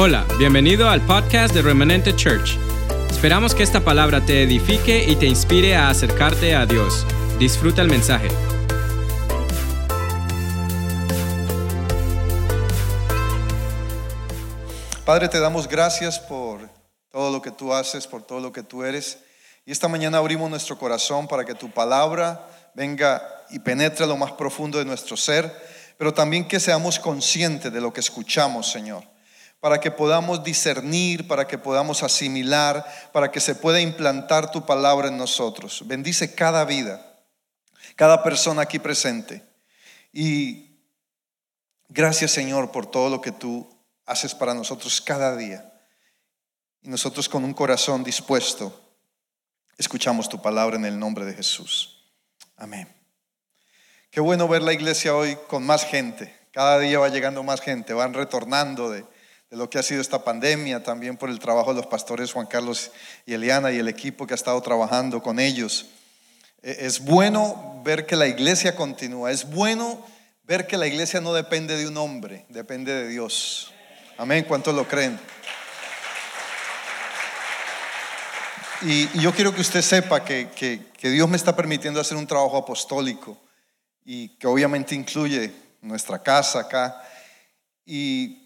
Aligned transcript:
Hola, 0.00 0.24
bienvenido 0.38 0.88
al 0.88 1.04
podcast 1.04 1.52
de 1.52 1.60
Remanente 1.60 2.14
Church. 2.14 2.56
Esperamos 3.10 3.52
que 3.52 3.64
esta 3.64 3.80
palabra 3.80 4.24
te 4.24 4.44
edifique 4.44 5.02
y 5.02 5.16
te 5.16 5.26
inspire 5.26 5.74
a 5.74 5.88
acercarte 5.88 6.54
a 6.54 6.66
Dios. 6.66 7.04
Disfruta 7.40 7.82
el 7.82 7.88
mensaje. 7.88 8.28
Padre, 15.04 15.28
te 15.28 15.40
damos 15.40 15.66
gracias 15.66 16.20
por 16.20 16.60
todo 17.10 17.32
lo 17.32 17.42
que 17.42 17.50
tú 17.50 17.74
haces, 17.74 18.06
por 18.06 18.22
todo 18.22 18.38
lo 18.38 18.52
que 18.52 18.62
tú 18.62 18.84
eres. 18.84 19.18
Y 19.66 19.72
esta 19.72 19.88
mañana 19.88 20.18
abrimos 20.18 20.48
nuestro 20.48 20.78
corazón 20.78 21.26
para 21.26 21.44
que 21.44 21.56
tu 21.56 21.72
palabra 21.72 22.48
venga 22.72 23.20
y 23.50 23.58
penetre 23.58 24.06
lo 24.06 24.16
más 24.16 24.30
profundo 24.30 24.78
de 24.78 24.84
nuestro 24.84 25.16
ser, 25.16 25.52
pero 25.98 26.14
también 26.14 26.46
que 26.46 26.60
seamos 26.60 27.00
conscientes 27.00 27.72
de 27.72 27.80
lo 27.80 27.92
que 27.92 27.98
escuchamos, 27.98 28.70
Señor 28.70 29.17
para 29.60 29.80
que 29.80 29.90
podamos 29.90 30.44
discernir, 30.44 31.26
para 31.26 31.46
que 31.46 31.58
podamos 31.58 32.02
asimilar, 32.02 32.86
para 33.12 33.30
que 33.30 33.40
se 33.40 33.54
pueda 33.54 33.80
implantar 33.80 34.50
tu 34.50 34.64
palabra 34.64 35.08
en 35.08 35.16
nosotros. 35.16 35.82
Bendice 35.86 36.34
cada 36.34 36.64
vida, 36.64 37.04
cada 37.96 38.22
persona 38.22 38.62
aquí 38.62 38.78
presente. 38.78 39.42
Y 40.12 40.78
gracias 41.88 42.30
Señor 42.30 42.70
por 42.70 42.86
todo 42.86 43.10
lo 43.10 43.20
que 43.20 43.32
tú 43.32 43.68
haces 44.06 44.34
para 44.34 44.54
nosotros 44.54 45.00
cada 45.00 45.36
día. 45.36 45.72
Y 46.82 46.88
nosotros 46.88 47.28
con 47.28 47.44
un 47.44 47.52
corazón 47.52 48.04
dispuesto 48.04 48.72
escuchamos 49.76 50.28
tu 50.28 50.40
palabra 50.40 50.76
en 50.76 50.84
el 50.84 50.98
nombre 50.98 51.24
de 51.24 51.34
Jesús. 51.34 52.04
Amén. 52.56 52.88
Qué 54.10 54.20
bueno 54.20 54.46
ver 54.46 54.62
la 54.62 54.72
iglesia 54.72 55.14
hoy 55.14 55.36
con 55.48 55.66
más 55.66 55.84
gente. 55.84 56.34
Cada 56.52 56.78
día 56.78 56.98
va 56.98 57.08
llegando 57.08 57.42
más 57.42 57.60
gente, 57.60 57.92
van 57.92 58.14
retornando 58.14 58.90
de 58.90 59.04
de 59.50 59.56
lo 59.56 59.70
que 59.70 59.78
ha 59.78 59.82
sido 59.82 60.00
esta 60.00 60.24
pandemia, 60.24 60.82
también 60.82 61.16
por 61.16 61.30
el 61.30 61.38
trabajo 61.38 61.72
de 61.72 61.80
los 61.80 61.86
pastores 61.86 62.32
Juan 62.32 62.46
Carlos 62.46 62.90
y 63.24 63.32
Eliana 63.32 63.72
y 63.72 63.78
el 63.78 63.88
equipo 63.88 64.26
que 64.26 64.34
ha 64.34 64.36
estado 64.36 64.60
trabajando 64.60 65.22
con 65.22 65.40
ellos. 65.40 65.86
E, 66.62 66.86
es 66.86 67.00
bueno 67.00 67.80
ver 67.82 68.04
que 68.04 68.16
la 68.16 68.26
iglesia 68.26 68.76
continúa, 68.76 69.30
es 69.30 69.48
bueno 69.48 70.04
ver 70.44 70.66
que 70.66 70.76
la 70.76 70.86
iglesia 70.86 71.20
no 71.20 71.32
depende 71.32 71.76
de 71.76 71.86
un 71.86 71.96
hombre, 71.96 72.44
depende 72.50 72.92
de 72.92 73.08
Dios. 73.08 73.72
Amén, 74.18 74.44
¿cuántos 74.46 74.74
lo 74.74 74.86
creen? 74.86 75.18
Y, 78.82 79.08
yo 79.20 79.32
quiero 79.32 79.54
que 79.54 79.62
usted 79.62 79.82
sepa 79.82 80.24
que, 80.24 80.50
que 80.54 81.10
Dios 81.10 81.28
me 81.28 81.36
está 81.36 81.56
permitiendo 81.56 82.00
hacer 82.00 82.16
un 82.16 82.26
trabajo 82.26 82.58
apostólico 82.58 83.40
y 84.04 84.28
que 84.36 84.46
obviamente 84.46 84.94
incluye 84.94 85.52
nuestra 85.80 86.22
casa 86.22 86.60
acá. 86.60 87.02
Y 87.84 88.37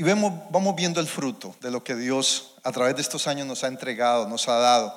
y 0.00 0.02
vemos, 0.02 0.32
vamos 0.48 0.74
viendo 0.76 0.98
el 0.98 1.06
fruto 1.06 1.54
de 1.60 1.70
lo 1.70 1.84
que 1.84 1.94
Dios 1.94 2.54
a 2.64 2.72
través 2.72 2.96
de 2.96 3.02
estos 3.02 3.26
años 3.26 3.46
nos 3.46 3.64
ha 3.64 3.66
entregado, 3.66 4.26
nos 4.26 4.48
ha 4.48 4.54
dado. 4.54 4.94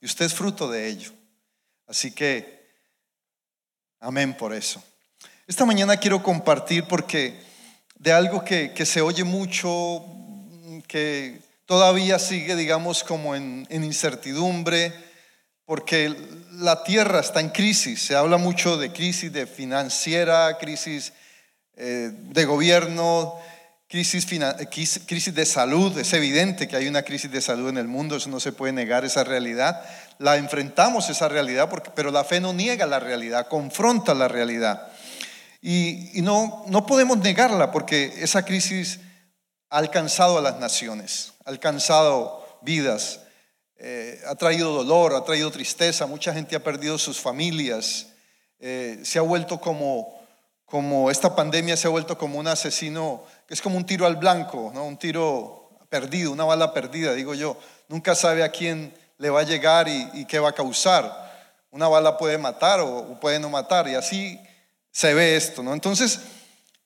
Y 0.00 0.06
usted 0.06 0.26
es 0.26 0.32
fruto 0.32 0.70
de 0.70 0.86
ello. 0.86 1.10
Así 1.88 2.12
que, 2.12 2.64
amén 3.98 4.32
por 4.36 4.54
eso. 4.54 4.80
Esta 5.48 5.64
mañana 5.64 5.96
quiero 5.96 6.22
compartir 6.22 6.84
porque 6.84 7.36
de 7.96 8.12
algo 8.12 8.44
que, 8.44 8.86
se 8.86 9.00
oye 9.00 9.24
mucho, 9.24 10.04
que 10.86 11.40
todavía 11.66 12.20
sigue, 12.20 12.54
digamos, 12.54 13.02
como 13.02 13.34
en, 13.34 13.66
incertidumbre, 13.68 14.94
porque 15.64 16.14
la 16.52 16.84
tierra 16.84 17.18
está 17.18 17.40
en 17.40 17.48
crisis. 17.48 18.06
Se 18.06 18.14
habla 18.14 18.36
mucho 18.36 18.76
de 18.76 18.92
crisis 18.92 19.32
de 19.32 19.48
financiera, 19.48 20.58
crisis 20.58 21.12
eh, 21.74 22.12
de 22.12 22.44
gobierno, 22.44 23.36
crisis, 23.88 24.26
crisis 25.06 25.34
de 25.34 25.46
salud, 25.46 25.96
es 25.98 26.12
evidente 26.12 26.66
que 26.68 26.76
hay 26.76 26.88
una 26.88 27.02
crisis 27.02 27.30
de 27.30 27.40
salud 27.40 27.68
en 27.68 27.78
el 27.78 27.88
mundo, 27.88 28.16
eso 28.16 28.28
no 28.28 28.40
se 28.40 28.52
puede 28.52 28.72
negar 28.72 29.04
esa 29.04 29.24
realidad. 29.24 29.84
La 30.18 30.36
enfrentamos 30.36 31.10
esa 31.10 31.28
realidad, 31.28 31.68
pero 31.94 32.10
la 32.10 32.24
fe 32.24 32.40
no 32.40 32.52
niega 32.52 32.86
la 32.86 33.00
realidad, 33.00 33.48
confronta 33.48 34.14
la 34.14 34.28
realidad. 34.28 34.88
Y, 35.66 36.20
no, 36.22 36.64
no 36.68 36.84
podemos 36.84 37.16
negarla 37.18 37.70
porque 37.70 38.12
esa 38.18 38.44
crisis 38.44 39.00
ha 39.70 39.78
alcanzado 39.78 40.36
a 40.36 40.42
las 40.42 40.58
naciones, 40.60 41.32
ha 41.46 41.50
alcanzado 41.50 42.60
vidas, 42.60 43.20
eh, 43.76 44.20
ha 44.26 44.34
traído 44.34 44.72
dolor, 44.72 45.14
ha 45.14 45.24
traído 45.24 45.50
tristeza, 45.50 46.06
mucha 46.06 46.34
gente 46.34 46.54
ha 46.54 46.62
perdido 46.62 46.98
sus 46.98 47.18
familias, 47.18 48.08
eh, 48.58 49.00
se 49.04 49.18
ha 49.18 49.22
vuelto 49.22 49.58
como, 49.58 50.13
como 50.74 51.08
esta 51.08 51.36
pandemia 51.36 51.76
se 51.76 51.86
ha 51.86 51.90
vuelto 51.90 52.18
como 52.18 52.36
un 52.36 52.48
asesino 52.48 53.22
que 53.46 53.54
es 53.54 53.62
como 53.62 53.76
un 53.76 53.86
tiro 53.86 54.06
al 54.06 54.16
blanco, 54.16 54.72
¿no? 54.74 54.84
un 54.84 54.96
tiro 54.96 55.70
perdido, 55.88 56.32
una 56.32 56.42
bala 56.42 56.74
perdida, 56.74 57.14
digo 57.14 57.32
yo. 57.32 57.56
Nunca 57.86 58.16
sabe 58.16 58.42
a 58.42 58.50
quién 58.50 58.92
le 59.18 59.30
va 59.30 59.42
a 59.42 59.44
llegar 59.44 59.86
y, 59.86 60.24
qué 60.24 60.40
va 60.40 60.48
a 60.48 60.52
causar. 60.52 61.62
Una 61.70 61.86
bala 61.86 62.18
puede 62.18 62.38
matar 62.38 62.80
o, 62.80 63.20
puede 63.20 63.38
no 63.38 63.50
matar 63.50 63.86
y 63.86 63.94
así 63.94 64.36
se 64.90 65.14
ve 65.14 65.36
esto. 65.36 65.62
¿no? 65.62 65.74
Entonces, 65.74 66.18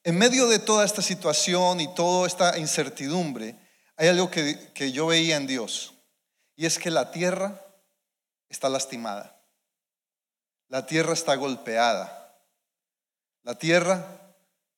en 0.05 0.19
medio 0.19 0.49
de 0.49 0.59
toda 0.59 0.85
esta 0.85 1.01
situación 1.01 1.81
y 1.81 1.95
toda 1.95 2.27
esta 2.27 2.59
incertidumbre, 2.59 3.57
hay 3.97 4.09
algo 4.09 4.31
que, 4.31 4.71
que 4.75 4.93
yo 4.93 5.07
veía 5.07 5.37
en 5.37 5.47
Dios 5.47 5.95
y 6.57 6.67
es 6.67 6.79
que 6.79 6.91
la 6.91 7.11
tierra 7.11 7.65
está 8.51 8.69
lastimada. 8.69 9.41
La 10.69 10.85
tierra 10.85 11.15
está 11.15 11.37
golpeada. 11.37 12.18
La 13.49 13.55
tierra 13.55 14.05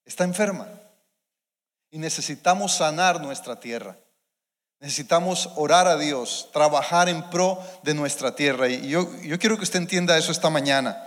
está 0.05 0.23
enferma. 0.23 0.69
Y 1.91 1.99
necesitamos 1.99 2.73
sanar 2.73 3.21
nuestra 3.21 3.59
tierra. 3.59 3.99
Necesitamos 4.79 5.51
orar 5.57 5.89
a 5.89 5.97
Dios, 5.97 6.51
trabajar 6.53 7.09
en 7.09 7.29
pro 7.31 7.61
de 7.83 7.95
nuestra 7.95 8.37
tierra. 8.37 8.69
Y 8.69 8.89
yo, 8.89 9.11
yo 9.23 9.41
quiero 9.41 9.57
que 9.57 9.65
usted 9.65 9.81
entienda 9.81 10.17
eso 10.17 10.31
esta 10.31 10.51
mañana. 10.51 11.03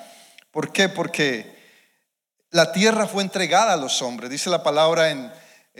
¿Por 0.51 0.73
qué? 0.73 0.89
Porque 0.89 1.57
la 2.49 2.73
tierra 2.73 3.07
fue 3.07 3.23
entregada 3.23 3.71
a 3.71 3.77
los 3.77 4.01
hombres. 4.01 4.29
Dice 4.29 4.49
la 4.49 4.61
palabra 4.61 5.11
en 5.11 5.31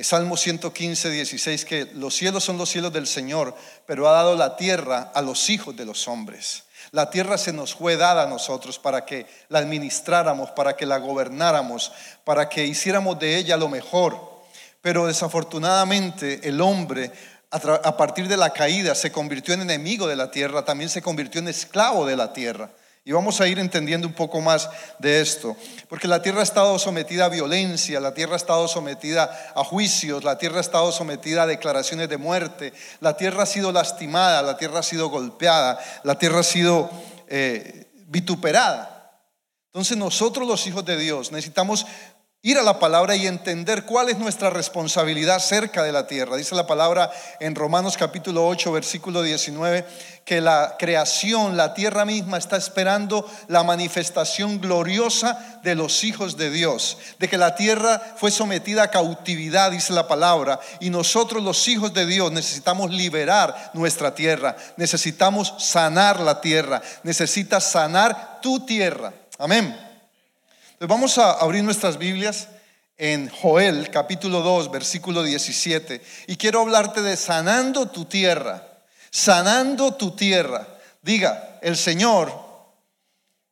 Salmo 0.02 0.38
115, 0.38 1.10
16 1.10 1.66
que 1.66 1.86
los 1.96 2.16
cielos 2.16 2.46
son 2.46 2.58
los 2.58 2.70
cielos 2.70 2.94
del 2.94 3.08
Señor, 3.08 3.58
pero 3.86 4.08
ha 4.08 4.14
dado 4.14 4.38
la 4.38 4.56
tierra 4.56 5.12
a 5.14 5.22
los 5.22 5.50
hijos 5.50 5.76
de 5.76 5.84
los 5.84 6.08
hombres. 6.08 6.64
La 6.92 7.10
tierra 7.10 7.38
se 7.38 7.54
nos 7.54 7.76
fue 7.76 7.98
dada 7.98 8.24
a 8.24 8.28
nosotros 8.28 8.80
para 8.80 9.06
que 9.06 9.26
la 9.50 9.60
administráramos, 9.60 10.52
para 10.52 10.76
que 10.76 10.86
la 10.86 10.98
gobernáramos, 10.98 11.92
para 12.24 12.50
que 12.50 12.66
hiciéramos 12.66 13.20
de 13.20 13.38
ella 13.38 13.58
lo 13.58 13.70
mejor. 13.70 14.44
Pero 14.82 15.08
desafortunadamente 15.08 16.48
el 16.48 16.60
hombre 16.62 17.12
a 17.50 17.98
partir 17.98 18.28
de 18.28 18.36
la 18.36 18.50
caída 18.50 18.96
se 18.96 19.12
convirtió 19.12 19.54
en 19.54 19.62
enemigo 19.62 20.08
de 20.08 20.16
la 20.16 20.32
tierra, 20.32 20.66
también 20.66 20.90
se 20.90 21.04
convirtió 21.04 21.40
en 21.40 21.48
esclavo 21.48 22.06
de 22.06 22.16
la 22.16 22.34
tierra. 22.34 22.72
Y 23.06 23.12
vamos 23.12 23.42
a 23.42 23.48
ir 23.48 23.60
entendiendo 23.60 24.08
un 24.08 24.14
poco 24.14 24.40
más 24.40 24.70
de 24.98 25.20
esto, 25.20 25.58
porque 25.90 26.08
la 26.08 26.22
tierra 26.22 26.40
ha 26.40 26.44
estado 26.44 26.80
sometida 26.80 27.26
a 27.26 27.30
violencia, 27.30 28.00
la 28.00 28.14
tierra 28.14 28.36
ha 28.36 28.38
estado 28.38 28.66
sometida 28.70 29.52
a 29.54 29.64
juicios, 29.66 30.24
la 30.24 30.38
tierra 30.38 30.60
ha 30.60 30.62
estado 30.62 30.90
sometida 30.94 31.44
a 31.44 31.48
declaraciones 31.48 32.08
de 32.08 32.16
muerte, 32.16 32.72
la 33.02 33.18
tierra 33.18 33.44
ha 33.44 33.46
sido 33.46 33.74
lastimada, 33.74 34.42
la 34.42 34.56
tierra 34.56 34.80
ha 34.80 34.84
sido 34.84 35.10
golpeada, 35.10 35.78
la 36.04 36.18
tierra 36.18 36.40
ha 36.40 36.44
sido 36.44 36.90
eh, 37.28 37.92
vituperada. 38.08 39.20
Entonces 39.74 39.98
nosotros 39.98 40.48
los 40.48 40.66
hijos 40.68 40.86
de 40.86 40.96
Dios 40.96 41.32
necesitamos 41.34 41.86
ir 42.46 42.58
a 42.58 42.62
la 42.62 42.78
palabra 42.78 43.16
y 43.16 43.26
entender 43.26 43.86
cuál 43.86 44.10
es 44.10 44.18
nuestra 44.18 44.50
responsabilidad 44.50 45.40
cerca 45.40 45.82
de 45.82 45.94
la 45.94 46.08
tierra. 46.08 46.36
Dice 46.36 46.54
la 46.56 46.68
palabra 46.68 47.10
en 47.40 47.56
Romanos 47.56 47.96
capítulo 47.96 48.46
8, 48.46 48.70
versículo 48.74 49.22
19, 49.22 49.86
que 50.26 50.42
la 50.42 50.76
creación, 50.78 51.56
la 51.56 51.74
tierra 51.74 52.04
misma, 52.04 52.38
está 52.38 52.58
esperando 52.58 53.26
la 53.48 53.64
manifestación 53.64 54.60
gloriosa 54.60 55.62
de 55.64 55.76
los 55.76 56.04
hijos 56.04 56.36
de 56.36 56.50
Dios, 56.50 56.98
de 57.18 57.30
que 57.30 57.38
la 57.38 57.56
tierra 57.56 58.02
fue 58.18 58.30
sometida 58.30 58.84
a 58.84 58.92
cautividad, 58.92 59.72
dice 59.72 59.94
la 59.94 60.10
palabra, 60.10 60.60
y 60.82 60.90
nosotros 60.90 61.42
los 61.42 61.66
hijos 61.70 61.94
de 61.94 62.06
Dios 62.06 62.30
necesitamos 62.34 62.92
liberar 62.92 63.72
nuestra 63.74 64.14
tierra, 64.14 64.58
necesitamos 64.76 65.54
sanar 65.60 66.20
la 66.20 66.42
tierra, 66.42 66.82
necesitas 67.04 67.72
sanar 67.72 68.42
tu 68.42 68.66
tierra. 68.66 69.14
Amén 69.40 69.83
vamos 70.80 71.18
a 71.18 71.32
abrir 71.34 71.64
nuestras 71.64 71.98
Biblias 71.98 72.48
en 72.98 73.30
Joel 73.30 73.90
capítulo 73.90 74.42
2, 74.42 74.72
versículo 74.72 75.24
17. 75.24 76.02
Y 76.28 76.38
quiero 76.38 76.62
hablarte 76.62 77.02
de 77.02 77.18
sanando 77.18 77.90
tu 77.90 78.06
tierra, 78.06 78.82
sanando 79.12 79.94
tu 79.94 80.12
tierra. 80.12 80.68
Diga, 81.02 81.60
el 81.62 81.78
Señor 81.78 82.34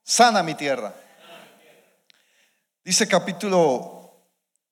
sana 0.03 0.43
mi 0.43 0.55
tierra. 0.55 0.93
Dice 2.83 3.07
capítulo 3.07 4.13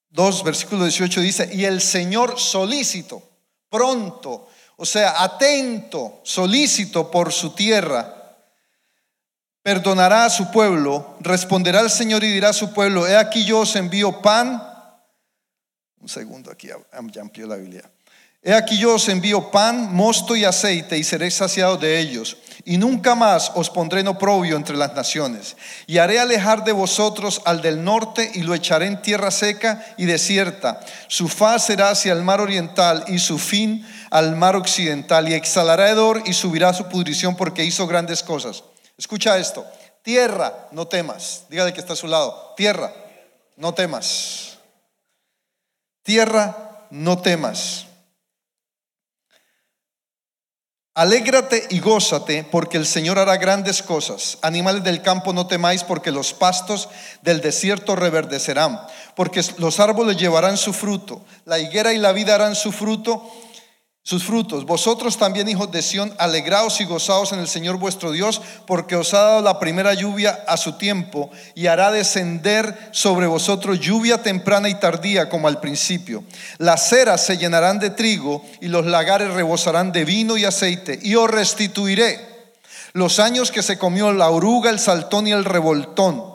2, 0.10 0.44
versículo 0.44 0.84
18, 0.84 1.22
dice, 1.22 1.50
y 1.54 1.66
el 1.66 1.82
Señor 1.82 2.40
solícito, 2.40 3.22
pronto, 3.70 4.48
o 4.78 4.86
sea, 4.86 5.24
atento, 5.24 6.20
solícito 6.24 7.12
por 7.12 7.32
su 7.32 7.52
tierra 7.52 8.19
perdonará 9.64 10.26
a 10.26 10.30
su 10.30 10.52
pueblo, 10.52 11.18
responderá 11.20 11.82
el 11.82 11.90
Señor 11.90 12.24
y 12.24 12.32
dirá 12.32 12.50
a 12.50 12.54
su 12.54 12.74
pueblo, 12.74 13.08
he 13.08 13.16
aquí 13.18 13.46
yo 13.46 13.60
os 13.60 13.76
envío 13.76 14.22
pan. 14.22 14.64
Un 16.00 16.08
segundo 16.08 16.52
aquí, 16.52 16.68
ya 16.68 17.22
amplió 17.22 17.48
la 17.48 17.58
Biblia. 17.58 17.84
He 18.42 18.54
aquí 18.54 18.78
yo 18.78 18.96
os 18.96 19.10
envío 19.10 19.52
pan, 19.52 19.94
mosto 19.94 20.34
y 20.34 20.46
aceite 20.46 20.98
y 20.98 21.04
seréis 21.04 21.34
saciados 21.34 21.82
de 21.82 22.00
ellos. 22.00 22.38
Y 22.64 22.78
nunca 22.78 23.14
más 23.14 23.52
os 23.54 23.70
pondré 23.70 24.00
en 24.00 24.08
oprobio 24.08 24.56
entre 24.56 24.78
las 24.78 24.96
naciones. 24.96 25.58
Y 25.88 25.98
haré 25.98 26.22
alejar 26.22 26.64
de 26.64 26.72
vosotros 26.72 27.42
al 27.44 27.62
del 27.62 27.84
norte 27.84 28.32
y 28.34 28.44
lo 28.44 28.54
echaré 28.54 28.86
en 28.86 29.02
tierra 29.02 29.30
seca 29.30 29.86
y 29.98 30.06
desierta. 30.06 30.80
Su 31.10 31.28
faz 31.28 31.66
será 31.66 31.90
hacia 31.90 32.14
el 32.14 32.24
mar 32.24 32.40
oriental 32.40 33.04
y 33.08 33.20
su 33.20 33.38
fin 33.38 33.86
al 34.10 34.38
mar 34.38 34.56
occidental. 34.56 35.28
Y 35.28 35.34
exhalará 35.34 35.90
hedor 35.90 36.24
y 36.26 36.32
subirá 36.32 36.72
su 36.72 36.86
pudrición 36.88 37.36
porque 37.36 37.66
hizo 37.66 37.88
grandes 37.88 38.24
cosas. 38.24 38.64
Escucha 39.00 39.38
esto. 39.38 39.66
Tierra, 40.04 40.68
no 40.72 40.86
temas. 40.86 41.46
Dígale 41.50 41.72
que 41.72 41.80
está 41.80 41.94
a 41.94 41.96
su 41.96 42.06
lado. 42.06 42.54
Tierra, 42.58 42.94
no 43.56 43.74
temas. 43.74 44.58
Tierra, 46.04 46.86
no 46.90 47.18
temas. 47.22 47.86
Alégrate 50.96 51.66
y 51.70 51.80
gózate, 51.80 52.44
porque 52.44 52.76
el 52.76 52.86
Señor 52.86 53.20
hará 53.20 53.38
grandes 53.38 53.82
cosas. 53.82 54.38
Animales 54.42 54.84
del 54.84 55.02
campo 55.02 55.32
no 55.32 55.48
temáis, 55.48 55.86
porque 55.86 56.12
los 56.12 56.34
pastos 56.34 56.90
del 57.22 57.40
desierto 57.40 57.96
reverdecerán, 57.96 58.82
porque 59.16 59.42
los 59.60 59.80
árboles 59.80 60.18
llevarán 60.18 60.58
su 60.58 60.74
fruto, 60.74 61.24
la 61.46 61.58
higuera 61.58 61.94
y 61.94 62.00
la 62.00 62.12
vida 62.12 62.36
harán 62.36 62.54
su 62.54 62.74
fruto 62.74 63.32
sus 64.04 64.24
frutos. 64.24 64.66
Vosotros 64.66 65.18
también, 65.18 65.50
hijos 65.50 65.72
de 65.72 65.82
Sión, 65.82 66.14
alegraos 66.18 66.82
y 66.82 66.86
gozaos 66.86 67.32
en 67.32 67.40
el 67.40 67.48
Señor 67.48 67.78
vuestro 67.78 68.12
Dios, 68.12 68.42
porque 68.66 68.96
os 68.96 69.14
ha 69.14 69.22
dado 69.22 69.42
la 69.42 69.60
primera 69.60 69.94
lluvia 69.94 70.44
a 70.48 70.58
su 70.58 70.74
tiempo 70.74 71.30
y 71.54 71.68
hará 71.68 71.92
descender 71.92 72.90
sobre 72.92 73.28
vosotros 73.28 73.80
lluvia 73.80 74.24
temprana 74.24 74.70
y 74.70 74.76
tardía 74.76 75.30
como 75.30 75.48
al 75.48 75.60
principio. 75.60 76.24
Las 76.58 76.90
ceras 76.90 77.26
se 77.26 77.38
llenarán 77.38 77.80
de 77.80 77.92
trigo 77.92 78.44
y 78.62 78.68
los 78.68 78.86
lagares 78.86 79.34
rebosarán 79.34 79.92
de 79.92 80.06
vino 80.06 80.38
y 80.38 80.46
aceite 80.46 81.00
y 81.02 81.16
os 81.16 81.30
restituiré 81.30 82.28
los 82.94 83.20
años 83.20 83.52
que 83.52 83.62
se 83.62 83.78
comió 83.78 84.12
la 84.12 84.30
oruga, 84.30 84.72
el 84.72 84.80
saltón 84.80 85.28
y 85.28 85.32
el 85.32 85.46
revoltón 85.46 86.29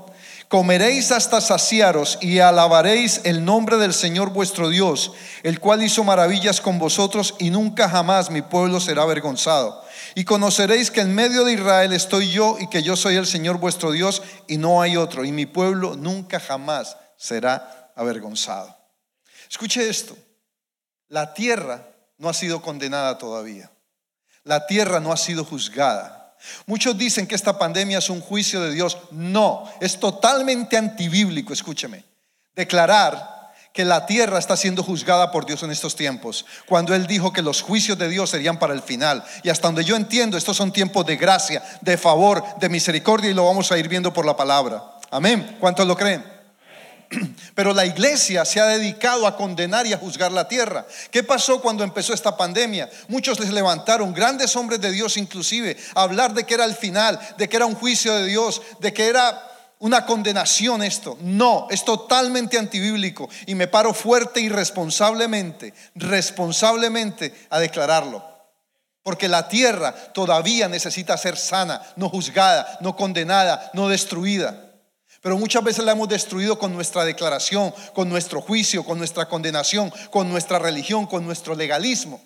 Comeréis 0.54 1.10
hasta 1.10 1.40
saciaros 1.40 2.16
y 2.20 2.38
alabaréis 2.38 3.22
el 3.24 3.44
nombre 3.44 3.76
del 3.76 3.92
Señor 3.92 4.30
vuestro 4.30 4.68
Dios, 4.68 5.10
el 5.42 5.58
cual 5.58 5.82
hizo 5.82 6.04
maravillas 6.04 6.60
con 6.60 6.78
vosotros 6.78 7.34
y 7.40 7.50
nunca 7.50 7.88
jamás 7.88 8.30
mi 8.30 8.40
pueblo 8.40 8.78
será 8.78 9.02
avergonzado. 9.02 9.84
Y 10.14 10.22
conoceréis 10.22 10.92
que 10.92 11.00
en 11.00 11.12
medio 11.12 11.42
de 11.42 11.54
Israel 11.54 11.92
estoy 11.92 12.30
yo 12.30 12.56
y 12.60 12.68
que 12.68 12.84
yo 12.84 12.94
soy 12.94 13.16
el 13.16 13.26
Señor 13.26 13.58
vuestro 13.58 13.90
Dios 13.90 14.22
y 14.46 14.56
no 14.56 14.80
hay 14.80 14.96
otro. 14.96 15.24
Y 15.24 15.32
mi 15.32 15.44
pueblo 15.44 15.96
nunca 15.96 16.38
jamás 16.38 16.98
será 17.16 17.90
avergonzado. 17.96 18.78
Escuche 19.50 19.88
esto. 19.88 20.16
La 21.08 21.34
tierra 21.34 21.84
no 22.16 22.28
ha 22.28 22.32
sido 22.32 22.62
condenada 22.62 23.18
todavía. 23.18 23.72
La 24.44 24.68
tierra 24.68 25.00
no 25.00 25.10
ha 25.10 25.16
sido 25.16 25.44
juzgada. 25.44 26.23
Muchos 26.66 26.96
dicen 26.96 27.26
que 27.26 27.34
esta 27.34 27.58
pandemia 27.58 27.98
es 27.98 28.10
un 28.10 28.20
juicio 28.20 28.60
de 28.60 28.72
Dios. 28.72 28.98
No, 29.10 29.70
es 29.80 29.98
totalmente 29.98 30.76
antibíblico, 30.76 31.52
escúcheme. 31.52 32.04
Declarar 32.54 33.34
que 33.72 33.84
la 33.84 34.06
tierra 34.06 34.38
está 34.38 34.56
siendo 34.56 34.84
juzgada 34.84 35.32
por 35.32 35.46
Dios 35.46 35.64
en 35.64 35.72
estos 35.72 35.96
tiempos, 35.96 36.46
cuando 36.66 36.94
Él 36.94 37.08
dijo 37.08 37.32
que 37.32 37.42
los 37.42 37.60
juicios 37.60 37.98
de 37.98 38.08
Dios 38.08 38.30
serían 38.30 38.58
para 38.58 38.72
el 38.72 38.82
final. 38.82 39.24
Y 39.42 39.50
hasta 39.50 39.66
donde 39.66 39.84
yo 39.84 39.96
entiendo, 39.96 40.36
estos 40.36 40.56
son 40.56 40.72
tiempos 40.72 41.04
de 41.04 41.16
gracia, 41.16 41.62
de 41.80 41.98
favor, 41.98 42.44
de 42.60 42.68
misericordia 42.68 43.30
y 43.30 43.34
lo 43.34 43.44
vamos 43.44 43.72
a 43.72 43.78
ir 43.78 43.88
viendo 43.88 44.12
por 44.12 44.26
la 44.26 44.36
palabra. 44.36 44.82
Amén. 45.10 45.56
¿Cuántos 45.58 45.86
lo 45.86 45.96
creen? 45.96 46.33
Pero 47.54 47.72
la 47.72 47.86
iglesia 47.86 48.44
se 48.44 48.60
ha 48.60 48.66
dedicado 48.66 49.26
a 49.26 49.36
condenar 49.36 49.86
y 49.86 49.92
a 49.92 49.98
juzgar 49.98 50.32
la 50.32 50.48
tierra. 50.48 50.86
¿Qué 51.10 51.22
pasó 51.22 51.60
cuando 51.60 51.84
empezó 51.84 52.14
esta 52.14 52.36
pandemia? 52.36 52.90
Muchos 53.08 53.40
les 53.40 53.50
levantaron, 53.50 54.12
grandes 54.12 54.54
hombres 54.56 54.80
de 54.80 54.90
Dios 54.90 55.16
inclusive, 55.16 55.76
a 55.94 56.02
hablar 56.02 56.34
de 56.34 56.44
que 56.44 56.54
era 56.54 56.64
el 56.64 56.74
final, 56.74 57.18
de 57.36 57.48
que 57.48 57.56
era 57.56 57.66
un 57.66 57.74
juicio 57.74 58.14
de 58.14 58.26
Dios, 58.26 58.62
de 58.80 58.92
que 58.92 59.06
era 59.06 59.50
una 59.80 60.06
condenación 60.06 60.82
esto. 60.82 61.18
No, 61.20 61.66
es 61.70 61.84
totalmente 61.84 62.58
antibíblico 62.58 63.28
y 63.46 63.54
me 63.54 63.68
paro 63.68 63.92
fuerte 63.92 64.40
y 64.40 64.48
responsablemente, 64.48 65.74
responsablemente 65.94 67.34
a 67.50 67.58
declararlo. 67.58 68.24
Porque 69.02 69.28
la 69.28 69.48
tierra 69.48 69.94
todavía 70.14 70.66
necesita 70.66 71.18
ser 71.18 71.36
sana, 71.36 71.82
no 71.96 72.08
juzgada, 72.08 72.78
no 72.80 72.96
condenada, 72.96 73.70
no 73.74 73.88
destruida. 73.88 74.63
Pero 75.24 75.38
muchas 75.38 75.64
veces 75.64 75.82
la 75.82 75.92
hemos 75.92 76.06
destruido 76.06 76.58
con 76.58 76.74
nuestra 76.74 77.02
declaración, 77.02 77.72
con 77.94 78.10
nuestro 78.10 78.42
juicio, 78.42 78.84
con 78.84 78.98
nuestra 78.98 79.26
condenación, 79.26 79.90
con 80.10 80.28
nuestra 80.28 80.58
religión, 80.58 81.06
con 81.06 81.24
nuestro 81.24 81.54
legalismo. 81.54 82.22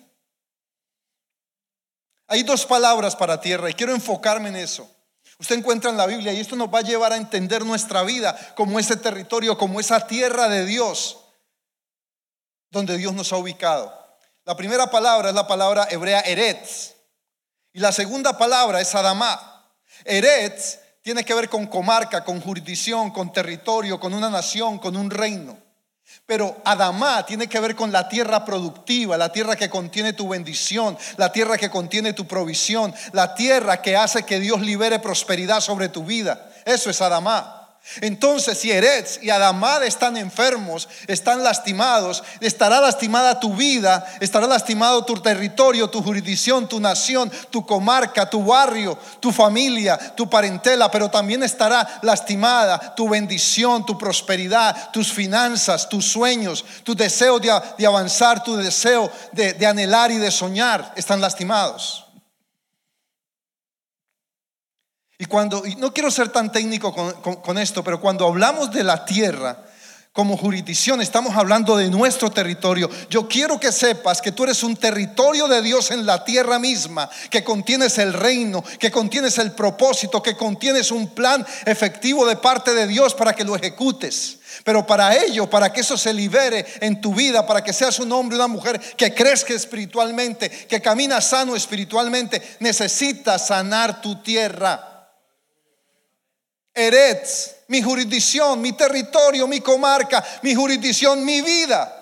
Hay 2.27 2.43
dos 2.43 2.65
palabras 2.65 3.15
para 3.15 3.39
tierra 3.39 3.69
y 3.69 3.73
quiero 3.73 3.95
enfocarme 3.95 4.49
en 4.49 4.57
eso. 4.57 4.93
Usted 5.39 5.59
encuentra 5.59 5.89
en 5.89 5.95
la 5.95 6.07
Biblia 6.07 6.33
y 6.33 6.41
esto 6.41 6.57
nos 6.57 6.67
va 6.67 6.79
a 6.79 6.81
llevar 6.81 7.13
a 7.13 7.15
entender 7.15 7.65
nuestra 7.65 8.03
vida 8.03 8.37
como 8.57 8.77
ese 8.77 8.97
territorio, 8.97 9.57
como 9.57 9.79
esa 9.79 10.05
tierra 10.05 10.49
de 10.49 10.65
Dios, 10.65 11.19
donde 12.69 12.97
Dios 12.97 13.13
nos 13.13 13.31
ha 13.31 13.37
ubicado. 13.37 13.97
La 14.43 14.57
primera 14.57 14.91
palabra 14.91 15.29
es 15.29 15.35
la 15.35 15.47
palabra 15.47 15.87
hebrea 15.89 16.19
Eretz 16.19 16.95
y 17.71 17.79
la 17.79 17.93
segunda 17.93 18.37
palabra 18.37 18.81
es 18.81 18.93
Adamá. 18.93 19.73
Eretz 20.03 20.88
tiene 21.01 21.23
que 21.23 21.33
ver 21.33 21.49
con 21.49 21.67
comarca, 21.67 22.23
con 22.23 22.41
jurisdicción, 22.41 23.11
con 23.11 23.31
territorio, 23.31 23.99
con 23.99 24.13
una 24.13 24.29
nación, 24.29 24.79
con 24.79 24.95
un 24.95 25.09
reino. 25.09 25.57
Pero 26.25 26.57
Adamá 26.65 27.25
tiene 27.25 27.47
que 27.47 27.59
ver 27.59 27.75
con 27.75 27.91
la 27.91 28.09
tierra 28.09 28.43
productiva, 28.45 29.17
la 29.17 29.31
tierra 29.31 29.55
que 29.55 29.69
contiene 29.69 30.13
tu 30.13 30.27
bendición, 30.27 30.97
la 31.17 31.31
tierra 31.31 31.57
que 31.57 31.69
contiene 31.69 32.13
tu 32.13 32.27
provisión, 32.27 32.93
la 33.13 33.35
tierra 33.35 33.81
que 33.81 33.95
hace 33.95 34.23
que 34.23 34.39
Dios 34.39 34.61
libere 34.61 34.99
prosperidad 34.99 35.61
sobre 35.61 35.89
tu 35.89 36.03
vida. 36.03 36.51
Eso 36.65 36.89
es 36.89 37.01
Adamá. 37.01 37.58
Entonces, 38.01 38.57
si 38.57 38.71
Eretz 38.71 39.19
y 39.21 39.29
Adamad 39.29 39.83
están 39.83 40.15
enfermos, 40.15 40.87
están 41.07 41.43
lastimados, 41.43 42.23
estará 42.39 42.79
lastimada 42.79 43.39
tu 43.39 43.55
vida, 43.55 44.05
estará 44.19 44.47
lastimado 44.47 45.03
tu 45.05 45.15
territorio, 45.15 45.89
tu 45.89 46.01
jurisdicción, 46.01 46.67
tu 46.67 46.79
nación, 46.79 47.31
tu 47.49 47.65
comarca, 47.65 48.29
tu 48.29 48.45
barrio, 48.45 48.97
tu 49.19 49.31
familia, 49.31 49.97
tu 50.15 50.29
parentela, 50.29 50.91
pero 50.91 51.09
también 51.09 51.43
estará 51.43 51.99
lastimada 52.01 52.95
tu 52.95 53.09
bendición, 53.09 53.85
tu 53.85 53.97
prosperidad, 53.97 54.91
tus 54.91 55.11
finanzas, 55.11 55.89
tus 55.89 56.05
sueños, 56.05 56.63
tu 56.83 56.95
deseo 56.95 57.39
de, 57.39 57.85
avanzar, 57.85 58.43
tu 58.43 58.55
deseo 58.55 59.11
de, 59.31 59.53
de 59.53 59.65
anhelar 59.65 60.11
y 60.11 60.17
de 60.17 60.31
soñar, 60.31 60.93
están 60.95 61.21
lastimados. 61.21 62.08
Y 65.21 65.25
cuando, 65.25 65.65
y 65.65 65.75
no 65.75 65.93
quiero 65.93 66.09
ser 66.09 66.29
tan 66.29 66.49
técnico 66.49 66.93
con, 66.93 67.57
esto, 67.57 67.83
pero 67.83 67.99
cuando 67.99 68.25
hablamos 68.25 68.71
de 68.71 68.85
la 68.85 69.03
tierra, 69.03 69.65
como 70.13 70.37
jurisdicción, 70.37 71.01
estamos 71.01 71.35
hablando 71.35 71.75
de 71.75 71.89
nuestro 71.89 72.29
territorio. 72.31 72.89
Yo 73.09 73.27
quiero 73.27 73.59
que 73.59 73.73
sepas 73.73 74.21
que 74.21 74.31
tú 74.31 74.45
eres 74.45 74.63
un 74.63 74.77
territorio 74.77 75.49
de 75.49 75.61
Dios 75.61 75.91
en 75.91 76.05
la 76.05 76.23
tierra 76.23 76.57
misma, 76.57 77.09
que 77.29 77.43
contienes 77.43 77.97
el 77.97 78.13
reino, 78.13 78.63
que 78.79 78.91
contienes 78.91 79.37
el 79.39 79.51
propósito, 79.51 80.23
que 80.23 80.37
contienes 80.37 80.89
un 80.89 81.09
plan 81.09 81.45
efectivo 81.65 82.25
de 82.25 82.37
parte 82.37 82.73
de 82.73 82.87
Dios 82.87 83.13
para 83.13 83.33
que 83.33 83.43
lo 83.43 83.57
ejecutes. 83.57 84.37
Pero 84.63 84.85
para 84.85 85.17
ello, 85.17 85.49
para 85.49 85.73
que 85.73 85.81
eso 85.81 85.97
se 85.97 86.13
libere 86.13 86.65
en 86.79 87.01
tu 87.01 87.13
vida, 87.13 87.45
para 87.45 87.61
que 87.61 87.73
seas 87.73 87.99
un 87.99 88.11
hombre, 88.13 88.37
una 88.37 88.47
mujer 88.47 88.79
que 88.95 89.13
crezca 89.13 89.53
espiritualmente, 89.53 90.49
que 90.49 90.81
camina 90.81 91.19
sano 91.19 91.57
espiritualmente, 91.57 92.41
necesitas 92.61 93.47
sanar 93.47 94.01
tu 94.01 94.21
tierra. 94.21 94.88
Eretz, 96.79 97.55
mi 97.67 97.81
jurisdicción, 97.81 98.61
mi 98.61 98.71
territorio, 98.73 99.47
mi 99.47 99.59
comarca, 99.59 100.23
mi 100.41 100.55
jurisdicción, 100.55 101.25
mi 101.25 101.41
vida. 101.41 101.95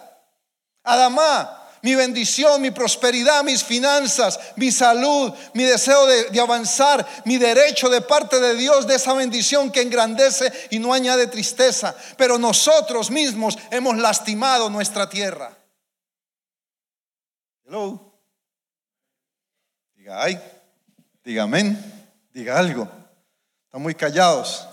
Adamá, 0.83 1.67
mi 1.81 1.95
bendición, 1.95 2.61
mi 2.61 2.69
prosperidad, 2.71 3.43
mis 3.43 3.63
finanzas, 3.63 4.39
mi 4.55 4.71
salud, 4.71 5.33
mi 5.53 5.63
deseo 5.63 6.05
de, 6.05 6.25
de, 6.29 6.39
avanzar, 6.39 7.05
mi 7.25 7.37
derecho 7.37 7.89
de 7.89 8.01
parte 8.01 8.39
de 8.39 8.55
Dios, 8.55 8.85
de 8.85 8.95
esa 8.95 9.13
bendición 9.13 9.71
que 9.71 9.81
engrandece 9.81 10.51
y 10.69 10.79
no 10.79 10.93
añade 10.93 11.27
tristeza. 11.27 11.95
Pero 12.15 12.37
nosotros 12.37 13.09
mismos 13.09 13.57
hemos 13.71 13.97
lastimado 13.97 14.69
nuestra 14.69 15.09
tierra. 15.09 15.57
Hello. 17.65 17.99
Diga 19.95 20.23
ay, 20.23 20.39
diga 21.23 21.43
amén, 21.43 21.77
diga 22.31 22.57
algo 22.57 22.96
muy 23.77 23.95
callados. 23.95 24.67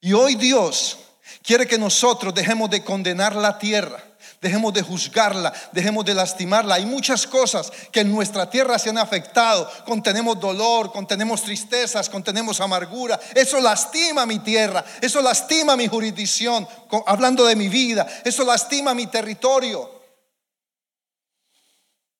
Y 0.00 0.12
hoy 0.12 0.34
Dios 0.34 0.98
quiere 1.42 1.66
que 1.66 1.78
nosotros 1.78 2.34
dejemos 2.34 2.70
de 2.70 2.84
condenar 2.84 3.34
la 3.34 3.58
tierra, 3.58 4.02
dejemos 4.40 4.72
de 4.74 4.82
juzgarla, 4.82 5.52
dejemos 5.72 6.04
de 6.04 6.14
lastimarla. 6.14 6.76
Hay 6.76 6.86
muchas 6.86 7.26
cosas 7.26 7.72
que 7.90 8.00
en 8.00 8.12
nuestra 8.12 8.48
tierra 8.48 8.78
se 8.78 8.90
han 8.90 8.98
afectado. 8.98 9.70
Contenemos 9.84 10.38
dolor, 10.38 10.92
contenemos 10.92 11.42
tristezas, 11.42 12.08
contenemos 12.08 12.60
amargura. 12.60 13.18
Eso 13.34 13.60
lastima 13.60 14.26
mi 14.26 14.38
tierra, 14.40 14.84
eso 15.00 15.22
lastima 15.22 15.76
mi 15.76 15.88
jurisdicción, 15.88 16.68
hablando 17.06 17.44
de 17.46 17.56
mi 17.56 17.68
vida, 17.68 18.06
eso 18.24 18.44
lastima 18.44 18.94
mi 18.94 19.06
territorio. 19.06 19.96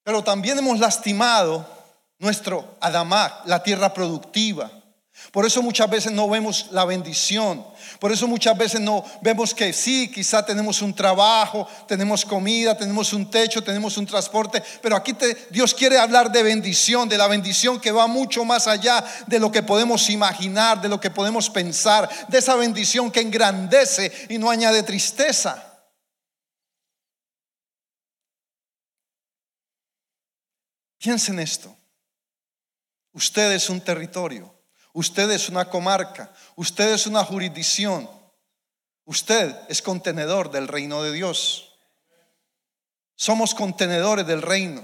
Pero 0.02 0.23
también 0.23 0.58
hemos 0.58 0.78
lastimado 0.78 1.68
nuestro 2.18 2.76
Adamá, 2.80 3.42
la 3.44 3.62
tierra 3.62 3.92
productiva. 3.92 4.70
Por 5.33 5.45
eso 5.45 5.62
muchas 5.62 5.88
veces 5.90 6.12
no 6.12 6.28
vemos 6.28 6.68
la 6.71 6.85
bendición. 6.85 7.64
Por 7.99 8.12
eso 8.12 8.26
muchas 8.26 8.56
veces 8.56 8.80
no 8.80 9.04
vemos 9.21 9.54
que 9.54 9.73
sí, 9.73 10.11
quizá 10.11 10.45
tenemos 10.45 10.83
un 10.83 10.95
trabajo, 10.95 11.68
tenemos 11.87 12.25
comida, 12.25 12.76
tenemos 12.76 13.12
un 13.12 13.30
techo, 13.30 13.62
tenemos 13.62 13.97
un 13.97 14.06
transporte, 14.06 14.62
pero 14.80 14.97
aquí 14.97 15.16
Dios 15.50 15.75
quiere 15.75 15.99
hablar 15.99 16.30
de 16.30 16.42
bendición, 16.42 17.09
de 17.09 17.18
la 17.18 17.28
bendición 17.28 17.80
que 17.80 17.92
va 17.92 18.06
mucho 18.06 18.45
más 18.45 18.66
allá 18.66 19.04
de 19.26 19.38
lo 19.38 19.50
que 19.52 19.62
podemos 19.62 20.09
imaginar, 20.11 20.80
de 20.80 20.88
lo 20.88 21.00
que 21.00 21.11
podemos 21.11 21.50
pensar, 21.50 22.09
de 22.28 22.38
esa 22.38 22.54
bendición 22.54 23.11
que 23.11 23.21
engrandece 23.21 24.12
y 24.28 24.38
no 24.38 24.50
añade 24.50 24.83
tristeza. 24.83 25.62
Piensen 30.99 31.38
esto. 31.38 31.76
Usted 33.12 33.52
es 33.52 33.71
un 33.71 33.80
territorio, 33.80 34.52
usted 34.96 35.30
es 35.30 35.50
una 35.50 35.68
comarca, 35.68 36.32
usted 36.56 36.94
es 36.94 37.06
una 37.06 37.22
jurisdicción, 37.22 38.08
usted 39.04 39.54
es 39.68 39.82
contenedor 39.82 40.50
del 40.50 40.66
reino 40.68 41.02
de 41.02 41.12
Dios. 41.12 41.74
Somos 43.14 43.54
contenedores 43.54 44.26
del 44.26 44.40
reino. 44.40 44.82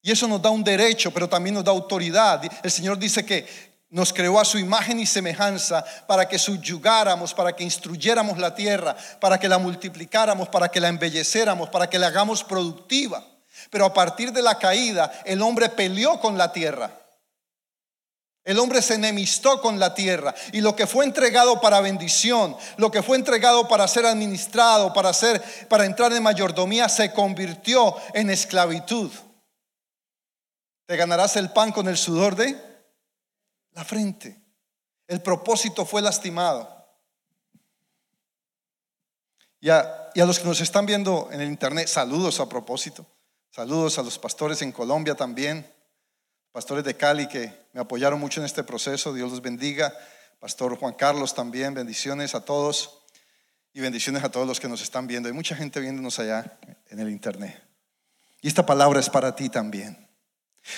Y 0.00 0.10
eso 0.10 0.26
nos 0.26 0.40
da 0.40 0.48
un 0.48 0.64
derecho, 0.64 1.10
pero 1.10 1.28
también 1.28 1.54
nos 1.54 1.64
da 1.64 1.70
autoridad. 1.70 2.42
El 2.62 2.70
Señor 2.70 2.98
dice 2.98 3.26
que 3.26 3.46
nos 3.90 4.10
creó 4.10 4.40
a 4.40 4.44
su 4.46 4.58
imagen 4.58 4.98
y 5.00 5.04
semejanza 5.04 5.84
para 6.06 6.26
que 6.26 6.38
subyugáramos, 6.38 7.34
para 7.34 7.54
que 7.54 7.64
instruyéramos 7.64 8.38
la 8.38 8.54
tierra, 8.54 8.96
para 9.20 9.38
que 9.38 9.48
la 9.48 9.58
multiplicáramos, 9.58 10.48
para 10.48 10.70
que 10.70 10.80
la 10.80 10.88
embelleciéramos, 10.88 11.68
para 11.68 11.90
que 11.90 11.98
la 11.98 12.06
hagamos 12.06 12.42
productiva. 12.42 13.22
Pero 13.68 13.84
a 13.84 13.92
partir 13.92 14.32
de 14.32 14.40
la 14.40 14.58
caída, 14.58 15.12
el 15.26 15.42
hombre 15.42 15.68
peleó 15.68 16.18
con 16.20 16.38
la 16.38 16.50
tierra. 16.50 17.00
El 18.44 18.58
hombre 18.58 18.80
se 18.80 18.94
enemistó 18.94 19.60
con 19.60 19.78
la 19.78 19.94
tierra 19.94 20.34
y 20.52 20.60
lo 20.60 20.74
que 20.74 20.86
fue 20.86 21.04
entregado 21.04 21.60
para 21.60 21.80
bendición, 21.80 22.56
lo 22.78 22.90
que 22.90 23.02
fue 23.02 23.16
entregado 23.16 23.68
para 23.68 23.86
ser 23.86 24.06
administrado, 24.06 24.92
para 24.92 25.12
ser 25.12 25.42
para 25.68 25.84
entrar 25.84 26.12
en 26.12 26.22
mayordomía 26.22 26.88
se 26.88 27.12
convirtió 27.12 27.94
en 28.14 28.30
esclavitud. 28.30 29.10
Te 30.86 30.96
ganarás 30.96 31.36
el 31.36 31.50
pan 31.50 31.70
con 31.70 31.86
el 31.86 31.98
sudor 31.98 32.34
de 32.34 32.58
la 33.72 33.84
frente. 33.84 34.40
El 35.06 35.20
propósito 35.20 35.84
fue 35.84 36.00
lastimado. 36.00 36.76
Y 39.60 39.68
a, 39.68 40.10
y 40.14 40.20
a 40.20 40.24
los 40.24 40.38
que 40.38 40.46
nos 40.46 40.60
están 40.62 40.86
viendo 40.86 41.28
en 41.30 41.42
el 41.42 41.48
internet, 41.48 41.86
saludos 41.88 42.40
a 42.40 42.48
propósito. 42.48 43.06
Saludos 43.50 43.98
a 43.98 44.02
los 44.02 44.18
pastores 44.18 44.62
en 44.62 44.72
Colombia 44.72 45.14
también, 45.14 45.70
pastores 46.52 46.84
de 46.84 46.96
Cali 46.96 47.28
que 47.28 47.52
me 47.72 47.80
apoyaron 47.80 48.18
mucho 48.18 48.40
en 48.40 48.46
este 48.46 48.64
proceso, 48.64 49.12
Dios 49.12 49.30
los 49.30 49.42
bendiga. 49.42 49.92
Pastor 50.38 50.76
Juan 50.78 50.94
Carlos 50.94 51.34
también, 51.34 51.74
bendiciones 51.74 52.34
a 52.34 52.44
todos 52.44 53.02
y 53.72 53.80
bendiciones 53.80 54.24
a 54.24 54.30
todos 54.30 54.46
los 54.46 54.58
que 54.58 54.68
nos 54.68 54.82
están 54.82 55.06
viendo. 55.06 55.28
Hay 55.28 55.34
mucha 55.34 55.54
gente 55.54 55.80
viéndonos 55.80 56.18
allá 56.18 56.58
en 56.88 56.98
el 56.98 57.10
internet. 57.10 57.62
Y 58.40 58.48
esta 58.48 58.64
palabra 58.64 59.00
es 59.00 59.10
para 59.10 59.36
ti 59.36 59.48
también. 59.48 60.08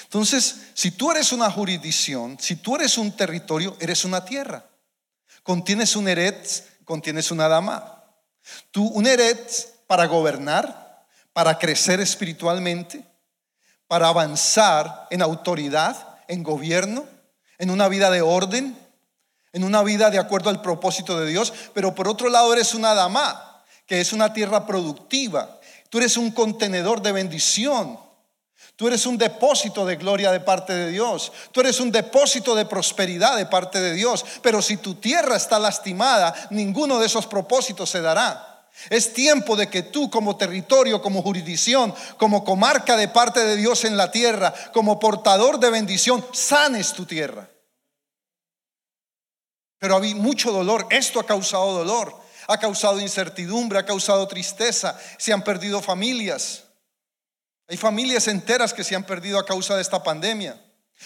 Entonces, 0.05 0.69
si 0.75 0.91
tú 0.91 1.11
eres 1.11 1.33
una 1.33 1.51
jurisdicción, 1.51 2.39
si 2.39 2.57
tú 2.57 2.77
eres 2.77 2.99
un 2.99 3.17
territorio, 3.17 3.77
eres 3.81 4.05
una 4.05 4.25
tierra. 4.25 4.65
Contienes 5.43 5.97
un 5.97 6.09
eretz, 6.09 6.65
contienes 6.85 7.31
una 7.31 7.49
dama. 7.49 8.05
Tú, 8.71 8.87
un 8.89 9.07
eretz 9.07 9.67
para 9.87 10.07
gobernar, 10.07 11.07
para 11.33 11.59
crecer 11.59 12.01
espiritualmente, 12.01 13.05
para 13.93 14.09
avanzar 14.09 15.07
en 15.11 15.21
autoridad, 15.21 16.17
en 16.27 16.43
gobierno, 16.43 17.05
en 17.59 17.69
una 17.69 17.89
vida 17.89 18.11
de 18.11 18.23
orden, 18.23 18.75
en 19.53 19.65
una 19.65 19.83
vida 19.83 20.09
de 20.09 20.19
acuerdo 20.19 20.49
al 20.49 20.63
propósito 20.63 21.21
de 21.21 21.27
Dios, 21.27 21.53
pero 21.75 21.95
por 21.95 22.09
otro 22.09 22.31
lado 22.31 22.55
eres 22.55 22.73
una 22.73 22.95
dama, 22.95 23.63
que 23.85 24.01
es 24.01 24.15
una 24.15 24.33
tierra 24.33 24.65
productiva. 24.65 25.61
Tú 25.91 25.99
eres 25.99 26.17
un 26.17 26.31
contenedor 26.31 27.03
de 27.03 27.13
bendición. 27.13 28.01
Tú 28.77 28.89
eres 28.89 29.05
un 29.05 29.19
depósito 29.19 29.85
de 29.85 29.97
gloria 29.97 30.33
de 30.33 30.41
parte 30.41 30.73
de 30.73 30.89
Dios. 30.89 31.31
Tú 31.53 31.61
eres 31.61 31.79
un 31.79 31.93
depósito 31.93 32.55
de 32.55 32.65
prosperidad 32.65 33.37
de 33.37 33.45
parte 33.45 33.79
de 33.79 33.93
Dios. 33.93 34.25
Pero 34.41 34.63
si 34.63 34.79
tu 34.79 34.95
tierra 34.95 35.37
está 35.37 35.59
lastimada, 35.59 36.35
ninguno 36.49 36.99
de 36.99 37.05
esos 37.05 37.27
propósitos 37.27 37.91
se 37.91 38.01
dará. 38.01 38.52
Es 38.91 39.13
tiempo 39.13 39.57
de 39.57 39.69
que 39.69 39.83
tú 39.83 40.11
como 40.11 40.37
territorio, 40.37 41.01
como 41.01 41.23
jurisdicción, 41.23 41.95
como 42.17 42.45
comarca 42.45 42.97
de 42.97 43.09
parte 43.09 43.41
de 43.45 43.57
Dios 43.57 43.85
en 43.85 43.97
la 43.97 44.11
tierra, 44.11 44.53
como 44.73 44.99
portador 44.99 45.59
de 45.59 45.71
bendición, 45.71 46.25
sanes 46.33 46.93
tu 46.93 47.07
tierra. 47.07 47.49
Pero 49.79 49.97
había 49.97 50.15
mucho 50.15 50.53
dolor. 50.53 50.87
Esto 50.91 51.19
ha 51.19 51.27
causado 51.27 51.73
dolor, 51.73 52.17
ha 52.49 52.59
causado 52.59 53.01
incertidumbre, 53.01 53.79
ha 53.79 53.87
causado 53.87 54.29
tristeza. 54.29 54.99
Se 55.19 55.33
han 55.33 55.43
perdido 55.43 55.83
familias. 55.83 56.65
Hay 57.69 57.77
familias 57.77 58.29
enteras 58.29 58.75
que 58.75 58.85
se 58.85 58.95
han 58.95 59.05
perdido 59.05 59.39
a 59.39 59.47
causa 59.47 59.75
de 59.77 59.83
esta 59.83 60.03
pandemia. 60.03 60.61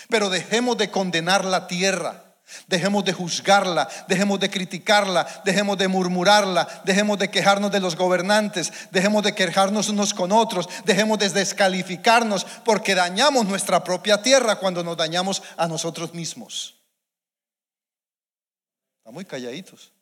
Pero 0.08 0.28
dejemos 0.28 0.76
de 0.76 0.90
condenar 0.90 1.44
la 1.44 1.66
tierra. 1.66 2.25
Dejemos 2.68 3.04
de 3.04 3.12
juzgarla, 3.12 3.88
dejemos 4.06 4.38
de 4.38 4.48
criticarla, 4.48 5.26
dejemos 5.44 5.76
de 5.78 5.88
murmurarla, 5.88 6.82
dejemos 6.84 7.18
de 7.18 7.28
quejarnos 7.28 7.72
de 7.72 7.80
los 7.80 7.96
gobernantes, 7.96 8.72
dejemos 8.92 9.24
de 9.24 9.34
quejarnos 9.34 9.88
unos 9.88 10.14
con 10.14 10.30
otros, 10.30 10.68
dejemos 10.84 11.18
de 11.18 11.28
descalificarnos 11.28 12.44
porque 12.64 12.94
dañamos 12.94 13.46
nuestra 13.46 13.82
propia 13.82 14.22
tierra 14.22 14.60
cuando 14.60 14.84
nos 14.84 14.96
dañamos 14.96 15.42
a 15.56 15.66
nosotros 15.66 16.14
mismos. 16.14 16.76
Están 18.98 19.14
muy 19.14 19.24
calladitos. 19.24 19.92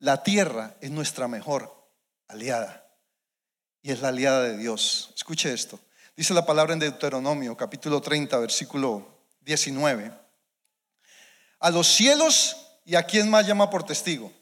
La 0.00 0.22
tierra 0.22 0.76
es 0.82 0.90
nuestra 0.90 1.28
mejor 1.28 1.90
aliada 2.28 2.86
y 3.80 3.90
es 3.90 4.02
la 4.02 4.08
aliada 4.08 4.42
de 4.42 4.58
Dios. 4.58 5.12
Escuche 5.16 5.50
esto. 5.50 5.80
Dice 6.16 6.32
la 6.32 6.46
palabra 6.46 6.74
en 6.74 6.78
Deuteronomio, 6.78 7.56
capítulo 7.56 8.00
30, 8.00 8.38
versículo 8.38 9.04
19. 9.40 10.12
A 11.58 11.70
los 11.70 11.88
cielos, 11.88 12.56
¿y 12.84 12.94
a 12.94 13.02
quién 13.02 13.28
más 13.28 13.44
llama 13.48 13.68
por 13.68 13.84
testigo? 13.84 14.32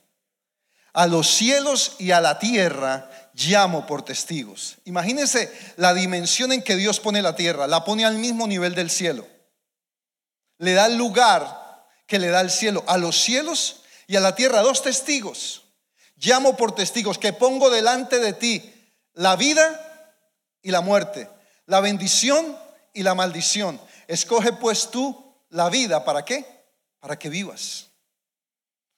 A 0.93 1.07
los 1.07 1.27
cielos 1.27 1.97
y 1.99 2.11
a 2.11 2.21
la 2.21 2.39
tierra 2.39 3.11
llamo 3.33 3.87
por 3.87 4.05
testigos. 4.05 4.77
Imagínense 4.85 5.51
la 5.77 5.95
dimensión 5.95 6.53
en 6.53 6.63
que 6.63 6.77
Dios 6.77 7.01
pone 7.01 7.23
la 7.23 7.37
tierra, 7.37 7.67
la 7.67 7.85
pone 7.85 8.05
al 8.05 8.17
mismo 8.17 8.47
nivel 8.47 8.75
del 8.75 8.91
cielo. 8.91 9.27
Le 10.59 10.75
da 10.75 10.85
el 10.85 10.97
lugar 10.99 11.89
que 12.07 12.19
le 12.19 12.29
da 12.29 12.43
el 12.43 12.51
cielo. 12.51 12.85
A 12.87 12.99
los 12.99 13.19
cielos 13.19 13.81
y 14.07 14.17
a 14.17 14.21
la 14.21 14.35
tierra, 14.35 14.61
dos 14.61 14.83
testigos. 14.83 15.63
Llamo 16.17 16.55
por 16.55 16.75
testigos 16.75 17.17
que 17.17 17.33
pongo 17.33 17.71
delante 17.71 18.21
de 18.21 18.35
ti 18.35 18.75
la 19.15 19.37
vida 19.37 20.21
y 20.61 20.71
la 20.71 20.83
muerte 20.83 21.31
la 21.67 21.81
bendición 21.81 22.57
y 22.93 23.03
la 23.03 23.15
maldición. 23.15 23.81
Escoge 24.09 24.53
pues 24.53 24.91
tú 24.91 25.35
la 25.51 25.69
vida, 25.71 26.05
¿para 26.05 26.25
qué? 26.25 26.45
Para 27.01 27.19
que 27.19 27.29
vivas. 27.29 27.89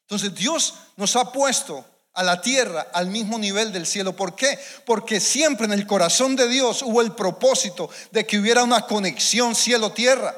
Entonces 0.02 0.34
Dios 0.34 0.74
nos 0.96 1.16
ha 1.16 1.32
puesto 1.32 1.84
a 2.12 2.22
la 2.22 2.40
tierra 2.40 2.88
al 2.92 3.08
mismo 3.08 3.38
nivel 3.38 3.72
del 3.72 3.86
cielo. 3.86 4.14
¿Por 4.14 4.36
qué? 4.36 4.58
Porque 4.86 5.20
siempre 5.20 5.66
en 5.66 5.72
el 5.72 5.86
corazón 5.86 6.36
de 6.36 6.48
Dios 6.48 6.82
hubo 6.82 7.00
el 7.00 7.12
propósito 7.12 7.90
de 8.12 8.26
que 8.26 8.38
hubiera 8.38 8.62
una 8.62 8.86
conexión 8.86 9.54
cielo-tierra. 9.54 10.34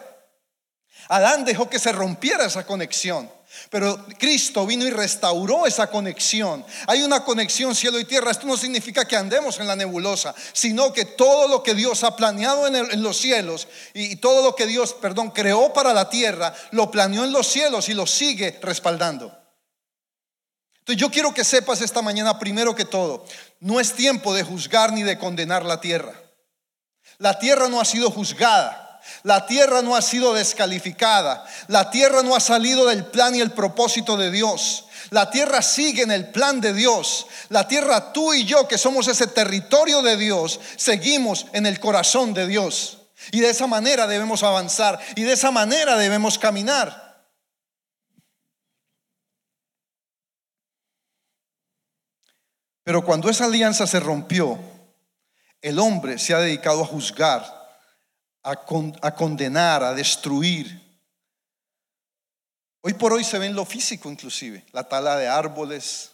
Adán 1.08 1.44
dejó 1.44 1.68
que 1.68 1.78
se 1.78 1.92
rompiera 1.92 2.46
esa 2.46 2.66
conexión. 2.66 3.30
Pero 3.70 4.06
Cristo 4.18 4.66
vino 4.66 4.84
y 4.84 4.90
restauró 4.90 5.66
esa 5.66 5.88
conexión. 5.88 6.64
Hay 6.86 7.02
una 7.02 7.24
conexión 7.24 7.74
cielo 7.74 7.98
y 7.98 8.04
tierra. 8.04 8.30
Esto 8.30 8.46
no 8.46 8.56
significa 8.56 9.06
que 9.06 9.16
andemos 9.16 9.58
en 9.58 9.66
la 9.66 9.76
nebulosa, 9.76 10.34
sino 10.52 10.92
que 10.92 11.04
todo 11.04 11.48
lo 11.48 11.62
que 11.62 11.74
Dios 11.74 12.04
ha 12.04 12.16
planeado 12.16 12.66
en, 12.66 13.02
los 13.02 13.16
cielos 13.16 13.68
y 13.94 14.16
todo 14.16 14.42
lo 14.42 14.54
que 14.54 14.66
Dios, 14.66 14.94
perdón, 14.94 15.30
creó 15.30 15.72
para 15.72 15.92
la 15.92 16.08
tierra, 16.08 16.54
lo 16.70 16.90
planeó 16.90 17.24
en 17.24 17.32
los 17.32 17.46
cielos 17.46 17.88
y 17.88 17.94
lo 17.94 18.06
sigue 18.06 18.58
respaldando. 18.62 19.36
Entonces 20.78 21.00
yo 21.00 21.10
quiero 21.10 21.34
que 21.34 21.42
sepas 21.42 21.80
esta 21.80 22.00
mañana 22.00 22.38
primero 22.38 22.74
que 22.74 22.84
todo, 22.84 23.24
no 23.58 23.80
es 23.80 23.94
tiempo 23.94 24.32
de 24.32 24.44
juzgar 24.44 24.92
ni 24.92 25.02
de 25.02 25.18
condenar 25.18 25.64
la 25.64 25.80
tierra. 25.80 26.14
La 27.18 27.38
tierra 27.38 27.68
no 27.68 27.80
ha 27.80 27.84
sido 27.84 28.10
juzgada. 28.10 28.85
La 29.22 29.46
tierra 29.46 29.82
no 29.82 29.96
ha 29.96 30.02
sido 30.02 30.34
descalificada. 30.34 31.44
La 31.68 31.90
tierra 31.90 32.22
no 32.22 32.34
ha 32.34 32.40
salido 32.40 32.86
del 32.86 33.04
plan 33.06 33.34
y 33.34 33.40
el 33.40 33.50
propósito 33.50 34.16
de 34.16 34.30
Dios. 34.30 34.84
La 35.10 35.30
tierra 35.30 35.62
sigue 35.62 36.02
en 36.02 36.10
el 36.10 36.28
plan 36.28 36.60
de 36.60 36.72
Dios. 36.72 37.26
La 37.48 37.68
tierra, 37.68 38.12
tú 38.12 38.34
y 38.34 38.44
yo, 38.44 38.66
que 38.66 38.78
somos 38.78 39.08
ese 39.08 39.26
territorio 39.26 40.02
de 40.02 40.16
Dios, 40.16 40.60
seguimos 40.76 41.46
en 41.52 41.66
el 41.66 41.80
corazón 41.80 42.34
de 42.34 42.46
Dios. 42.46 42.98
Y 43.32 43.40
de 43.40 43.50
esa 43.50 43.66
manera 43.66 44.06
debemos 44.06 44.42
avanzar 44.42 44.98
y 45.14 45.22
de 45.22 45.32
esa 45.32 45.50
manera 45.50 45.96
debemos 45.96 46.38
caminar. 46.38 47.06
Pero 52.84 53.04
cuando 53.04 53.28
esa 53.28 53.46
alianza 53.46 53.84
se 53.84 53.98
rompió, 53.98 54.60
el 55.60 55.80
hombre 55.80 56.18
se 56.18 56.34
ha 56.34 56.38
dedicado 56.38 56.82
a 56.82 56.86
juzgar, 56.86 57.55
a, 58.46 59.14
condenar, 59.14 59.82
a 59.82 59.92
destruir. 59.92 60.80
Hoy 62.80 62.94
por 62.94 63.12
hoy 63.12 63.24
se 63.24 63.40
ve 63.40 63.46
en 63.46 63.56
lo 63.56 63.64
físico 63.64 64.08
inclusive, 64.08 64.64
la 64.70 64.84
tala 64.88 65.16
de 65.16 65.26
árboles, 65.26 66.12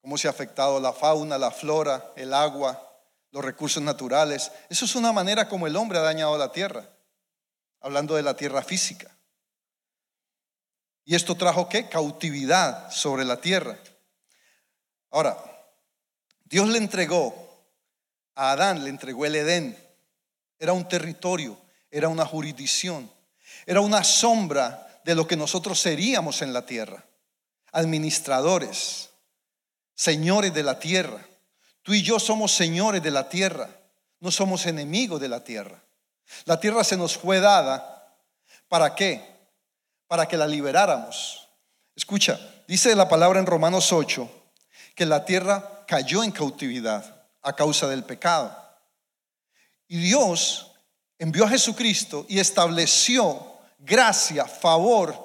cómo 0.00 0.16
se 0.16 0.28
ha 0.28 0.30
afectado 0.30 0.78
la 0.78 0.92
fauna, 0.92 1.36
la 1.36 1.50
flora, 1.50 2.12
el 2.14 2.32
agua, 2.32 2.88
los 3.32 3.44
recursos 3.44 3.82
naturales. 3.82 4.52
Eso 4.68 4.84
es 4.84 4.94
una 4.94 5.12
manera 5.12 5.48
como 5.48 5.66
el 5.66 5.74
hombre 5.74 5.98
ha 5.98 6.02
dañado 6.02 6.38
la 6.38 6.52
tierra, 6.52 6.88
hablando 7.80 8.14
de 8.14 8.22
la 8.22 8.36
tierra 8.36 8.62
física. 8.62 9.10
¿Y 11.04 11.16
esto 11.16 11.34
trajo 11.34 11.68
qué? 11.68 11.88
Cautividad 11.88 12.92
sobre 12.92 13.24
la 13.24 13.40
tierra. 13.40 13.76
Ahora, 15.10 15.36
Dios 16.44 16.68
le 16.68 16.78
entregó 16.78 17.34
a 18.36 18.52
Adán, 18.52 18.84
le 18.84 18.90
entregó 18.90 19.26
el 19.26 19.34
Edén. 19.34 19.83
Era 20.64 20.72
un 20.72 20.88
territorio, 20.88 21.58
era 21.90 22.08
una 22.08 22.24
jurisdicción, 22.24 23.10
era 23.66 23.82
una 23.82 24.02
sombra 24.02 24.98
de 25.04 25.14
lo 25.14 25.26
que 25.26 25.36
nosotros 25.36 25.78
seríamos 25.78 26.40
en 26.40 26.54
la 26.54 26.64
tierra. 26.64 27.04
Administradores, 27.70 29.10
señores 29.94 30.54
de 30.54 30.62
la 30.62 30.78
tierra. 30.78 31.20
Tú 31.82 31.92
y 31.92 32.00
yo 32.00 32.18
somos 32.18 32.50
señores 32.50 33.02
de 33.02 33.10
la 33.10 33.28
tierra, 33.28 33.68
no 34.20 34.30
somos 34.30 34.64
enemigos 34.64 35.20
de 35.20 35.28
la 35.28 35.44
tierra. 35.44 35.84
La 36.46 36.58
tierra 36.58 36.82
se 36.82 36.96
nos 36.96 37.18
fue 37.18 37.40
dada, 37.40 38.16
¿para 38.70 38.94
qué? 38.94 39.22
Para 40.06 40.26
que 40.26 40.38
la 40.38 40.46
liberáramos. 40.46 41.46
Escucha, 41.94 42.40
dice 42.66 42.96
la 42.96 43.10
palabra 43.10 43.38
en 43.38 43.44
Romanos 43.44 43.92
8 43.92 44.30
que 44.94 45.04
la 45.04 45.26
tierra 45.26 45.84
cayó 45.86 46.24
en 46.24 46.30
cautividad 46.30 47.26
a 47.42 47.52
causa 47.54 47.86
del 47.86 48.04
pecado. 48.04 48.63
Y 49.88 49.98
Dios 49.98 50.72
envió 51.18 51.44
a 51.44 51.50
Jesucristo 51.50 52.26
y 52.28 52.38
estableció 52.38 53.54
gracia, 53.78 54.46
favor, 54.46 55.16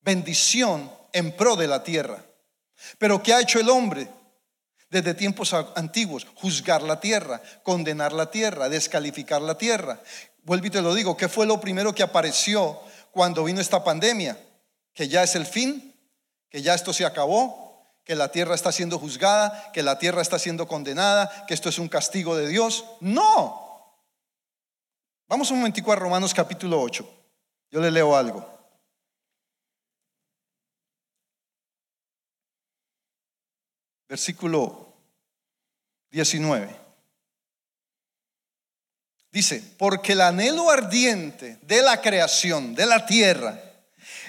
bendición 0.00 0.90
en 1.12 1.36
pro 1.36 1.56
de 1.56 1.66
la 1.66 1.82
tierra. 1.82 2.24
Pero 2.98 3.22
¿qué 3.22 3.34
ha 3.34 3.40
hecho 3.40 3.58
el 3.58 3.68
hombre? 3.68 4.08
desde 4.90 5.14
tiempos 5.14 5.52
antiguos, 5.52 6.26
juzgar 6.34 6.82
la 6.82 7.00
tierra, 7.00 7.42
condenar 7.62 8.12
la 8.12 8.30
tierra, 8.30 8.68
descalificar 8.68 9.42
la 9.42 9.58
tierra. 9.58 10.00
Vuelvo 10.42 10.66
y 10.66 10.70
te 10.70 10.82
lo 10.82 10.94
digo, 10.94 11.16
¿qué 11.16 11.28
fue 11.28 11.46
lo 11.46 11.60
primero 11.60 11.94
que 11.94 12.02
apareció 12.02 12.80
cuando 13.10 13.44
vino 13.44 13.60
esta 13.60 13.84
pandemia? 13.84 14.38
Que 14.94 15.08
ya 15.08 15.22
es 15.22 15.34
el 15.34 15.44
fin, 15.44 15.94
que 16.48 16.62
ya 16.62 16.74
esto 16.74 16.92
se 16.92 17.04
acabó, 17.04 17.86
que 18.02 18.14
la 18.14 18.32
tierra 18.32 18.54
está 18.54 18.72
siendo 18.72 18.98
juzgada, 18.98 19.70
que 19.72 19.82
la 19.82 19.98
tierra 19.98 20.22
está 20.22 20.38
siendo 20.38 20.66
condenada, 20.66 21.44
que 21.46 21.52
esto 21.52 21.68
es 21.68 21.78
un 21.78 21.88
castigo 21.88 22.34
de 22.34 22.48
Dios. 22.48 22.84
No. 23.00 23.67
Vamos 25.28 25.50
un 25.50 25.58
momentico 25.58 25.92
a 25.92 25.96
Romanos 25.96 26.32
capítulo 26.32 26.80
8. 26.80 27.08
Yo 27.70 27.80
le 27.80 27.90
leo 27.90 28.16
algo. 28.16 28.58
versículo 34.08 34.94
19. 36.10 36.74
Dice, 39.30 39.62
porque 39.76 40.12
el 40.12 40.22
anhelo 40.22 40.70
ardiente 40.70 41.58
de 41.62 41.82
la 41.82 42.00
creación, 42.00 42.74
de 42.74 42.86
la 42.86 43.04
tierra, 43.04 43.60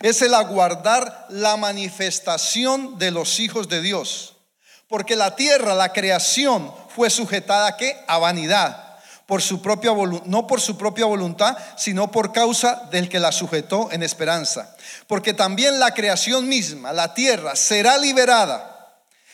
es 0.01 0.21
el 0.21 0.33
aguardar 0.33 1.27
la 1.29 1.55
manifestación 1.55 2.99
de 2.99 3.11
los 3.11 3.39
hijos 3.39 3.69
de 3.69 3.81
Dios. 3.81 4.35
Porque 4.87 5.15
la 5.15 5.35
tierra, 5.35 5.73
la 5.73 5.93
creación, 5.93 6.73
fue 6.89 7.09
sujetada 7.09 7.77
qué? 7.77 7.97
A 8.07 8.17
vanidad. 8.17 8.88
Por 9.29 9.43
su 9.43 9.61
propia 9.61 9.91
no 10.25 10.47
por 10.47 10.59
su 10.59 10.75
propia 10.75 11.05
voluntad, 11.05 11.55
sino 11.77 12.09
por 12.09 12.33
causa 12.33 12.87
del 12.89 13.07
que 13.07 13.19
la 13.19 13.31
sujetó 13.31 13.89
en 13.91 14.01
esperanza. 14.01 14.75
Porque 15.05 15.35
también 15.35 15.79
la 15.79 15.93
creación 15.93 16.49
misma, 16.49 16.93
la 16.93 17.13
tierra, 17.13 17.55
será 17.55 17.99
liberada 17.99 18.75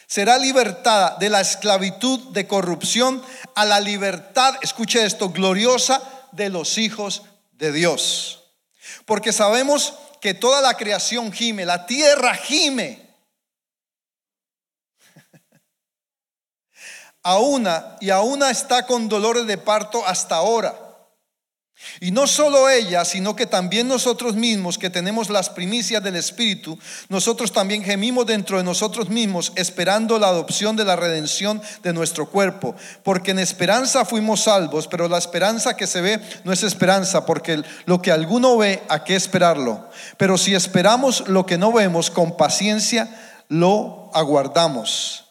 será 0.08 0.38
libertada 0.38 1.16
de 1.18 1.30
la 1.30 1.42
esclavitud 1.42 2.20
de 2.32 2.46
corrupción 2.46 3.24
a 3.56 3.66
la 3.66 3.80
libertad, 3.80 4.56
escuche 4.62 5.04
esto, 5.04 5.30
gloriosa 5.30 6.02
de 6.32 6.50
los 6.50 6.78
hijos 6.78 7.24
de 7.54 7.72
Dios. 7.72 8.44
Porque 9.06 9.32
sabemos 9.32 9.94
que 10.22 10.34
toda 10.34 10.62
la 10.62 10.76
creación 10.76 11.32
gime, 11.32 11.66
la 11.66 11.86
tierra 11.86 12.36
gime. 12.36 13.05
A 17.26 17.40
una 17.40 17.98
y 18.00 18.12
a 18.12 18.22
una 18.22 18.52
está 18.52 18.86
con 18.86 19.10
dolores 19.10 19.48
de 19.48 19.58
parto 19.58 20.06
hasta 20.06 20.36
ahora. 20.36 20.86
Y 22.00 22.12
no 22.12 22.28
solo 22.28 22.70
ella, 22.70 23.04
sino 23.04 23.36
que 23.36 23.48
también 23.48 23.88
nosotros 23.88 24.36
mismos 24.36 24.78
que 24.78 24.90
tenemos 24.90 25.30
las 25.30 25.50
primicias 25.50 26.02
del 26.04 26.16
Espíritu, 26.16 26.78
nosotros 27.10 27.52
también 27.52 27.84
gemimos 27.84 28.26
dentro 28.26 28.58
de 28.58 28.64
nosotros 28.64 29.10
mismos 29.10 29.52
esperando 29.56 30.18
la 30.18 30.28
adopción 30.28 30.76
de 30.76 30.86
la 30.86 30.96
redención 30.96 31.62
de 31.84 31.94
nuestro 31.94 32.30
cuerpo. 32.30 32.76
Porque 33.04 33.32
en 33.32 33.40
esperanza 33.40 34.06
fuimos 34.06 34.44
salvos, 34.44 34.88
pero 34.88 35.10
la 35.10 35.18
esperanza 35.18 35.76
que 35.76 35.88
se 35.88 36.02
ve 36.02 36.22
no 36.44 36.54
es 36.54 36.64
esperanza, 36.64 37.26
porque 37.26 37.64
lo 37.86 38.02
que 38.02 38.12
alguno 38.12 38.56
ve, 38.56 38.84
¿a 38.88 39.04
qué 39.04 39.16
esperarlo? 39.16 39.90
Pero 40.18 40.38
si 40.38 40.54
esperamos 40.54 41.28
lo 41.28 41.46
que 41.46 41.58
no 41.58 41.74
vemos, 41.74 42.12
con 42.12 42.38
paciencia 42.38 43.10
lo 43.50 44.12
aguardamos. 44.14 45.25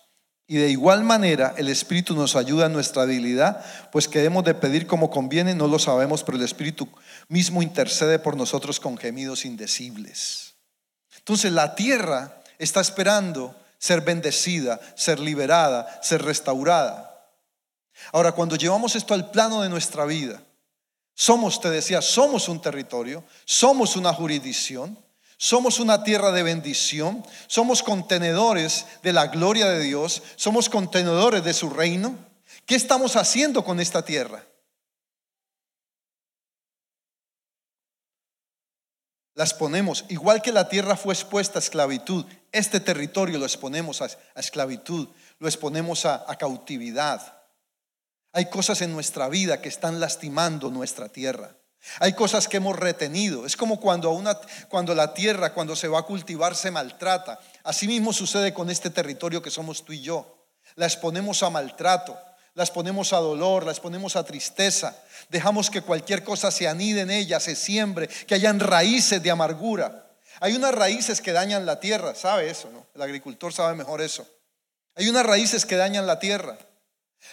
Y 0.46 0.56
de 0.56 0.68
igual 0.68 1.04
manera 1.04 1.54
el 1.56 1.68
Espíritu 1.68 2.14
nos 2.14 2.36
ayuda 2.36 2.66
en 2.66 2.72
nuestra 2.72 3.06
debilidad, 3.06 3.64
pues 3.90 4.08
que 4.08 4.18
debemos 4.18 4.44
de 4.44 4.54
pedir 4.54 4.86
como 4.86 5.10
conviene, 5.10 5.54
no 5.54 5.68
lo 5.68 5.78
sabemos, 5.78 6.22
pero 6.22 6.36
el 6.36 6.44
Espíritu 6.44 6.88
mismo 7.28 7.62
intercede 7.62 8.18
por 8.18 8.36
nosotros 8.36 8.78
con 8.78 8.98
gemidos 8.98 9.46
indecibles. 9.46 10.54
Entonces 11.18 11.52
la 11.52 11.74
tierra 11.74 12.42
está 12.58 12.80
esperando 12.80 13.56
ser 13.78 14.02
bendecida, 14.02 14.80
ser 14.96 15.18
liberada, 15.18 16.00
ser 16.02 16.22
restaurada. 16.22 17.10
Ahora, 18.12 18.32
cuando 18.32 18.56
llevamos 18.56 18.96
esto 18.96 19.14
al 19.14 19.30
plano 19.30 19.62
de 19.62 19.68
nuestra 19.68 20.04
vida, 20.04 20.42
somos, 21.14 21.60
te 21.60 21.70
decía, 21.70 22.02
somos 22.02 22.48
un 22.48 22.60
territorio, 22.60 23.24
somos 23.44 23.96
una 23.96 24.12
jurisdicción, 24.12 24.98
somos 25.44 25.78
una 25.78 26.04
tierra 26.04 26.32
de 26.32 26.42
bendición, 26.42 27.22
somos 27.48 27.82
contenedores 27.82 28.86
de 29.02 29.12
la 29.12 29.26
gloria 29.26 29.68
de 29.68 29.80
Dios, 29.80 30.22
somos 30.36 30.70
contenedores 30.70 31.44
de 31.44 31.52
su 31.52 31.68
reino. 31.68 32.16
¿Qué 32.64 32.74
estamos 32.74 33.14
haciendo 33.16 33.62
con 33.62 33.78
esta 33.78 34.02
tierra? 34.02 34.42
Las 39.34 39.52
ponemos, 39.52 40.06
igual 40.08 40.40
que 40.40 40.50
la 40.50 40.70
tierra 40.70 40.96
fue 40.96 41.12
expuesta 41.12 41.58
a 41.58 41.62
esclavitud, 41.62 42.24
este 42.50 42.80
territorio 42.80 43.38
lo 43.38 43.44
exponemos 43.44 44.00
a, 44.00 44.08
esclavitud, 44.36 45.08
lo 45.38 45.46
exponemos 45.46 46.06
a 46.06 46.24
cautividad. 46.38 47.42
Hay 48.32 48.48
cosas 48.48 48.80
en 48.80 48.94
nuestra 48.94 49.28
vida 49.28 49.60
que 49.60 49.68
están 49.68 50.00
lastimando 50.00 50.70
nuestra 50.70 51.10
tierra. 51.10 51.54
Hay 52.00 52.14
cosas 52.14 52.48
que 52.48 52.56
hemos 52.56 52.78
retenido. 52.78 53.46
Es 53.46 53.56
como 53.56 53.80
cuando, 53.80 54.10
una, 54.10 54.38
cuando 54.68 54.94
la 54.94 55.14
tierra, 55.14 55.52
cuando 55.52 55.76
se 55.76 55.88
va 55.88 56.00
a 56.00 56.04
cultivar, 56.04 56.54
se 56.54 56.70
maltrata. 56.70 57.38
Así 57.62 57.86
mismo 57.86 58.12
sucede 58.12 58.54
con 58.54 58.70
este 58.70 58.90
territorio 58.90 59.42
que 59.42 59.50
somos 59.50 59.84
tú 59.84 59.92
y 59.92 60.00
yo. 60.00 60.46
La 60.76 60.86
exponemos 60.86 61.42
a 61.42 61.50
maltrato, 61.50 62.18
la 62.54 62.64
exponemos 62.64 63.12
a 63.12 63.18
dolor, 63.18 63.64
la 63.64 63.72
exponemos 63.72 64.16
a 64.16 64.24
tristeza. 64.24 64.96
Dejamos 65.28 65.70
que 65.70 65.82
cualquier 65.82 66.24
cosa 66.24 66.50
se 66.50 66.66
anide 66.66 67.02
en 67.02 67.10
ella, 67.10 67.38
se 67.38 67.54
siembre, 67.54 68.08
que 68.08 68.34
hayan 68.34 68.60
raíces 68.60 69.22
de 69.22 69.30
amargura. 69.30 70.10
Hay 70.40 70.56
unas 70.56 70.74
raíces 70.74 71.20
que 71.20 71.32
dañan 71.32 71.64
la 71.64 71.80
tierra, 71.80 72.14
¿sabe 72.14 72.50
eso? 72.50 72.70
No? 72.70 72.86
El 72.94 73.02
agricultor 73.02 73.52
sabe 73.52 73.74
mejor 73.76 74.00
eso. 74.00 74.26
Hay 74.96 75.08
unas 75.08 75.26
raíces 75.26 75.64
que 75.64 75.76
dañan 75.76 76.06
la 76.06 76.18
tierra. 76.18 76.56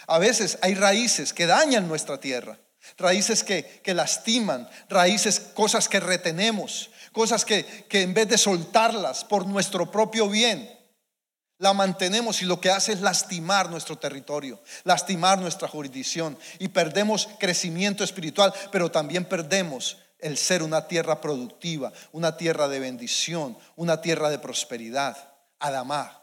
A 0.06 0.18
veces 0.18 0.58
hay 0.62 0.74
raíces 0.74 1.32
que 1.32 1.46
dañan 1.46 1.88
nuestra 1.88 2.18
tierra. 2.18 2.58
Raíces 2.98 3.42
que, 3.44 3.82
lastiman, 3.94 4.68
raíces, 4.88 5.40
cosas 5.40 5.88
que 5.88 6.00
retenemos, 6.00 6.90
cosas 7.12 7.44
que, 7.44 7.64
que 7.88 8.02
en 8.02 8.14
vez 8.14 8.28
de 8.28 8.38
soltarlas 8.38 9.24
por 9.24 9.46
nuestro 9.46 9.90
propio 9.90 10.28
bien, 10.28 10.68
la 11.58 11.72
mantenemos 11.72 12.42
y 12.42 12.44
lo 12.44 12.60
que 12.60 12.70
hace 12.70 12.92
es 12.92 13.00
lastimar 13.00 13.70
nuestro 13.70 13.96
territorio, 13.96 14.60
lastimar 14.82 15.38
nuestra 15.38 15.68
jurisdicción 15.68 16.36
y 16.58 16.68
perdemos 16.68 17.28
crecimiento 17.38 18.02
espiritual, 18.02 18.52
pero 18.72 18.90
también 18.90 19.24
perdemos 19.24 19.98
el 20.18 20.38
ser 20.38 20.62
una 20.62 20.88
tierra 20.88 21.20
productiva, 21.20 21.92
una 22.12 22.36
tierra 22.36 22.68
de 22.68 22.80
bendición, 22.80 23.58
una 23.76 24.00
tierra 24.00 24.30
de 24.30 24.38
prosperidad. 24.38 25.16
Adamá. 25.58 26.21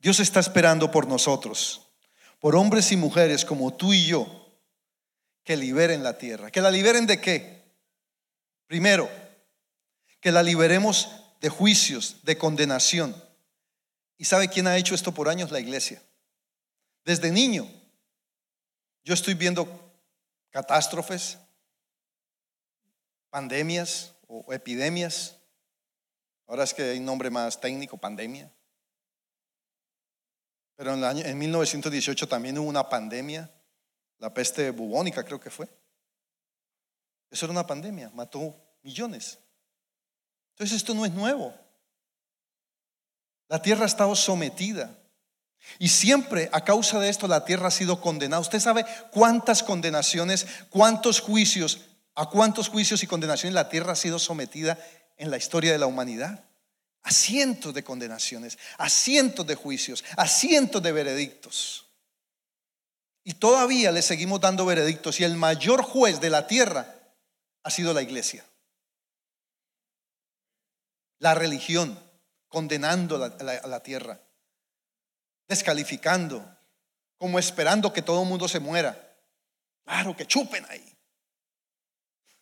Dios 0.00 0.18
está 0.18 0.40
esperando 0.40 0.90
por 0.90 1.06
nosotros, 1.06 1.88
por 2.40 2.56
hombres 2.56 2.90
y 2.90 2.96
mujeres 2.96 3.44
como 3.44 3.74
tú 3.74 3.92
y 3.92 4.06
yo, 4.06 4.26
que 5.44 5.56
liberen 5.56 6.02
la 6.02 6.16
tierra. 6.16 6.50
¿Que 6.50 6.60
la 6.62 6.70
liberen 6.70 7.06
de 7.06 7.20
qué? 7.20 7.62
Primero, 8.66 9.10
que 10.20 10.32
la 10.32 10.42
liberemos 10.42 11.10
de 11.40 11.50
juicios, 11.50 12.16
de 12.22 12.38
condenación. 12.38 13.14
¿Y 14.16 14.24
sabe 14.24 14.48
quién 14.48 14.66
ha 14.66 14.76
hecho 14.76 14.94
esto 14.94 15.12
por 15.12 15.28
años? 15.28 15.50
La 15.50 15.60
iglesia. 15.60 16.02
Desde 17.04 17.30
niño, 17.30 17.68
yo 19.02 19.14
estoy 19.14 19.34
viendo 19.34 19.66
catástrofes, 20.50 21.38
pandemias 23.30 24.14
o 24.26 24.52
epidemias. 24.52 25.36
Ahora 26.46 26.64
es 26.64 26.74
que 26.74 26.82
hay 26.82 26.98
un 26.98 27.06
nombre 27.06 27.30
más 27.30 27.60
técnico, 27.60 27.98
pandemia. 27.98 28.50
Pero 30.80 30.94
en, 30.94 31.00
el 31.00 31.04
año, 31.04 31.22
en 31.26 31.36
1918 31.36 32.26
también 32.26 32.56
hubo 32.56 32.66
una 32.66 32.88
pandemia, 32.88 33.50
la 34.16 34.32
peste 34.32 34.70
bubónica 34.70 35.22
creo 35.22 35.38
que 35.38 35.50
fue. 35.50 35.68
Eso 37.30 37.44
era 37.44 37.52
una 37.52 37.66
pandemia, 37.66 38.10
mató 38.14 38.56
millones. 38.82 39.38
Entonces 40.52 40.78
esto 40.78 40.94
no 40.94 41.04
es 41.04 41.12
nuevo. 41.12 41.54
La 43.48 43.60
tierra 43.60 43.82
ha 43.82 43.88
estado 43.88 44.16
sometida. 44.16 44.96
Y 45.78 45.88
siempre 45.88 46.48
a 46.50 46.64
causa 46.64 46.98
de 46.98 47.10
esto 47.10 47.28
la 47.28 47.44
tierra 47.44 47.68
ha 47.68 47.70
sido 47.70 48.00
condenada. 48.00 48.40
Usted 48.40 48.58
sabe 48.58 48.86
cuántas 49.10 49.62
condenaciones, 49.62 50.46
cuántos 50.70 51.20
juicios, 51.20 51.82
a 52.14 52.24
cuántos 52.30 52.70
juicios 52.70 53.02
y 53.02 53.06
condenaciones 53.06 53.52
la 53.52 53.68
tierra 53.68 53.92
ha 53.92 53.96
sido 53.96 54.18
sometida 54.18 54.78
en 55.18 55.30
la 55.30 55.36
historia 55.36 55.72
de 55.72 55.78
la 55.78 55.86
humanidad. 55.86 56.42
A 57.02 57.12
cientos 57.12 57.72
de 57.72 57.82
condenaciones, 57.82 58.58
a 58.76 58.90
cientos 58.90 59.46
de 59.46 59.54
juicios, 59.54 60.04
a 60.16 60.28
cientos 60.28 60.82
de 60.82 60.92
veredictos. 60.92 61.86
Y 63.24 63.34
todavía 63.34 63.92
le 63.92 64.02
seguimos 64.02 64.40
dando 64.40 64.64
veredictos 64.64 65.20
y 65.20 65.24
el 65.24 65.36
mayor 65.36 65.82
juez 65.82 66.20
de 66.20 66.30
la 66.30 66.46
tierra 66.46 67.00
ha 67.62 67.70
sido 67.70 67.92
la 67.92 68.02
iglesia. 68.02 68.44
La 71.18 71.34
religión, 71.34 71.98
condenando 72.48 73.22
a 73.22 73.28
la, 73.68 73.82
tierra, 73.82 74.20
descalificando, 75.46 76.56
como 77.18 77.38
esperando 77.38 77.92
que 77.92 78.00
todo 78.02 78.22
el 78.22 78.28
mundo 78.28 78.48
se 78.48 78.58
muera. 78.58 79.14
Claro, 79.84 80.16
que 80.16 80.26
chupen 80.26 80.64
ahí. 80.70 80.96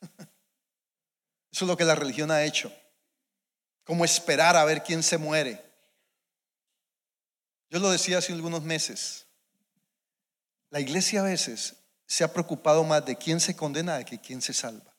Eso 1.50 1.64
es 1.64 1.68
lo 1.68 1.76
que 1.76 1.84
la 1.84 1.96
religión 1.96 2.30
ha 2.30 2.44
hecho. 2.44 2.72
Como 3.88 4.04
esperar 4.04 4.54
a 4.54 4.66
ver 4.66 4.82
quién 4.82 5.02
se 5.02 5.16
muere. 5.16 5.64
Yo 7.70 7.78
lo 7.78 7.88
decía 7.88 8.18
hace 8.18 8.34
algunos 8.34 8.62
meses. 8.62 9.26
La 10.68 10.78
iglesia 10.78 11.20
a 11.20 11.24
veces 11.24 11.74
se 12.06 12.22
ha 12.22 12.30
preocupado 12.30 12.84
más 12.84 13.06
de 13.06 13.16
quién 13.16 13.40
se 13.40 13.56
condena 13.56 13.96
de 13.96 14.04
que 14.04 14.20
quién 14.20 14.42
se 14.42 14.52
salva. 14.52 14.94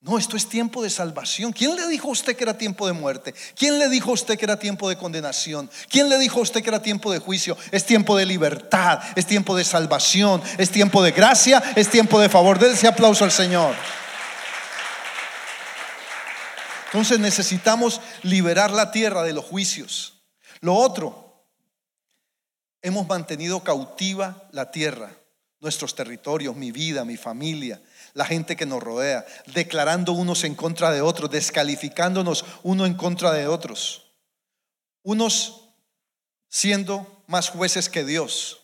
No, 0.00 0.18
esto 0.18 0.36
es 0.36 0.48
tiempo 0.48 0.82
de 0.82 0.90
salvación. 0.90 1.52
¿Quién 1.52 1.74
le 1.74 1.86
dijo 1.88 2.08
a 2.08 2.12
usted 2.12 2.36
que 2.36 2.44
era 2.44 2.56
tiempo 2.56 2.86
de 2.86 2.92
muerte? 2.92 3.34
¿Quién 3.56 3.78
le 3.78 3.88
dijo 3.88 4.10
a 4.10 4.14
usted 4.14 4.38
que 4.38 4.44
era 4.44 4.58
tiempo 4.58 4.88
de 4.88 4.96
condenación? 4.96 5.70
¿Quién 5.88 6.08
le 6.08 6.18
dijo 6.18 6.38
a 6.38 6.42
usted 6.42 6.62
que 6.62 6.68
era 6.68 6.82
tiempo 6.82 7.10
de 7.10 7.18
juicio? 7.18 7.56
Es 7.72 7.86
tiempo 7.86 8.16
de 8.16 8.26
libertad, 8.26 9.00
es 9.16 9.26
tiempo 9.26 9.56
de 9.56 9.64
salvación, 9.64 10.42
es 10.58 10.70
tiempo 10.70 11.02
de 11.02 11.12
gracia, 11.12 11.62
es 11.74 11.90
tiempo 11.90 12.20
de 12.20 12.28
favor. 12.28 12.58
Denle 12.58 12.74
ese 12.74 12.86
aplauso 12.86 13.24
al 13.24 13.32
Señor. 13.32 13.74
Entonces 16.86 17.18
necesitamos 17.18 18.00
liberar 18.22 18.70
la 18.70 18.92
tierra 18.92 19.22
de 19.22 19.32
los 19.32 19.44
juicios. 19.44 20.22
Lo 20.60 20.74
otro, 20.74 21.42
hemos 22.80 23.08
mantenido 23.08 23.64
cautiva 23.64 24.48
la 24.52 24.70
tierra 24.70 25.10
nuestros 25.60 25.94
territorios, 25.94 26.54
mi 26.54 26.70
vida, 26.70 27.04
mi 27.04 27.16
familia, 27.16 27.80
la 28.16 28.24
gente 28.24 28.56
que 28.56 28.64
nos 28.64 28.82
rodea, 28.82 29.26
declarando 29.52 30.12
unos 30.12 30.42
en 30.44 30.54
contra 30.54 30.90
de 30.90 31.02
otros, 31.02 31.30
descalificándonos 31.30 32.46
uno 32.62 32.86
en 32.86 32.94
contra 32.94 33.30
de 33.30 33.46
otros, 33.46 34.10
unos 35.02 35.68
siendo 36.48 37.22
más 37.26 37.50
jueces 37.50 37.90
que 37.90 38.06
Dios. 38.06 38.62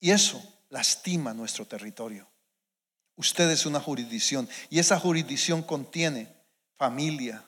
Y 0.00 0.12
eso 0.12 0.42
lastima 0.70 1.34
nuestro 1.34 1.66
territorio. 1.66 2.26
Usted 3.16 3.50
es 3.50 3.66
una 3.66 3.80
jurisdicción 3.80 4.48
y 4.70 4.78
esa 4.78 4.98
jurisdicción 4.98 5.62
contiene 5.62 6.34
familia, 6.78 7.44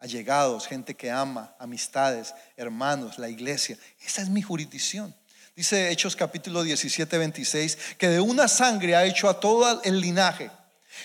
allegados, 0.00 0.66
gente 0.66 0.96
que 0.96 1.12
ama, 1.12 1.54
amistades, 1.60 2.34
hermanos, 2.56 3.16
la 3.16 3.28
iglesia. 3.28 3.78
Esa 4.00 4.22
es 4.22 4.28
mi 4.28 4.42
jurisdicción. 4.42 5.14
Dice 5.56 5.90
Hechos 5.90 6.14
capítulo 6.14 6.62
17, 6.62 7.16
26, 7.16 7.78
que 7.96 8.10
de 8.10 8.20
una 8.20 8.46
sangre 8.46 8.94
ha 8.94 9.06
hecho 9.06 9.26
a 9.26 9.40
todo 9.40 9.82
el 9.84 10.02
linaje 10.02 10.50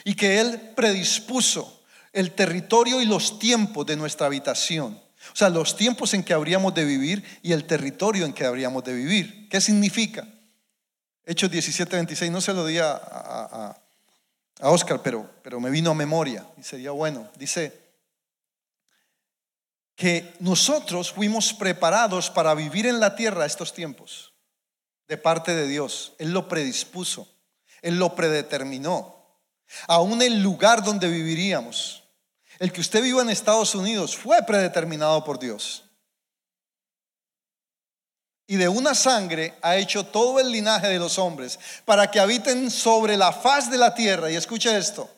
y 0.03 0.13
que 0.13 0.41
Él 0.41 0.73
predispuso 0.75 1.81
el 2.11 2.31
territorio 2.31 3.01
y 3.01 3.05
los 3.05 3.39
tiempos 3.39 3.85
de 3.85 3.95
nuestra 3.95 4.27
habitación. 4.27 5.01
O 5.31 5.35
sea, 5.35 5.49
los 5.49 5.77
tiempos 5.77 6.13
en 6.13 6.25
que 6.25 6.33
habríamos 6.33 6.73
de 6.73 6.83
vivir 6.83 7.23
y 7.41 7.53
el 7.53 7.63
territorio 7.63 8.25
en 8.25 8.33
que 8.33 8.43
habríamos 8.43 8.83
de 8.83 8.93
vivir. 8.93 9.47
¿Qué 9.47 9.61
significa? 9.61 10.27
Hechos 11.25 11.49
17, 11.49 11.95
26, 11.95 12.29
no 12.29 12.41
se 12.41 12.53
lo 12.53 12.65
di 12.65 12.77
a, 12.77 12.91
a, 12.91 13.81
a 14.59 14.69
Oscar, 14.69 15.01
pero, 15.01 15.33
pero 15.41 15.61
me 15.61 15.69
vino 15.69 15.91
a 15.91 15.95
memoria 15.95 16.45
y 16.57 16.63
sería 16.63 16.91
bueno. 16.91 17.31
Dice 17.37 17.71
que 19.95 20.33
nosotros 20.41 21.13
fuimos 21.13 21.53
preparados 21.53 22.29
para 22.29 22.53
vivir 22.53 22.85
en 22.85 22.99
la 22.99 23.15
tierra 23.15 23.45
estos 23.45 23.71
tiempos 23.71 24.30
de 25.11 25.17
parte 25.17 25.53
de 25.53 25.67
Dios. 25.67 26.13
Él 26.19 26.31
lo 26.31 26.47
predispuso, 26.47 27.27
Él 27.81 27.99
lo 27.99 28.15
predeterminó. 28.15 29.27
Aún 29.85 30.21
el 30.21 30.41
lugar 30.41 30.85
donde 30.85 31.09
viviríamos, 31.09 32.03
el 32.59 32.71
que 32.71 32.79
usted 32.79 33.03
viva 33.03 33.21
en 33.21 33.29
Estados 33.29 33.75
Unidos, 33.75 34.15
fue 34.15 34.41
predeterminado 34.43 35.21
por 35.25 35.37
Dios. 35.37 35.83
Y 38.47 38.55
de 38.55 38.69
una 38.69 38.95
sangre 38.95 39.53
ha 39.61 39.75
hecho 39.75 40.05
todo 40.05 40.39
el 40.39 40.49
linaje 40.49 40.87
de 40.87 40.99
los 40.99 41.19
hombres 41.19 41.59
para 41.83 42.09
que 42.09 42.21
habiten 42.21 42.71
sobre 42.71 43.17
la 43.17 43.33
faz 43.33 43.69
de 43.69 43.77
la 43.77 43.93
tierra. 43.93 44.31
Y 44.31 44.37
escuche 44.37 44.77
esto. 44.77 45.09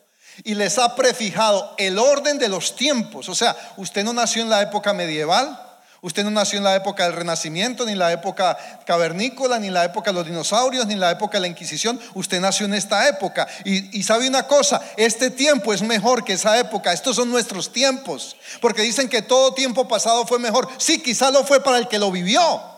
Y 0.44 0.56
les 0.56 0.80
ha 0.80 0.96
prefijado 0.96 1.76
el 1.78 2.00
orden 2.00 2.40
de 2.40 2.50
los 2.50 2.76
tiempos. 2.76 3.30
O 3.30 3.36
sea, 3.36 3.56
usted 3.78 4.04
no 4.04 4.12
nació 4.14 4.42
en 4.42 4.50
la 4.50 4.64
época 4.64 4.92
medieval, 4.92 5.63
Usted 6.04 6.26
no 6.26 6.32
nació 6.32 6.58
en 6.58 6.66
la 6.66 6.76
época 6.76 7.06
del 7.06 7.14
Renacimiento, 7.14 7.86
ni 7.86 7.96
la 7.96 8.12
época 8.12 8.58
cavernícola, 8.86 9.58
ni 9.58 9.70
la 9.70 9.86
época 9.86 10.12
de 10.12 10.16
los 10.16 10.26
dinosaurios, 10.26 10.86
ni 10.86 10.96
la 10.96 11.12
época 11.12 11.38
de 11.38 11.44
la 11.44 11.48
Inquisición. 11.48 11.98
Usted 12.14 12.42
nació 12.42 12.66
en 12.66 12.74
esta 12.74 13.08
época. 13.08 13.48
Y, 13.64 13.98
y, 13.98 14.04
sabe 14.04 14.28
una 14.28 14.46
cosa, 14.46 14.82
este 14.98 15.30
tiempo 15.30 15.74
es 15.74 15.82
mejor 15.82 16.26
que 16.26 16.34
esa 16.34 16.60
época. 16.60 16.92
Estos 16.92 17.16
son 17.16 17.32
nuestros 17.32 17.72
tiempos. 17.72 18.36
Porque 18.60 18.82
dicen 18.82 19.08
que 19.08 19.22
todo 19.22 19.54
tiempo 19.54 19.88
pasado 19.88 20.28
fue 20.28 20.40
mejor. 20.40 20.68
Sí, 20.78 21.02
quizá 21.02 21.32
lo 21.32 21.46
fue 21.46 21.64
para 21.64 21.78
el 21.78 21.88
que 21.88 22.00
lo 22.00 22.12
vivió. 22.12 22.73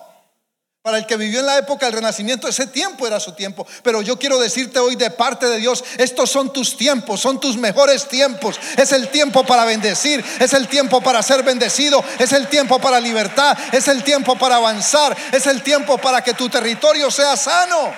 Para 0.86 1.00
el 1.00 1.08
que 1.08 1.18
vivió 1.18 1.40
en 1.40 1.48
la 1.48 1.58
época 1.58 1.88
del 1.88 1.96
Renacimiento, 1.96 2.48
ese 2.48 2.68
tiempo 2.68 3.08
era 3.08 3.20
su 3.20 3.32
tiempo. 3.32 3.66
Pero 3.82 4.04
yo 4.04 4.20
quiero 4.20 4.38
decirte 4.38 4.78
hoy 4.78 4.96
de 4.96 5.10
parte 5.10 5.48
de 5.48 5.58
Dios, 5.58 5.84
estos 5.98 6.30
son 6.30 6.54
tus 6.54 6.78
tiempos, 6.78 7.22
son 7.22 7.40
tus 7.40 7.58
mejores 7.58 8.08
tiempos. 8.08 8.60
Es 8.78 8.92
el 8.92 9.10
tiempo 9.10 9.44
para 9.44 9.66
bendecir, 9.66 10.24
es 10.40 10.54
el 10.54 10.68
tiempo 10.68 11.02
para 11.02 11.24
ser 11.24 11.42
bendecido, 11.42 12.06
es 12.20 12.32
el 12.34 12.48
tiempo 12.50 12.78
para 12.78 13.00
libertad, 13.00 13.58
es 13.72 13.88
el 13.88 14.04
tiempo 14.04 14.38
para 14.38 14.58
avanzar, 14.58 15.18
es 15.32 15.48
el 15.48 15.64
tiempo 15.64 15.98
para 15.98 16.24
que 16.24 16.36
tu 16.36 16.50
territorio 16.50 17.10
sea 17.10 17.36
sano. 17.36 17.92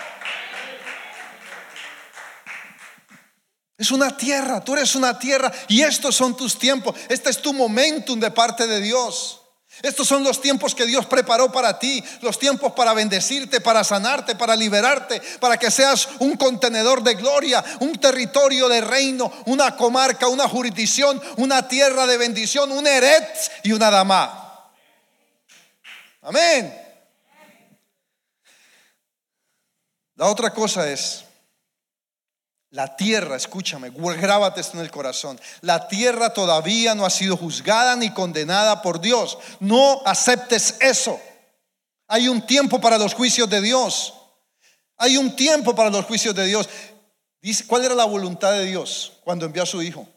Es 3.78 3.92
una 3.92 4.16
tierra, 4.16 4.64
tú 4.64 4.76
eres 4.76 4.96
una 4.96 5.20
tierra 5.20 5.52
y 5.68 5.82
estos 5.82 6.16
son 6.16 6.38
tus 6.38 6.58
tiempos. 6.58 6.96
Este 7.10 7.32
es 7.32 7.42
tu 7.42 7.52
momentum 7.52 8.18
de 8.18 8.32
parte 8.32 8.66
de 8.66 8.80
Dios. 8.80 9.42
Estos 9.84 10.08
son 10.08 10.24
los 10.24 10.42
tiempos 10.42 10.74
que 10.74 10.86
Dios 10.86 11.06
preparó 11.06 11.52
para 11.52 11.78
ti, 11.78 12.04
los 12.22 12.40
tiempos 12.40 12.74
para 12.74 12.94
bendecirte, 12.94 13.62
para 13.62 13.84
sanarte, 13.84 14.36
para 14.36 14.56
liberarte, 14.56 15.22
para 15.40 15.58
que 15.58 15.70
seas 15.70 16.10
un 16.20 16.36
contenedor 16.36 17.04
de 17.04 17.14
gloria, 17.14 17.64
un 17.80 18.00
territorio 18.00 18.68
de 18.68 18.82
reino, 18.82 19.32
una 19.46 19.76
comarca, 19.76 20.28
una 20.28 20.48
jurisdicción, 20.48 21.22
una 21.38 21.68
tierra 21.68 22.08
de 22.08 22.18
bendición, 22.18 22.72
un 22.72 22.88
Eret 22.88 23.28
y 23.64 23.72
una 23.72 23.92
Dama. 23.92 24.72
Amén. 26.24 26.84
La 30.16 30.26
otra 30.26 30.52
cosa 30.52 30.90
es 30.90 31.27
la 32.72 32.96
tierra, 32.96 33.38
escúchame, 33.38 33.92
grábate 33.92 34.62
esto 34.62 34.78
en 34.78 34.84
el 34.84 34.92
corazón. 34.92 35.40
La 35.62 35.88
tierra 35.88 36.34
todavía 36.34 36.96
no 36.96 37.06
ha 37.06 37.10
sido 37.10 37.38
juzgada 37.38 37.96
ni 37.96 38.14
condenada 38.14 38.82
por 38.82 39.00
Dios. 39.00 39.38
No 39.60 40.02
aceptes 40.06 40.76
eso. 40.82 41.20
Hay 42.08 42.28
un 42.28 42.46
tiempo 42.46 42.82
para 42.82 42.98
los 42.98 43.14
juicios 43.14 43.50
de 43.50 43.62
Dios. 43.62 44.14
Hay 44.98 45.18
un 45.18 45.36
tiempo 45.36 45.76
para 45.76 45.90
los 45.90 46.06
juicios 46.06 46.36
de 46.36 46.46
Dios. 46.46 46.68
Dice, 47.42 47.66
¿cuál 47.68 47.86
era 47.86 47.96
la 47.96 48.06
voluntad 48.06 48.52
de 48.52 48.66
Dios 48.66 49.14
cuando 49.24 49.46
envió 49.46 49.64
a 49.64 49.68
su 49.68 49.82
hijo? 49.82 50.08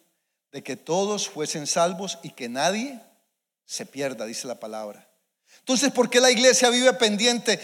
De 0.51 0.63
que 0.63 0.77
todos 0.77 1.29
fuesen 1.29 1.67
salvos 1.67 2.19
y 2.23 2.31
que 2.31 2.49
nadie 2.49 3.01
se 3.65 3.87
pierda, 3.87 4.25
dice 4.27 4.49
la 4.49 4.59
palabra. 4.59 5.09
Entonces, 5.61 5.93
¿por 5.93 6.11
qué 6.11 6.21
la 6.21 6.31
iglesia 6.31 6.71
vive 6.71 6.93
pendiente? 6.95 7.61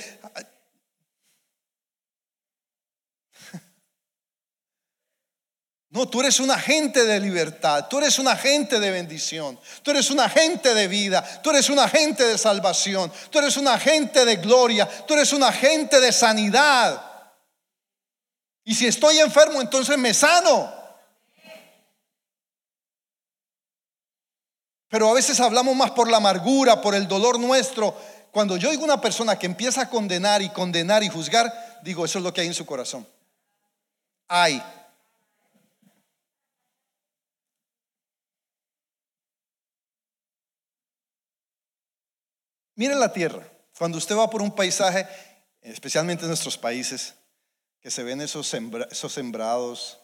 No, 5.96 6.06
tú 6.06 6.20
eres 6.20 6.40
un 6.40 6.50
agente 6.50 7.06
de 7.06 7.18
libertad, 7.18 7.86
tú 7.88 7.96
eres 7.96 8.18
un 8.18 8.28
agente 8.28 8.78
de 8.78 8.90
bendición, 8.90 9.58
tú 9.82 9.92
eres 9.92 10.10
un 10.10 10.20
agente 10.20 10.74
de 10.74 10.88
vida, 10.88 11.24
tú 11.42 11.48
eres 11.48 11.70
un 11.70 11.78
agente 11.78 12.22
de 12.22 12.36
salvación, 12.36 13.10
tú 13.30 13.38
eres 13.38 13.56
un 13.56 13.66
agente 13.66 14.26
de 14.26 14.36
gloria, 14.36 14.86
tú 15.06 15.14
eres 15.14 15.32
un 15.32 15.42
agente 15.42 15.98
de 15.98 16.12
sanidad. 16.12 17.00
Y 18.62 18.74
si 18.74 18.86
estoy 18.86 19.20
enfermo, 19.20 19.58
entonces 19.62 19.96
me 19.96 20.12
sano. 20.12 20.70
Pero 24.88 25.08
a 25.08 25.14
veces 25.14 25.40
hablamos 25.40 25.74
más 25.74 25.92
por 25.92 26.10
la 26.10 26.18
amargura, 26.18 26.82
por 26.82 26.94
el 26.94 27.08
dolor 27.08 27.40
nuestro. 27.40 27.96
Cuando 28.30 28.58
yo 28.58 28.68
oigo 28.68 28.84
una 28.84 29.00
persona 29.00 29.38
que 29.38 29.46
empieza 29.46 29.80
a 29.80 29.88
condenar 29.88 30.42
y 30.42 30.50
condenar 30.50 31.02
y 31.02 31.08
juzgar, 31.08 31.80
digo, 31.82 32.04
eso 32.04 32.18
es 32.18 32.22
lo 32.22 32.34
que 32.34 32.42
hay 32.42 32.48
en 32.48 32.54
su 32.54 32.66
corazón. 32.66 33.08
Hay. 34.28 34.62
Miren 42.76 43.00
la 43.00 43.12
tierra. 43.12 43.50
Cuando 43.76 43.98
usted 43.98 44.16
va 44.16 44.30
por 44.30 44.42
un 44.42 44.54
paisaje, 44.54 45.06
especialmente 45.60 46.22
en 46.22 46.28
nuestros 46.28 46.56
países, 46.56 47.14
que 47.80 47.90
se 47.90 48.02
ven 48.02 48.20
esos, 48.20 48.52
esos 48.90 49.12
sembrados, 49.12 49.98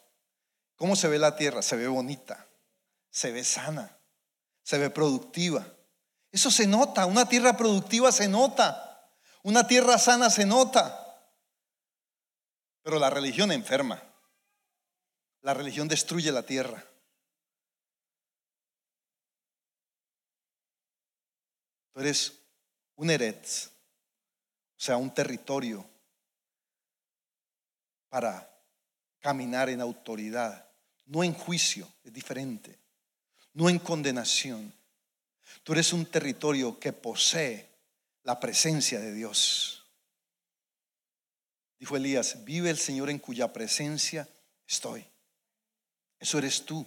¿cómo 0.76 0.96
se 0.96 1.08
ve 1.08 1.18
la 1.18 1.36
tierra? 1.36 1.62
Se 1.62 1.76
ve 1.76 1.86
bonita, 1.86 2.48
se 3.10 3.30
ve 3.30 3.44
sana, 3.44 3.98
se 4.62 4.78
ve 4.78 4.90
productiva. 4.90 5.66
Eso 6.30 6.50
se 6.50 6.66
nota, 6.66 7.06
una 7.06 7.28
tierra 7.28 7.56
productiva 7.56 8.10
se 8.10 8.26
nota, 8.26 9.10
una 9.42 9.66
tierra 9.66 9.98
sana 9.98 10.30
se 10.30 10.46
nota. 10.46 10.98
Pero 12.82 12.98
la 12.98 13.10
religión 13.10 13.52
enferma, 13.52 14.02
la 15.42 15.54
religión 15.54 15.88
destruye 15.88 16.32
la 16.32 16.42
tierra. 16.42 16.84
Tú 21.92 22.00
eres 22.00 22.41
un 23.02 23.10
eretz, 23.10 23.66
o 24.78 24.80
sea, 24.80 24.96
un 24.96 25.12
territorio 25.12 25.84
para 28.08 28.48
caminar 29.18 29.68
en 29.68 29.80
autoridad, 29.80 30.68
no 31.06 31.24
en 31.24 31.34
juicio, 31.34 31.92
es 32.04 32.12
diferente, 32.12 32.78
no 33.54 33.68
en 33.68 33.80
condenación. 33.80 34.72
Tú 35.64 35.72
eres 35.72 35.92
un 35.92 36.06
territorio 36.06 36.78
que 36.78 36.92
posee 36.92 37.68
la 38.22 38.38
presencia 38.38 39.00
de 39.00 39.12
Dios. 39.12 39.84
Dijo 41.80 41.96
Elías, 41.96 42.44
vive 42.44 42.70
el 42.70 42.78
Señor 42.78 43.10
en 43.10 43.18
cuya 43.18 43.52
presencia 43.52 44.28
estoy. 44.64 45.04
Eso 46.20 46.38
eres 46.38 46.64
tú. 46.64 46.86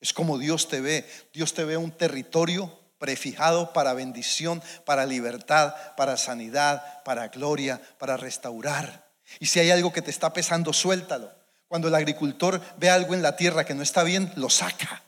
Es 0.00 0.12
como 0.12 0.38
Dios 0.38 0.68
te 0.68 0.80
ve. 0.80 1.04
Dios 1.32 1.52
te 1.52 1.64
ve 1.64 1.76
un 1.76 1.90
territorio 1.90 2.81
prefijado 3.02 3.72
para 3.72 3.94
bendición, 3.94 4.62
para 4.84 5.06
libertad, 5.06 5.74
para 5.96 6.16
sanidad, 6.16 7.02
para 7.02 7.26
gloria, 7.26 7.82
para 7.98 8.16
restaurar. 8.16 9.10
Y 9.40 9.46
si 9.46 9.58
hay 9.58 9.72
algo 9.72 9.92
que 9.92 10.02
te 10.02 10.12
está 10.12 10.32
pesando, 10.32 10.72
suéltalo. 10.72 11.28
Cuando 11.66 11.88
el 11.88 11.96
agricultor 11.96 12.62
ve 12.78 12.90
algo 12.90 13.14
en 13.14 13.22
la 13.22 13.34
tierra 13.34 13.64
que 13.64 13.74
no 13.74 13.82
está 13.82 14.04
bien, 14.04 14.32
lo 14.36 14.48
saca. 14.48 15.02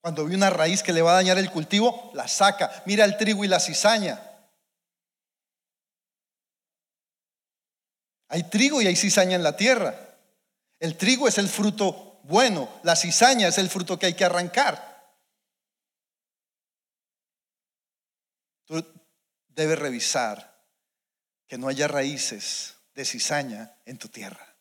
Cuando 0.00 0.24
ve 0.24 0.34
una 0.34 0.48
raíz 0.48 0.82
que 0.82 0.94
le 0.94 1.02
va 1.02 1.12
a 1.12 1.16
dañar 1.16 1.36
el 1.36 1.50
cultivo, 1.50 2.10
la 2.14 2.26
saca. 2.28 2.82
Mira 2.86 3.04
el 3.04 3.18
trigo 3.18 3.44
y 3.44 3.48
la 3.48 3.60
cizaña. 3.60 4.18
Hay 8.28 8.44
trigo 8.44 8.80
y 8.80 8.86
hay 8.86 8.96
cizaña 8.96 9.36
en 9.36 9.42
la 9.42 9.54
tierra. 9.58 9.94
El 10.80 10.96
trigo 10.96 11.28
es 11.28 11.36
el 11.36 11.50
fruto 11.50 12.12
bueno, 12.22 12.68
la 12.82 12.96
cizaña 12.96 13.48
es 13.48 13.58
el 13.58 13.68
fruto 13.68 13.98
que 13.98 14.06
hay 14.06 14.14
que 14.14 14.24
arrancar. 14.24 14.92
Tú 18.64 18.84
debes 19.54 19.78
revisar 19.78 20.52
que 21.46 21.58
no 21.58 21.68
haya 21.68 21.88
raíces 21.88 22.76
de 22.94 23.04
cizaña 23.04 23.76
en 23.84 23.98
tu 23.98 24.08
tierra. 24.08 24.56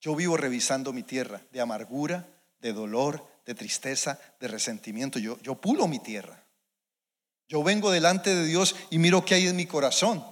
Yo 0.00 0.14
vivo 0.14 0.36
revisando 0.36 0.92
mi 0.92 1.02
tierra 1.02 1.42
de 1.52 1.60
amargura, 1.60 2.28
de 2.60 2.72
dolor, 2.72 3.26
de 3.44 3.54
tristeza, 3.54 4.18
de 4.40 4.48
resentimiento. 4.48 5.18
Yo, 5.18 5.40
yo 5.40 5.60
pulo 5.60 5.88
mi 5.88 5.98
tierra. 5.98 6.44
Yo 7.48 7.62
vengo 7.62 7.90
delante 7.90 8.34
de 8.34 8.44
Dios 8.44 8.74
y 8.90 8.98
miro 8.98 9.24
qué 9.24 9.34
hay 9.34 9.46
en 9.46 9.56
mi 9.56 9.66
corazón. 9.66 10.24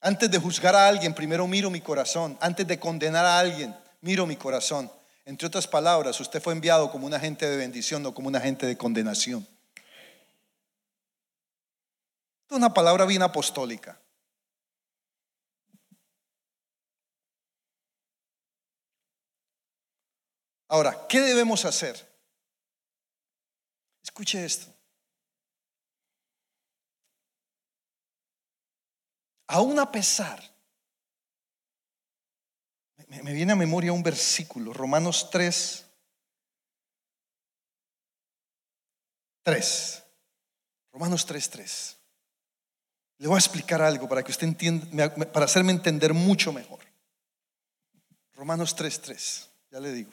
Antes 0.00 0.30
de 0.30 0.38
juzgar 0.38 0.74
a 0.76 0.86
alguien, 0.86 1.14
primero 1.14 1.46
miro 1.46 1.70
mi 1.70 1.80
corazón. 1.80 2.38
Antes 2.40 2.66
de 2.66 2.78
condenar 2.78 3.24
a 3.24 3.38
alguien, 3.38 3.74
miro 4.00 4.26
mi 4.26 4.36
corazón. 4.36 4.90
Entre 5.24 5.46
otras 5.48 5.66
palabras, 5.66 6.20
usted 6.20 6.40
fue 6.40 6.52
enviado 6.52 6.92
como 6.92 7.06
un 7.06 7.14
agente 7.14 7.48
de 7.48 7.56
bendición, 7.56 8.02
no 8.02 8.14
como 8.14 8.28
un 8.28 8.36
agente 8.36 8.66
de 8.66 8.76
condenación. 8.76 9.46
Es 12.48 12.56
una 12.56 12.72
palabra 12.72 13.04
bien 13.04 13.22
apostólica. 13.22 14.00
Ahora, 20.68 21.06
¿qué 21.08 21.20
debemos 21.20 21.64
hacer? 21.64 21.96
Escuche 24.02 24.44
esto. 24.44 24.72
Aún 29.48 29.78
a 29.78 29.90
pesar 29.90 30.42
me 33.22 33.32
viene 33.32 33.52
a 33.52 33.56
memoria 33.56 33.92
un 33.92 34.02
versículo, 34.02 34.72
Romanos 34.72 35.30
3, 35.30 35.86
3. 39.42 40.02
Romanos 40.92 41.24
3, 41.24 41.50
3. 41.50 41.95
Le 43.18 43.28
voy 43.28 43.36
a 43.36 43.38
explicar 43.38 43.80
algo 43.80 44.08
para 44.08 44.22
que 44.22 44.30
usted 44.30 44.46
entienda, 44.46 45.14
para 45.32 45.46
hacerme 45.46 45.72
entender 45.72 46.12
mucho 46.12 46.52
mejor. 46.52 46.80
Romanos 48.34 48.76
3, 48.76 49.00
3. 49.00 49.50
Ya 49.70 49.80
le 49.80 49.92
digo. 49.92 50.12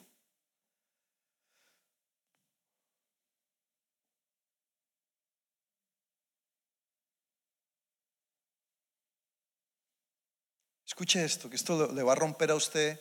Escuche 10.85 11.25
esto, 11.25 11.49
que 11.49 11.55
esto 11.55 11.91
le 11.91 12.03
va 12.03 12.11
a 12.13 12.15
romper 12.15 12.51
a 12.51 12.55
usted 12.55 12.99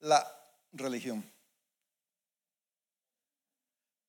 la 0.00 0.26
religión. 0.72 1.30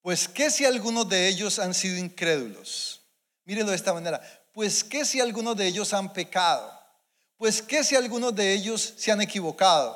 Pues 0.02 0.30
qué 0.30 0.50
si 0.50 0.64
algunos 0.64 1.10
de 1.10 1.28
ellos 1.28 1.60
han 1.60 1.74
sido 1.74 1.98
incrédulos. 1.98 3.02
Mírenlo 3.44 3.72
de 3.72 3.76
esta 3.76 3.94
manera. 3.94 4.22
Pues 4.58 4.84
qué 4.84 5.06
si 5.06 5.22
algunos 5.22 5.56
de 5.56 5.68
ellos 5.68 5.94
han 5.94 6.12
pecado. 6.12 6.74
Pues 7.38 7.62
qué 7.62 7.84
si 7.84 7.96
algunos 7.96 8.36
de 8.36 8.56
ellos 8.56 8.96
se 8.98 9.12
han 9.12 9.22
equivocado. 9.22 9.96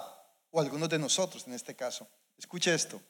O 0.52 0.62
algunos 0.62 0.88
de 0.88 1.00
nosotros 1.00 1.48
en 1.48 1.54
este 1.54 1.76
caso. 1.76 2.08
Escuche 2.38 2.72
esto. 2.72 3.02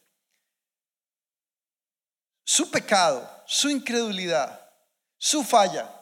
Su 2.45 2.71
pecado, 2.71 3.29
su 3.45 3.69
incredulidad, 3.69 4.65
su 5.17 5.43
falla, 5.43 5.93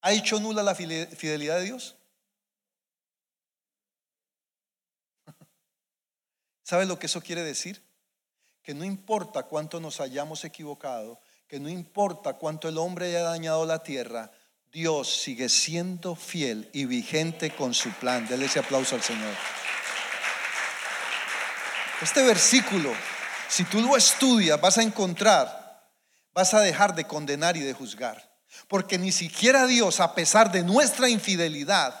¿ha 0.00 0.12
hecho 0.12 0.38
nula 0.38 0.62
la 0.62 0.76
fidelidad 0.76 1.56
de 1.56 1.64
Dios? 1.64 1.96
¿Sabe 6.62 6.86
lo 6.86 7.00
que 7.00 7.06
eso 7.06 7.20
quiere 7.20 7.42
decir? 7.42 7.82
Que 8.62 8.74
no 8.74 8.84
importa 8.84 9.42
cuánto 9.42 9.80
nos 9.80 10.00
hayamos 10.00 10.44
equivocado, 10.44 11.20
que 11.48 11.58
no 11.58 11.68
importa 11.68 12.34
cuánto 12.34 12.68
el 12.68 12.78
hombre 12.78 13.06
haya 13.08 13.22
dañado 13.24 13.66
la 13.66 13.82
tierra, 13.82 14.30
Dios 14.72 15.20
sigue 15.20 15.50
siendo 15.50 16.16
fiel 16.16 16.70
y 16.72 16.86
vigente 16.86 17.54
con 17.54 17.74
su 17.74 17.90
plan. 17.90 18.26
Dele 18.26 18.46
ese 18.46 18.58
aplauso 18.58 18.94
al 18.94 19.02
Señor. 19.02 19.34
Este 22.00 22.22
versículo, 22.22 22.90
si 23.48 23.64
tú 23.64 23.82
lo 23.82 23.98
estudias, 23.98 24.58
vas 24.58 24.78
a 24.78 24.82
encontrar, 24.82 25.92
vas 26.32 26.54
a 26.54 26.60
dejar 26.60 26.94
de 26.94 27.06
condenar 27.06 27.54
y 27.58 27.60
de 27.60 27.74
juzgar. 27.74 28.32
Porque 28.66 28.96
ni 28.96 29.12
siquiera 29.12 29.66
Dios, 29.66 30.00
a 30.00 30.14
pesar 30.14 30.50
de 30.50 30.62
nuestra 30.62 31.10
infidelidad, 31.10 31.94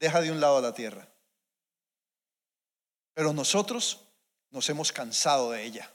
deja 0.00 0.20
de 0.20 0.32
un 0.32 0.40
lado 0.40 0.60
la 0.60 0.74
tierra. 0.74 1.08
Pero 3.14 3.32
nosotros 3.32 4.00
nos 4.50 4.68
hemos 4.68 4.90
cansado 4.90 5.52
de 5.52 5.62
ella 5.62 5.88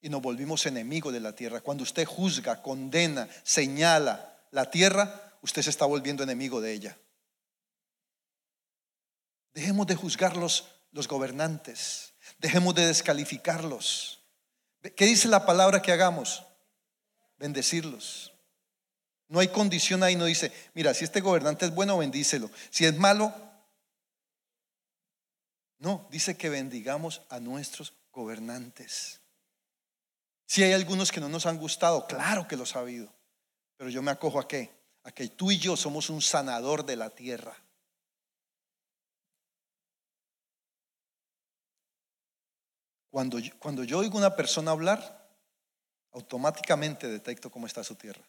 y 0.00 0.08
nos 0.08 0.22
volvimos 0.22 0.66
enemigos 0.66 1.12
de 1.12 1.18
la 1.18 1.34
tierra. 1.34 1.60
Cuando 1.60 1.82
usted 1.82 2.04
juzga, 2.04 2.62
condena, 2.62 3.28
señala 3.42 4.35
la 4.50 4.70
tierra, 4.70 5.38
usted 5.42 5.62
se 5.62 5.70
está 5.70 5.84
volviendo 5.84 6.22
enemigo 6.22 6.60
de 6.60 6.72
ella. 6.72 6.98
Dejemos 9.54 9.86
de 9.86 9.94
juzgar 9.94 10.36
los, 10.36 10.68
los 10.92 11.08
gobernantes, 11.08 12.14
dejemos 12.38 12.74
de 12.74 12.86
descalificarlos. 12.86 14.22
¿Qué 14.94 15.06
dice 15.06 15.28
la 15.28 15.46
palabra 15.46 15.82
que 15.82 15.92
hagamos? 15.92 16.44
Bendecirlos. 17.38 18.32
No 19.28 19.40
hay 19.40 19.48
condición 19.48 20.02
ahí, 20.02 20.14
no 20.14 20.24
dice, 20.24 20.52
mira, 20.74 20.94
si 20.94 21.04
este 21.04 21.20
gobernante 21.20 21.64
es 21.64 21.74
bueno, 21.74 21.98
bendícelo. 21.98 22.50
Si 22.70 22.84
es 22.84 22.96
malo, 22.96 23.34
No, 25.78 26.08
dice 26.10 26.36
que 26.36 26.48
bendigamos 26.48 27.22
a 27.28 27.38
nuestros 27.38 27.92
gobernantes. 28.10 29.20
Si 30.46 30.62
hay 30.62 30.72
algunos 30.72 31.12
que 31.12 31.20
no 31.20 31.28
nos 31.28 31.44
han 31.44 31.58
gustado, 31.58 32.06
claro 32.06 32.48
que 32.48 32.56
los 32.56 32.76
ha 32.76 32.80
habido. 32.80 33.12
Pero 33.76 33.90
yo 33.90 34.02
me 34.02 34.10
acojo 34.10 34.40
a 34.40 34.48
qué? 34.48 34.70
A 35.04 35.12
que 35.12 35.28
tú 35.28 35.50
y 35.50 35.58
yo 35.58 35.76
somos 35.76 36.10
un 36.10 36.22
sanador 36.22 36.84
de 36.84 36.96
la 36.96 37.10
tierra. 37.10 37.56
Cuando 43.10 43.38
cuando 43.58 43.84
yo 43.84 43.98
oigo 43.98 44.18
una 44.18 44.36
persona 44.36 44.72
hablar, 44.72 45.26
automáticamente 46.12 47.08
detecto 47.08 47.50
cómo 47.50 47.66
está 47.66 47.84
su 47.84 47.94
tierra. 47.94 48.22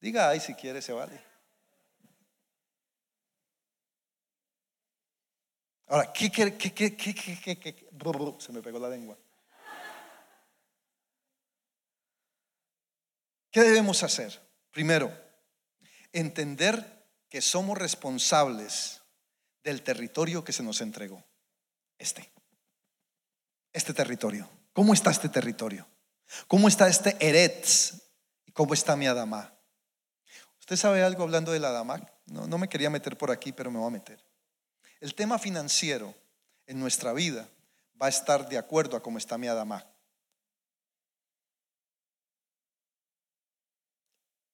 Diga 0.00 0.30
ay 0.30 0.40
si 0.40 0.54
quiere, 0.54 0.80
se 0.80 0.92
vale. 0.92 1.20
Ahora, 5.86 6.12
¿qué, 6.12 6.30
qué, 6.30 6.56
qué, 6.56 6.72
qué, 6.72 6.94
qué, 6.96 7.14
qué, 7.14 7.58
qué, 7.58 7.88
Se 8.38 8.52
me 8.52 8.62
pegó 8.62 8.78
la 8.78 8.88
lengua. 8.88 9.18
¿Qué 13.50 13.62
debemos 13.62 14.02
hacer? 14.02 14.40
Primero, 14.70 15.12
entender 16.12 17.08
que 17.28 17.40
somos 17.40 17.78
responsables 17.78 19.02
del 19.62 19.82
territorio 19.82 20.44
que 20.44 20.52
se 20.52 20.62
nos 20.62 20.80
entregó. 20.80 21.24
Este. 21.98 22.32
Este 23.72 23.92
territorio. 23.92 24.48
¿Cómo 24.72 24.94
está 24.94 25.10
este 25.10 25.28
territorio? 25.28 25.86
¿Cómo 26.46 26.68
está 26.68 26.88
este 26.88 27.16
Eretz? 27.20 27.94
¿Y 28.46 28.52
cómo 28.52 28.74
está 28.74 28.96
mi 28.96 29.06
Adamá? 29.06 29.52
¿Usted 30.60 30.76
sabe 30.76 31.02
algo 31.02 31.24
hablando 31.24 31.52
del 31.52 31.64
Adamá? 31.64 32.00
No, 32.26 32.46
no 32.46 32.58
me 32.58 32.68
quería 32.68 32.90
meter 32.90 33.18
por 33.18 33.30
aquí, 33.30 33.52
pero 33.52 33.70
me 33.70 33.78
voy 33.78 33.88
a 33.88 33.90
meter. 33.90 34.24
El 35.00 35.14
tema 35.14 35.38
financiero 35.38 36.14
en 36.66 36.78
nuestra 36.78 37.12
vida 37.12 37.48
va 38.00 38.06
a 38.06 38.10
estar 38.10 38.48
de 38.48 38.58
acuerdo 38.58 38.96
a 38.96 39.02
cómo 39.02 39.18
está 39.18 39.36
mi 39.38 39.48
Adamá. 39.48 39.89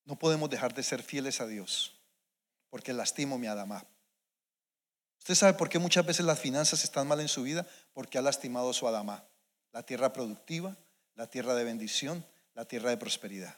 No 0.06 0.18
podemos 0.18 0.48
dejar 0.48 0.72
de 0.72 0.82
ser 0.82 1.02
fieles 1.02 1.40
a 1.40 1.46
Dios 1.46 1.96
porque 2.70 2.92
lastimo 2.92 3.38
mi 3.38 3.46
Adamá. 3.46 3.84
¿Usted 5.18 5.34
sabe 5.34 5.54
por 5.54 5.68
qué 5.68 5.78
muchas 5.78 6.04
veces 6.04 6.24
las 6.24 6.38
finanzas 6.38 6.84
están 6.84 7.08
mal 7.08 7.20
en 7.20 7.28
su 7.28 7.42
vida? 7.42 7.66
Porque 7.92 8.18
ha 8.18 8.22
lastimado 8.22 8.72
su 8.72 8.86
Adamá, 8.86 9.24
la 9.72 9.82
tierra 9.82 10.12
productiva, 10.12 10.76
la 11.14 11.26
tierra 11.26 11.54
de 11.54 11.64
bendición, 11.64 12.24
la 12.54 12.64
tierra 12.64 12.90
de 12.90 12.96
prosperidad. 12.96 13.56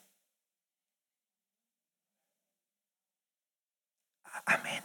Amén. 4.44 4.84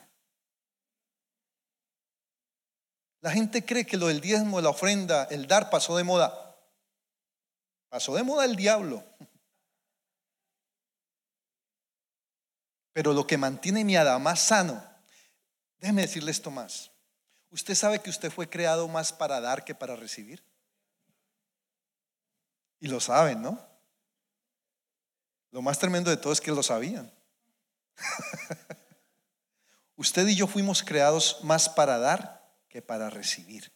La 3.22 3.32
gente 3.32 3.64
cree 3.64 3.86
que 3.86 3.98
lo 3.98 4.08
del 4.08 4.20
diezmo, 4.20 4.60
la 4.60 4.70
ofrenda, 4.70 5.26
el 5.26 5.48
dar 5.48 5.70
pasó 5.70 5.96
de 5.96 6.04
moda. 6.04 6.58
Pasó 7.88 8.16
de 8.16 8.24
moda 8.24 8.44
el 8.44 8.56
diablo. 8.56 9.04
Pero 12.94 13.14
lo 13.14 13.28
que 13.28 13.38
mantiene 13.38 13.84
mi 13.84 13.96
Adamá 13.96 14.36
sano, 14.36 14.84
déjeme 15.80 16.04
decirle 16.04 16.32
esto 16.32 16.52
más. 16.52 16.92
¿Usted 17.50 17.76
sabe 17.76 18.00
que 18.00 18.10
usted 18.10 18.32
fue 18.32 18.50
creado 18.50 18.88
más 18.88 19.12
para 19.12 19.42
dar 19.42 19.66
que 19.66 19.76
para 19.76 19.96
recibir? 19.96 20.44
Y 22.80 22.88
lo 22.88 23.00
saben, 23.00 23.42
¿no? 23.42 23.60
Lo 25.52 25.62
más 25.62 25.78
tremendo 25.78 26.10
de 26.10 26.18
todo 26.18 26.34
es 26.34 26.42
que 26.42 26.52
lo 26.52 26.64
sabían. 26.64 27.12
usted 29.96 30.28
y 30.28 30.36
yo 30.36 30.48
fuimos 30.48 30.82
creados 30.84 31.40
más 31.44 31.70
para 31.70 32.00
dar 32.00 32.44
que 32.70 32.82
para 32.82 33.10
recibir. 33.10 33.72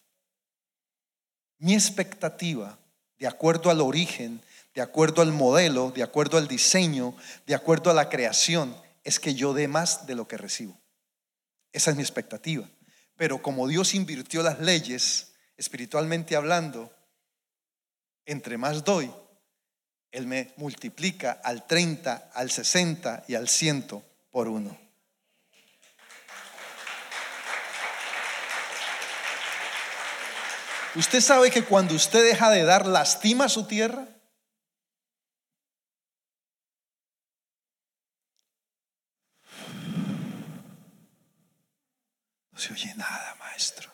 Mi 1.60 1.74
expectativa, 1.74 2.80
de 3.20 3.28
acuerdo 3.28 3.70
al 3.70 3.82
origen, 3.82 4.42
de 4.74 4.82
acuerdo 4.82 5.22
al 5.22 5.32
modelo, 5.32 5.92
de 5.92 6.04
acuerdo 6.04 6.38
al 6.38 6.48
diseño, 6.48 7.16
de 7.46 7.56
acuerdo 7.56 7.90
a 7.90 7.94
la 7.94 8.10
creación, 8.10 8.76
es 9.08 9.22
que 9.22 9.36
yo 9.36 9.54
dé 9.54 9.70
más 9.70 10.06
de 10.06 10.16
lo 10.16 10.28
que 10.28 10.36
recibo. 10.36 10.78
Esa 11.72 11.92
es 11.92 11.96
mi 11.96 12.04
expectativa. 12.04 12.70
Pero 13.16 13.42
como 13.42 13.66
Dios 13.66 13.94
invirtió 13.94 14.44
las 14.44 14.60
leyes, 14.60 15.32
espiritualmente 15.56 16.36
hablando, 16.36 16.94
entre 18.26 18.58
más 18.58 18.84
doy, 18.84 19.10
Él 20.12 20.28
me 20.28 20.54
multiplica 20.58 21.40
al 21.42 21.66
30, 21.66 22.32
al 22.34 22.52
60 22.52 23.24
y 23.30 23.36
al 23.36 23.48
100 23.48 24.04
por 24.30 24.50
uno. 24.50 24.78
¿Usted 30.96 31.22
sabe 31.22 31.50
que 31.50 31.64
cuando 31.64 31.96
usted 31.96 32.26
deja 32.26 32.50
de 32.50 32.66
dar, 32.66 32.86
lastima 32.86 33.46
a 33.46 33.50
su 33.50 33.68
tierra? 33.68 34.06
No 42.58 42.64
se 42.64 42.74
oye 42.74 42.92
nada, 42.96 43.36
maestro. 43.40 43.88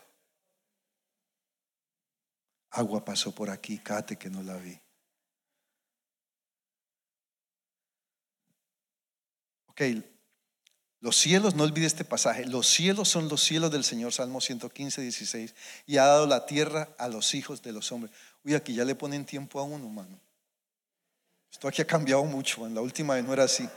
Agua 2.70 3.04
pasó 3.04 3.36
por 3.36 3.50
aquí, 3.50 3.78
cate 3.80 4.16
que 4.16 4.30
no 4.30 4.42
la 4.42 4.56
vi. 4.56 4.80
Ok, 9.66 9.82
los 11.02 11.18
cielos, 11.18 11.56
no 11.56 11.64
olvide 11.64 11.88
este 11.88 12.06
pasaje, 12.06 12.46
los 12.46 12.66
cielos 12.66 13.10
son 13.10 13.28
los 13.28 13.44
cielos 13.44 13.70
del 13.70 13.84
Señor, 13.84 14.14
Salmo 14.14 14.40
115, 14.40 15.02
16, 15.02 15.56
y 15.86 15.98
ha 15.98 16.06
dado 16.06 16.26
la 16.26 16.46
tierra 16.46 16.96
a 16.98 17.10
los 17.10 17.36
hijos 17.36 17.62
de 17.64 17.74
los 17.74 17.92
hombres. 17.92 18.16
Uy, 18.46 18.56
aquí 18.56 18.74
ya 18.74 18.86
le 18.86 18.96
ponen 18.96 19.26
tiempo 19.26 19.60
a 19.60 19.64
uno, 19.64 19.86
humano. 19.86 20.22
Esto 21.52 21.68
aquí 21.68 21.82
ha 21.82 21.86
cambiado 21.86 22.24
mucho, 22.24 22.66
en 22.66 22.76
la 22.76 22.80
última 22.80 23.16
vez 23.16 23.26
no 23.26 23.34
era 23.34 23.44
así. 23.44 23.68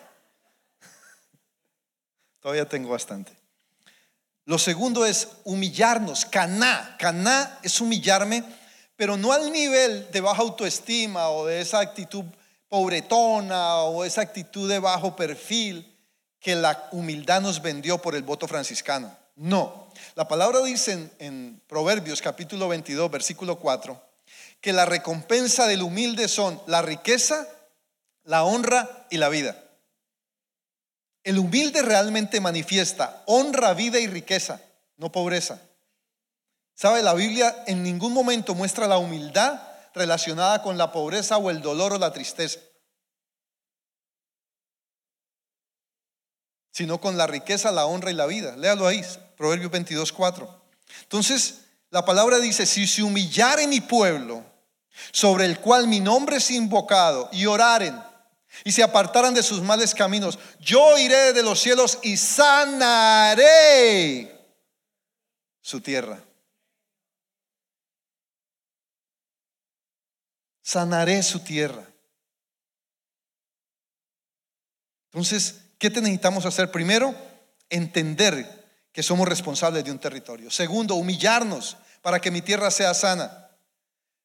Todavía 2.41 2.69
tengo 2.69 2.91
bastante. 2.91 3.46
Lo 4.47 4.59
segundo 4.59 5.05
es 5.05 5.29
humillarnos, 5.43 6.25
caná. 6.25 6.97
Caná 7.01 7.59
es 7.65 7.81
humillarme, 7.81 8.45
pero 8.95 9.17
no 9.17 9.33
al 9.33 9.51
nivel 9.51 10.09
de 10.13 10.21
baja 10.21 10.41
autoestima 10.41 11.29
o 11.31 11.47
de 11.47 11.61
esa 11.61 11.81
actitud 11.81 12.25
pobretona 12.69 13.79
o 13.83 14.05
esa 14.05 14.21
actitud 14.21 14.69
de 14.69 14.79
bajo 14.79 15.17
perfil 15.17 15.93
que 16.39 16.55
la 16.55 16.89
humildad 16.93 17.41
nos 17.41 17.61
vendió 17.61 17.99
por 17.99 18.15
el 18.15 18.23
voto 18.23 18.47
franciscano. 18.47 19.17
No. 19.35 19.89
La 20.15 20.29
palabra 20.29 20.63
dice 20.63 21.11
en, 21.19 21.61
Proverbios 21.67 22.23
capítulo 22.23 22.69
22, 22.69 23.11
versículo 23.11 23.59
4, 23.59 24.01
que 24.61 24.73
la 24.73 24.85
recompensa 24.85 25.67
del 25.67 25.83
humilde 25.83 26.29
son 26.29 26.63
la 26.69 26.83
riqueza, 26.83 27.49
la 28.23 28.45
honra 28.45 29.07
y 29.11 29.17
la 29.17 29.29
vida. 29.29 29.66
El 31.27 31.41
humilde 31.41 31.83
realmente 31.83 32.41
manifiesta 32.41 33.25
honra, 33.27 33.75
vida 33.75 33.99
y 33.99 34.07
riqueza, 34.07 34.61
no 34.97 35.11
pobreza. 35.11 35.61
¿Sabe? 36.77 37.03
La 37.03 37.15
Biblia 37.15 37.65
en 37.67 37.83
ningún 37.83 38.13
momento 38.13 38.55
muestra 38.55 38.87
la 38.87 38.99
humildad 38.99 39.61
relacionada 39.93 40.63
con 40.63 40.79
la 40.79 40.93
pobreza 40.93 41.37
o 41.37 41.51
el 41.51 41.63
dolor 41.63 41.93
o 41.95 41.99
la 41.99 42.13
tristeza. 42.13 42.61
sino 46.71 47.01
con 47.01 47.17
la 47.17 47.27
riqueza, 47.27 47.73
la 47.73 47.87
honra 47.87 48.11
y 48.11 48.15
la 48.15 48.27
vida. 48.27 48.55
Léalo 48.55 48.87
ahí, 48.87 49.03
Proverbios 49.39 49.73
22, 49.73 50.13
4. 50.13 50.63
Entonces, 51.05 51.63
la 51.89 52.05
palabra 52.05 52.39
dice, 52.39 52.67
si 52.67 52.87
se 52.87 53.03
humillare 53.03 53.67
mi 53.67 53.81
pueblo, 53.81 54.45
sobre 55.11 55.47
el 55.47 55.59
cual 55.59 55.89
mi 55.89 56.01
nombre 56.01 56.37
es 56.37 56.51
invocado, 56.51 57.31
y 57.33 57.47
oraren, 57.47 57.99
y 58.65 58.73
se 58.73 58.83
apartaran 58.83 59.35
de 59.35 59.43
sus 59.43 59.63
males 59.63 59.95
caminos, 59.95 60.39
yo 60.61 60.99
iré 60.99 61.33
de 61.33 61.43
los 61.43 61.61
cielos 61.61 61.99
y 62.03 62.17
sanaré 62.17 63.41
su 65.61 65.81
tierra. 65.81 66.23
Sanaré 70.63 71.23
su 71.23 71.41
tierra. 71.41 71.87
Entonces, 75.13 75.61
¿Qué 75.79 75.91
necesitamos 75.91 76.47
hacer? 76.47 76.71
Primero, 76.71 77.15
entender 77.69 78.65
que 78.93 79.03
somos 79.03 79.29
responsables 79.29 79.85
de 79.85 79.91
un 79.91 79.99
territorio. 79.99 80.51
Segundo, 80.51 80.95
humillarnos 80.95 81.77
para 82.01 82.21
que 82.21 82.31
mi 82.31 82.41
tierra 82.41 82.71
sea 82.71 82.95
sana. 82.95 83.51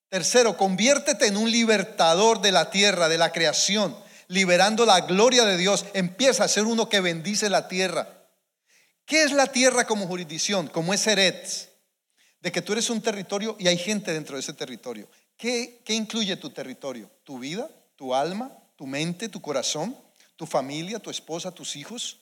Tercero, 0.07 0.55
conviértete 0.55 1.27
en 1.27 1.37
un 1.37 1.51
libertador 1.51 2.41
de 2.41 2.51
la 2.51 2.69
tierra, 2.69 3.09
de 3.09 3.17
la 3.17 3.31
creación, 3.31 3.95
liberando 4.31 4.85
la 4.85 5.01
gloria 5.01 5.45
de 5.45 5.57
Dios. 5.57 5.85
Empieza 5.93 6.43
a 6.43 6.47
ser 6.47 6.65
uno 6.65 6.89
que 6.89 6.99
bendice 6.99 7.49
la 7.49 7.67
tierra. 7.67 8.07
¿Qué 9.05 9.23
es 9.23 9.31
la 9.31 9.47
tierra 9.47 9.85
como 9.85 10.07
jurisdicción? 10.07 10.67
Como 10.67 10.93
es 10.93 11.05
Eretz. 11.05 11.69
De 12.39 12.51
que 12.51 12.61
tú 12.61 12.73
eres 12.73 12.89
un 12.89 13.01
territorio 13.01 13.55
y 13.59 13.67
hay 13.67 13.77
gente 13.77 14.11
dentro 14.11 14.35
de 14.35 14.41
ese 14.41 14.53
territorio. 14.53 15.07
¿Qué, 15.37 15.81
¿Qué 15.85 15.93
incluye 15.93 16.35
tu 16.37 16.49
territorio? 16.49 17.09
¿Tu 17.23 17.37
vida? 17.39 17.69
¿Tu 17.95 18.15
alma? 18.15 18.51
¿Tu 18.75 18.87
mente? 18.87 19.29
¿Tu 19.29 19.41
corazón? 19.41 19.95
tu 20.41 20.47
familia, 20.47 20.97
tu 20.97 21.11
esposa, 21.11 21.51
tus 21.51 21.75
hijos, 21.75 22.17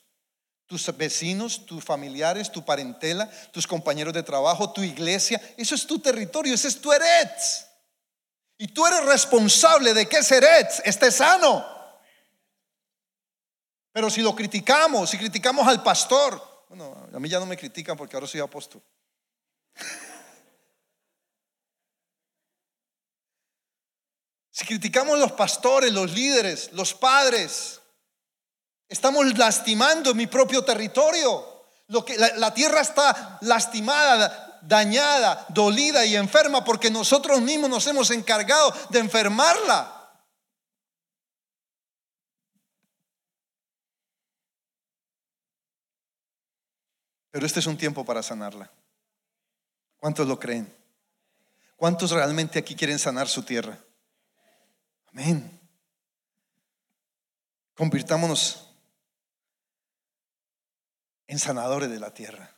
tus 0.68 0.94
vecinos, 0.98 1.66
tus 1.66 1.82
familiares, 1.82 2.52
tu 2.52 2.66
parentela, 2.66 3.32
tus 3.54 3.66
compañeros 3.66 4.14
de 4.14 4.24
trabajo, 4.24 4.74
tu 4.74 4.84
iglesia. 4.84 5.42
Eso 5.56 5.74
es 5.74 5.88
tu 5.88 6.00
territorio, 6.00 6.54
ese 6.54 6.68
es 6.68 6.82
tu 6.82 6.92
Eretz. 6.92 7.66
Y 8.58 8.68
tú 8.68 8.86
eres 8.86 9.06
responsable 9.06 9.94
de 9.94 10.06
que 10.10 10.18
Eretz 10.18 10.82
esté 10.84 11.12
sano. 11.12 11.66
Pero 13.92 14.10
si 14.10 14.22
lo 14.22 14.36
criticamos, 14.36 15.10
si 15.10 15.18
criticamos 15.18 15.68
al 15.68 15.82
pastor, 15.82 16.66
bueno, 16.70 17.08
a 17.12 17.20
mí 17.20 17.28
ya 17.28 17.40
no 17.40 17.46
me 17.46 17.58
critican 17.58 17.98
porque 17.98 18.16
ahora 18.16 18.28
soy 18.28 18.42
apóstol. 18.42 18.82
Si 24.52 24.66
criticamos 24.66 25.18
los 25.18 25.32
pastores, 25.32 25.94
los 25.94 26.12
líderes, 26.12 26.74
los 26.74 26.94
padres, 26.94 27.80
estamos 28.90 29.38
lastimando 29.38 30.14
mi 30.14 30.28
propio 30.28 30.66
territorio. 30.66 31.64
Lo 31.88 32.04
que, 32.04 32.18
la, 32.18 32.36
la 32.36 32.54
tierra 32.54 32.82
está 32.82 33.38
lastimada, 33.40 34.60
dañada, 34.62 35.46
dolida 35.48 36.06
y 36.06 36.18
enferma 36.18 36.66
porque 36.66 36.92
nosotros 36.92 37.40
mismos 37.40 37.70
nos 37.70 37.88
hemos 37.88 38.12
encargado 38.12 38.74
de 38.90 39.00
enfermarla. 39.00 39.99
Pero 47.32 47.46
este 47.46 47.60
es 47.60 47.68
un 47.68 47.78
tiempo 47.78 48.06
para 48.06 48.24
sanarla. 48.24 48.72
¿Cuántos 49.98 50.28
lo 50.28 50.40
creen? 50.40 50.74
¿Cuántos 51.76 52.12
realmente 52.12 52.60
aquí 52.60 52.76
quieren 52.76 53.00
sanar 53.00 53.28
su 53.28 53.44
tierra? 53.44 53.78
Amén. 55.08 55.60
Convirtámonos 57.76 58.70
en 61.28 61.40
sanadores 61.40 61.90
de 61.90 62.00
la 62.00 62.14
tierra. 62.14 62.56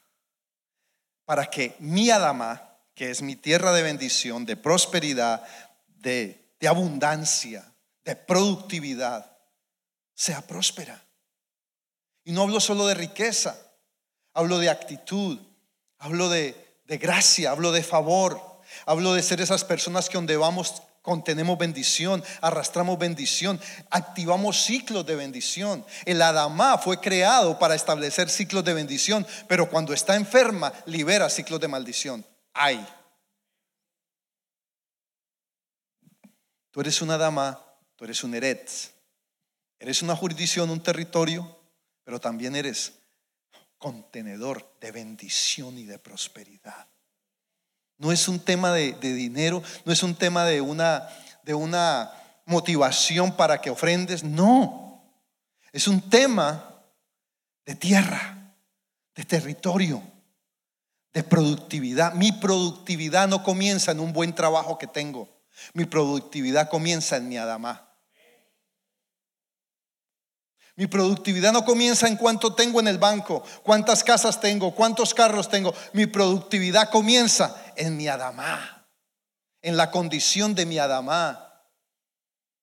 Para 1.26 1.50
que 1.50 1.76
mi 1.80 2.10
Adama, 2.10 2.78
que 2.96 3.12
es 3.12 3.22
mi 3.22 3.36
tierra 3.36 3.72
de 3.74 3.84
bendición, 3.84 4.46
de 4.46 4.58
prosperidad, 4.58 5.46
de, 5.88 6.56
de 6.60 6.68
abundancia, 6.68 7.74
de 8.04 8.16
productividad, 8.16 9.38
sea 10.14 10.42
próspera. 10.42 11.04
Y 12.24 12.32
no 12.32 12.44
hablo 12.44 12.60
solo 12.60 12.88
de 12.88 12.96
riqueza, 12.96 13.71
hablo 14.34 14.60
de 14.60 14.70
actitud, 14.70 15.40
hablo 15.98 16.30
de, 16.30 16.56
gracia, 16.86 17.52
hablo 17.52 17.72
de 17.72 17.84
favor, 17.84 18.42
hablo 18.86 19.14
de 19.14 19.24
ser 19.24 19.42
esas 19.42 19.64
personas 19.64 20.10
que 20.10 20.18
donde 20.18 20.38
vamos 20.38 20.82
contenemos 21.02 21.58
bendición, 21.58 22.24
arrastramos 22.42 23.00
bendición, 23.00 23.60
activamos 23.90 24.64
ciclos 24.64 25.06
de 25.06 25.16
bendición. 25.16 25.84
El 26.06 26.22
Adamá 26.22 26.78
fue 26.78 27.00
creado 27.00 27.58
para 27.58 27.74
establecer 27.74 28.30
ciclos 28.30 28.64
de 28.64 28.74
bendición, 28.74 29.26
pero 29.48 29.68
cuando 29.70 29.94
está 29.94 30.16
enferma, 30.16 30.72
libera 30.86 31.30
ciclos 31.30 31.60
de 31.60 31.68
maldición. 31.68 32.26
Ay. 32.54 32.86
Tú 36.70 36.82
eres 36.82 37.02
una 37.02 37.18
dama, 37.18 37.60
tú 37.96 38.06
eres 38.06 38.24
un 38.24 38.36
eretz, 38.36 38.92
eres 39.80 40.02
una 40.04 40.16
jurisdicción, 40.16 40.70
un 40.70 40.84
territorio, 40.84 41.60
pero 42.04 42.20
también 42.20 42.56
eres 42.56 43.01
contenedor 43.82 44.78
de 44.80 44.92
bendición 44.92 45.78
y 45.78 45.86
de 45.86 45.98
prosperidad. 45.98 46.88
No 47.98 48.12
es 48.12 48.28
un 48.28 48.40
tema 48.40 48.72
de, 48.72 48.94
dinero, 48.94 49.62
no 49.86 49.92
es 49.92 50.04
un 50.04 50.16
tema 50.16 50.46
de 50.46 50.62
una, 50.62 51.10
de 51.44 51.56
una 51.56 52.12
motivación 52.46 53.36
para 53.36 53.60
que 53.60 53.72
ofrendes, 53.72 54.24
no. 54.24 55.04
Es 55.74 55.88
un 55.88 56.10
tema 56.10 56.84
de 57.66 57.76
tierra, 57.76 58.54
de 59.16 59.24
territorio, 59.24 60.02
de 61.12 61.24
productividad. 61.24 62.14
Mi 62.14 62.32
productividad 62.32 63.28
no 63.28 63.44
comienza 63.44 63.92
en 63.92 64.00
un 64.00 64.14
buen 64.14 64.34
trabajo 64.34 64.78
que 64.78 64.88
tengo. 64.88 65.28
Mi 65.74 65.86
productividad 65.86 66.70
comienza 66.70 67.18
en 67.18 67.30
mi 67.30 67.38
Adamá. 67.38 67.91
Mi 70.82 70.88
productividad 70.88 71.54
no 71.54 71.64
comienza 71.64 72.08
en 72.08 72.16
cuánto 72.16 72.56
tengo 72.56 72.80
en 72.80 72.88
el 72.88 72.98
banco, 72.98 73.44
cuántas 73.62 74.04
casas 74.04 74.42
tengo, 74.42 74.74
cuántos 74.74 75.14
carros 75.14 75.48
tengo. 75.48 75.76
Mi 75.94 76.08
productividad 76.08 76.90
comienza 76.90 77.56
en 77.76 77.96
mi 77.96 78.08
Adamá, 78.08 78.88
en 79.62 79.78
la 79.78 79.92
condición 79.92 80.56
de 80.56 80.66
mi 80.66 80.80
Adamá, 80.80 81.54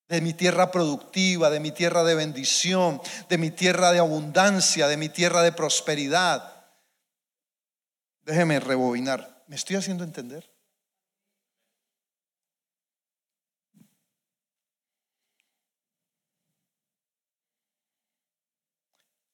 de 0.08 0.20
mi 0.20 0.32
tierra 0.32 0.72
productiva, 0.72 1.48
de 1.48 1.60
mi 1.60 1.70
tierra 1.70 2.02
de 2.02 2.16
bendición, 2.16 3.00
de 3.28 3.38
mi 3.38 3.52
tierra 3.52 3.92
de 3.92 4.00
abundancia, 4.00 4.88
de 4.88 4.96
mi 4.96 5.08
tierra 5.08 5.42
de 5.42 5.52
prosperidad. 5.52 6.66
Déjeme 8.22 8.58
rebobinar. 8.58 9.44
¿Me 9.46 9.54
estoy 9.54 9.76
haciendo 9.76 10.02
entender? 10.02 10.50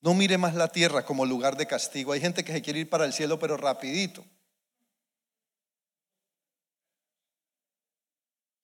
No 0.04 0.12
mire 0.12 0.36
más 0.36 0.54
la 0.54 0.68
tierra 0.68 1.02
como 1.02 1.24
lugar 1.24 1.56
de 1.56 1.66
castigo. 1.66 2.12
Hay 2.12 2.20
gente 2.20 2.44
que 2.44 2.52
se 2.52 2.60
quiere 2.60 2.80
ir 2.80 2.90
para 2.90 3.06
el 3.06 3.14
cielo, 3.14 3.38
pero 3.38 3.56
rapidito. 3.56 4.22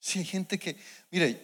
Si 0.00 0.18
hay 0.18 0.26
gente 0.26 0.58
que, 0.58 0.76
mire, 1.10 1.40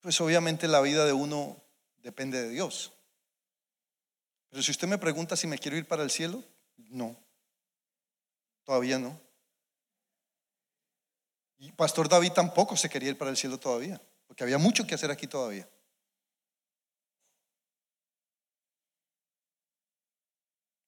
pues 0.00 0.20
obviamente 0.20 0.68
la 0.68 0.80
vida 0.82 1.04
de 1.04 1.14
uno 1.14 1.60
depende 1.96 2.40
de 2.40 2.50
Dios. 2.50 2.92
Pero 4.50 4.62
si 4.62 4.70
usted 4.70 4.86
me 4.86 4.98
pregunta 4.98 5.34
si 5.34 5.48
me 5.48 5.58
quiero 5.58 5.76
ir 5.76 5.88
para 5.88 6.04
el 6.04 6.12
cielo, 6.12 6.44
no. 6.76 7.16
Todavía 8.62 9.00
no. 9.00 9.20
Y 11.58 11.72
Pastor 11.72 12.08
David 12.08 12.30
tampoco 12.30 12.76
se 12.76 12.88
quería 12.88 13.08
ir 13.08 13.18
para 13.18 13.32
el 13.32 13.36
cielo 13.36 13.58
todavía, 13.58 14.00
porque 14.28 14.44
había 14.44 14.58
mucho 14.58 14.86
que 14.86 14.94
hacer 14.94 15.10
aquí 15.10 15.26
todavía. 15.26 15.68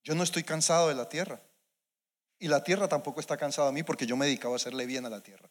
Yo 0.07 0.15
no 0.15 0.23
estoy 0.23 0.45
cansado 0.45 0.89
de 0.89 0.95
la 0.95 1.09
tierra. 1.09 1.43
Y 2.39 2.47
la 2.47 2.63
tierra 2.63 2.87
tampoco 2.87 3.19
está 3.19 3.37
cansada 3.37 3.67
de 3.67 3.73
mí 3.75 3.83
porque 3.83 4.07
yo 4.07 4.17
me 4.17 4.27
dedicaba 4.27 4.55
a 4.55 4.57
hacerle 4.57 4.87
bien 4.87 5.05
a 5.05 5.11
la 5.11 5.21
tierra. 5.21 5.51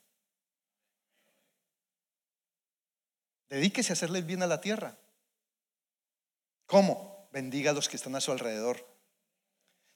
Dedíquese 3.49 3.91
a 3.91 3.93
hacerle 3.93 4.22
bien 4.22 4.41
a 4.43 4.47
la 4.47 4.62
tierra. 4.62 4.97
¿Cómo? 6.68 7.28
Bendiga 7.34 7.72
a 7.72 7.74
los 7.74 7.89
que 7.89 7.97
están 7.97 8.16
a 8.16 8.22
su 8.22 8.32
alrededor. 8.32 8.88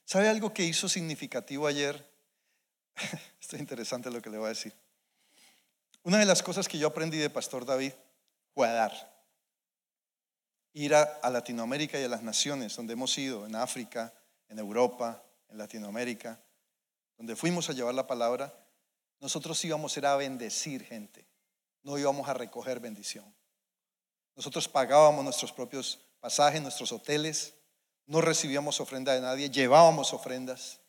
¿Sabe 0.04 0.28
algo 0.28 0.52
que 0.52 0.64
hizo 0.64 0.90
significativo 0.90 1.66
ayer? 1.66 2.06
Esto 3.40 3.56
es 3.56 3.60
interesante 3.60 4.10
lo 4.10 4.20
que 4.20 4.28
le 4.28 4.36
voy 4.36 4.46
a 4.46 4.50
decir. 4.50 4.74
Una 6.02 6.18
de 6.18 6.26
las 6.26 6.42
cosas 6.42 6.68
que 6.68 6.78
yo 6.78 6.88
aprendí 6.88 7.16
de 7.16 7.30
Pastor 7.30 7.64
David 7.64 7.92
fue 8.52 8.68
a 8.68 8.72
dar. 8.72 9.24
Ir 10.74 10.94
a, 10.94 11.02
a 11.02 11.30
Latinoamérica 11.30 11.98
y 11.98 12.04
a 12.04 12.08
las 12.08 12.22
naciones 12.22 12.76
donde 12.76 12.92
hemos 12.92 13.16
ido, 13.16 13.46
en 13.46 13.56
África, 13.56 14.12
en 14.50 14.58
Europa, 14.58 15.22
en 15.48 15.58
Latinoamérica, 15.58 16.38
donde 17.16 17.36
fuimos 17.36 17.70
a 17.70 17.72
llevar 17.72 17.94
la 17.94 18.06
palabra, 18.06 18.52
nosotros 19.20 19.64
íbamos 19.64 19.96
a, 19.96 20.16
bendecir 20.16 20.84
gente, 20.84 21.26
no 21.82 21.96
íbamos 21.96 22.28
a 22.28 22.34
recoger 22.34 22.80
bendición. 22.80 23.24
Nosotros 24.34 24.68
pagábamos 24.68 25.24
nuestros 25.24 25.52
propios 25.52 26.00
pasajes, 26.20 26.60
nuestros 26.60 26.92
hoteles, 26.92 27.54
no 28.06 28.20
recibíamos 28.20 28.80
ofrenda 28.80 29.14
de 29.14 29.20
nadie, 29.20 29.50
llevábamos 29.50 30.12
ofrendas. 30.12 30.80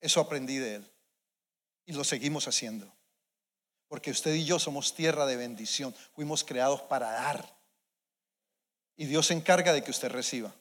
Eso 0.00 0.20
aprendí 0.20 0.56
de 0.56 0.76
él 0.76 0.92
y 1.86 1.92
lo 1.92 2.02
seguimos 2.02 2.48
haciendo. 2.48 2.92
Porque 3.86 4.10
usted 4.10 4.34
y 4.34 4.44
yo 4.44 4.58
somos 4.58 4.94
tierra 4.94 5.24
de 5.26 5.36
bendición, 5.36 5.94
fuimos 6.14 6.42
creados 6.42 6.82
para 6.82 7.12
dar. 7.12 7.56
Y 8.96 9.06
Dios 9.06 9.26
se 9.26 9.34
encarga 9.34 9.72
de 9.72 9.84
que 9.84 9.90
usted 9.90 10.10
reciba 10.10 10.54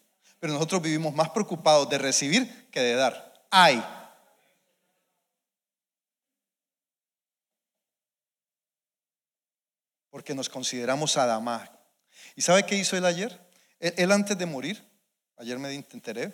pero 0.44 0.56
nosotros 0.56 0.82
vivimos 0.82 1.16
más 1.16 1.30
preocupados 1.30 1.90
de 1.90 1.98
recibir 1.98 2.68
que 2.70 2.82
de 2.82 2.96
dar. 2.96 3.48
Ay. 3.50 3.82
Porque 10.10 10.36
nos 10.36 10.50
consideramos 10.50 11.16
Adamá. 11.16 11.72
¿Y 12.36 12.42
sabe 12.42 12.66
qué 12.66 12.76
hizo 12.76 12.98
él 12.98 13.06
ayer? 13.06 13.40
Él, 13.80 14.12
antes 14.12 14.38
de 14.38 14.46
morir, 14.46 14.86
ayer 15.38 15.58
me 15.60 15.74
enteré, 15.74 16.34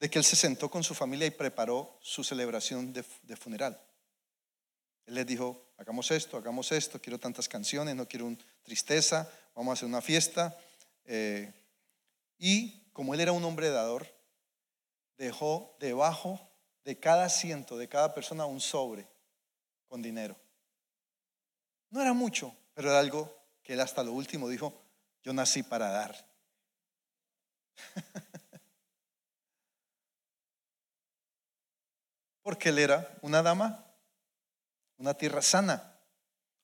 de 0.00 0.10
que 0.10 0.18
él 0.18 0.24
se 0.24 0.34
sentó 0.34 0.68
con 0.68 0.82
su 0.82 0.92
familia 0.92 1.28
y 1.28 1.30
preparó 1.30 2.00
su 2.02 2.24
celebración 2.24 2.92
de, 2.92 3.04
funeral. 3.36 3.80
Él 5.06 5.14
les 5.14 5.24
dijo, 5.24 5.70
hagamos 5.76 6.10
esto, 6.10 6.36
hagamos 6.36 6.72
esto, 6.72 7.00
quiero 7.00 7.20
tantas 7.20 7.48
canciones, 7.48 7.94
no 7.94 8.08
quiero 8.08 8.26
un 8.26 8.42
tristeza, 8.64 9.30
vamos 9.54 9.70
a 9.70 9.74
hacer 9.74 9.86
una 9.86 10.02
fiesta. 10.02 10.58
Eh, 11.04 11.52
y 12.40 12.87
como 12.98 13.14
él 13.14 13.20
era 13.20 13.30
un 13.30 13.44
hombre 13.44 13.70
dador, 13.70 14.12
dejó 15.18 15.76
debajo 15.78 16.50
de 16.82 16.98
cada 16.98 17.26
asiento, 17.26 17.78
de 17.78 17.88
cada 17.88 18.12
persona, 18.12 18.44
un 18.44 18.60
sobre 18.60 19.08
con 19.86 20.02
dinero. 20.02 20.36
No 21.90 22.00
era 22.02 22.12
mucho, 22.12 22.56
pero 22.74 22.90
era 22.90 22.98
algo 22.98 23.40
que 23.62 23.74
él 23.74 23.80
hasta 23.80 24.02
lo 24.02 24.10
último 24.10 24.48
dijo, 24.48 24.82
yo 25.22 25.32
nací 25.32 25.62
para 25.62 25.90
dar. 25.90 26.28
Porque 32.42 32.70
él 32.70 32.80
era 32.80 33.16
una 33.22 33.44
dama, 33.44 33.86
una 34.96 35.14
tierra 35.14 35.40
sana, 35.40 36.00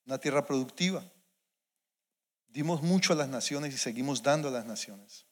una 0.04 0.18
tierra 0.18 0.44
productiva. 0.44 1.04
Dimos 2.48 2.82
mucho 2.82 3.12
a 3.12 3.16
las 3.16 3.28
naciones 3.28 3.72
y 3.72 3.78
seguimos 3.78 4.20
dando 4.20 4.48
a 4.48 4.50
las 4.50 4.66
naciones. 4.66 5.26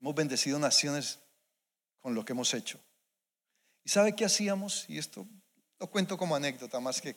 Hemos 0.00 0.14
bendecido 0.14 0.58
naciones 0.58 1.20
con 2.00 2.14
lo 2.14 2.24
que 2.24 2.32
hemos 2.32 2.52
hecho. 2.54 2.80
¿Y 3.84 3.90
sabe 3.90 4.14
qué 4.14 4.24
hacíamos? 4.24 4.84
Y 4.88 4.98
esto 4.98 5.26
lo 5.78 5.90
cuento 5.90 6.16
como 6.16 6.34
anécdota, 6.34 6.80
más 6.80 7.00
que 7.00 7.16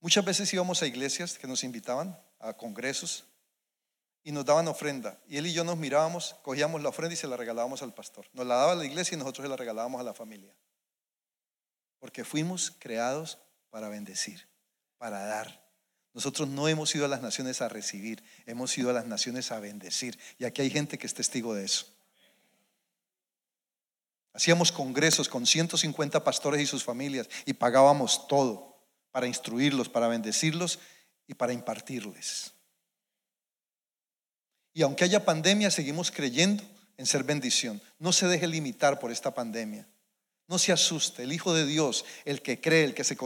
muchas 0.00 0.24
veces 0.24 0.52
íbamos 0.52 0.82
a 0.82 0.86
iglesias 0.86 1.38
que 1.38 1.46
nos 1.46 1.64
invitaban, 1.64 2.18
a 2.40 2.52
congresos, 2.54 3.24
y 4.24 4.32
nos 4.32 4.44
daban 4.44 4.66
ofrenda. 4.68 5.20
Y 5.28 5.36
él 5.36 5.46
y 5.46 5.52
yo 5.52 5.64
nos 5.64 5.76
mirábamos, 5.76 6.34
cogíamos 6.42 6.82
la 6.82 6.88
ofrenda 6.88 7.14
y 7.14 7.16
se 7.16 7.28
la 7.28 7.36
regalábamos 7.36 7.82
al 7.82 7.92
pastor. 7.92 8.26
Nos 8.32 8.46
la 8.46 8.56
daba 8.56 8.74
la 8.74 8.84
iglesia 8.84 9.14
y 9.14 9.18
nosotros 9.18 9.44
se 9.44 9.50
la 9.50 9.56
regalábamos 9.56 10.00
a 10.00 10.04
la 10.04 10.14
familia. 10.14 10.54
Porque 11.98 12.24
fuimos 12.24 12.72
creados 12.78 13.38
para 13.70 13.88
bendecir, 13.88 14.48
para 14.96 15.20
dar. 15.26 15.63
Nosotros 16.14 16.48
no 16.48 16.68
hemos 16.68 16.94
ido 16.94 17.04
a 17.04 17.08
las 17.08 17.22
naciones 17.22 17.60
a 17.60 17.68
recibir, 17.68 18.22
hemos 18.46 18.76
ido 18.78 18.88
a 18.88 18.92
las 18.92 19.06
naciones 19.06 19.50
a 19.50 19.58
bendecir. 19.58 20.16
Y 20.38 20.44
aquí 20.44 20.62
hay 20.62 20.70
gente 20.70 20.96
que 20.96 21.08
es 21.08 21.14
testigo 21.14 21.54
de 21.54 21.64
eso. 21.64 21.86
Hacíamos 24.32 24.72
congresos 24.72 25.28
con 25.28 25.44
150 25.44 26.22
pastores 26.22 26.60
y 26.60 26.66
sus 26.66 26.84
familias 26.84 27.28
y 27.44 27.52
pagábamos 27.52 28.28
todo 28.28 28.76
para 29.10 29.26
instruirlos, 29.26 29.88
para 29.88 30.08
bendecirlos 30.08 30.78
y 31.26 31.34
para 31.34 31.52
impartirles. 31.52 32.52
Y 34.72 34.82
aunque 34.82 35.04
haya 35.04 35.24
pandemia, 35.24 35.70
seguimos 35.70 36.10
creyendo 36.10 36.64
en 36.96 37.06
ser 37.06 37.24
bendición. 37.24 37.80
No 37.98 38.12
se 38.12 38.26
deje 38.26 38.46
limitar 38.46 38.98
por 38.98 39.10
esta 39.10 39.32
pandemia. 39.34 39.86
No 40.46 40.58
se 40.58 40.72
asuste, 40.72 41.22
el 41.22 41.32
Hijo 41.32 41.54
de 41.54 41.64
Dios, 41.64 42.04
el 42.24 42.42
que 42.42 42.60
cree, 42.60 42.84
el 42.84 42.94
que, 42.94 43.02
se, 43.02 43.16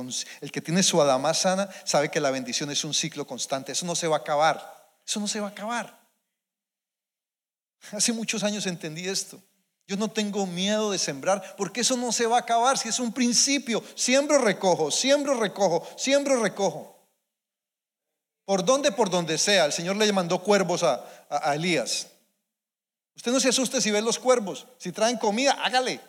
el 0.41 0.53
que 0.53 0.61
tiene 0.61 0.83
su 0.83 1.03
adama 1.03 1.35
sana, 1.35 1.69
sabe 1.85 2.11
que 2.11 2.21
la 2.21 2.31
bendición 2.31 2.71
es 2.71 2.85
un 2.85 2.95
ciclo 2.95 3.27
constante. 3.27 3.73
Eso 3.73 3.87
no 3.87 3.97
se 3.97 4.07
va 4.07 4.17
a 4.17 4.21
acabar. 4.21 4.95
Eso 5.05 5.19
no 5.19 5.27
se 5.27 5.41
va 5.41 5.49
a 5.49 5.51
acabar. 5.51 5.99
Hace 7.93 8.13
muchos 8.13 8.45
años 8.45 8.67
entendí 8.67 9.09
esto. 9.09 9.43
Yo 9.87 9.97
no 9.97 10.11
tengo 10.11 10.47
miedo 10.47 10.91
de 10.91 10.99
sembrar 10.99 11.57
porque 11.57 11.81
eso 11.81 11.97
no 11.97 12.13
se 12.13 12.27
va 12.27 12.37
a 12.37 12.41
acabar 12.41 12.77
si 12.77 12.89
es 12.89 13.01
un 13.01 13.13
principio. 13.13 13.83
Siembro, 13.95 14.39
recojo, 14.39 14.91
siembro, 14.91 15.35
recojo, 15.35 15.89
siembro, 15.97 16.41
recojo. 16.41 16.95
¿Por 18.45 18.65
dónde? 18.65 18.93
Por 18.93 19.11
donde 19.11 19.39
sea. 19.39 19.65
El 19.65 19.73
Señor 19.73 19.97
le 19.97 20.13
mandó 20.13 20.43
cuervos 20.43 20.83
a, 20.83 21.05
a 21.29 21.55
Elías. 21.55 22.09
Usted 23.17 23.33
no 23.33 23.41
se 23.41 23.49
asuste 23.49 23.81
si 23.81 23.91
ve 23.91 24.03
los 24.03 24.19
cuervos. 24.19 24.67
Si 24.79 24.93
traen 24.93 25.17
comida, 25.17 25.53
hágale. 25.53 26.01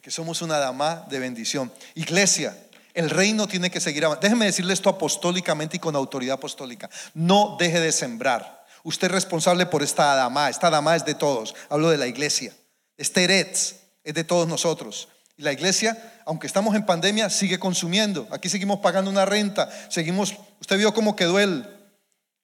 Porque 0.00 0.10
somos 0.10 0.40
una 0.40 0.56
dama 0.56 1.04
de 1.10 1.18
bendición. 1.18 1.70
Iglesia, 1.94 2.56
el 2.94 3.10
reino 3.10 3.46
tiene 3.46 3.70
que 3.70 3.80
seguir 3.80 4.06
avanzando. 4.06 4.24
Déjeme 4.24 4.46
decirle 4.46 4.72
esto 4.72 4.88
apostólicamente 4.88 5.76
y 5.76 5.78
con 5.78 5.94
autoridad 5.94 6.36
apostólica. 6.36 6.88
No 7.12 7.58
deje 7.58 7.80
de 7.80 7.92
sembrar. 7.92 8.64
Usted 8.82 9.08
es 9.08 9.12
responsable 9.12 9.66
por 9.66 9.82
esta 9.82 10.14
dama. 10.14 10.48
Esta 10.48 10.70
dama 10.70 10.96
es 10.96 11.04
de 11.04 11.14
todos. 11.14 11.54
Hablo 11.68 11.90
de 11.90 11.98
la 11.98 12.06
iglesia. 12.06 12.54
Este 12.96 13.24
Eretz 13.24 13.74
es 14.02 14.14
de 14.14 14.24
todos 14.24 14.48
nosotros. 14.48 15.08
Y 15.36 15.42
la 15.42 15.52
iglesia, 15.52 16.22
aunque 16.24 16.46
estamos 16.46 16.74
en 16.74 16.86
pandemia, 16.86 17.28
sigue 17.28 17.58
consumiendo. 17.58 18.26
Aquí 18.30 18.48
seguimos 18.48 18.80
pagando 18.80 19.10
una 19.10 19.26
renta. 19.26 19.68
Seguimos. 19.90 20.34
Usted 20.62 20.78
vio 20.78 20.94
cómo 20.94 21.14
quedó 21.14 21.38
el, 21.38 21.68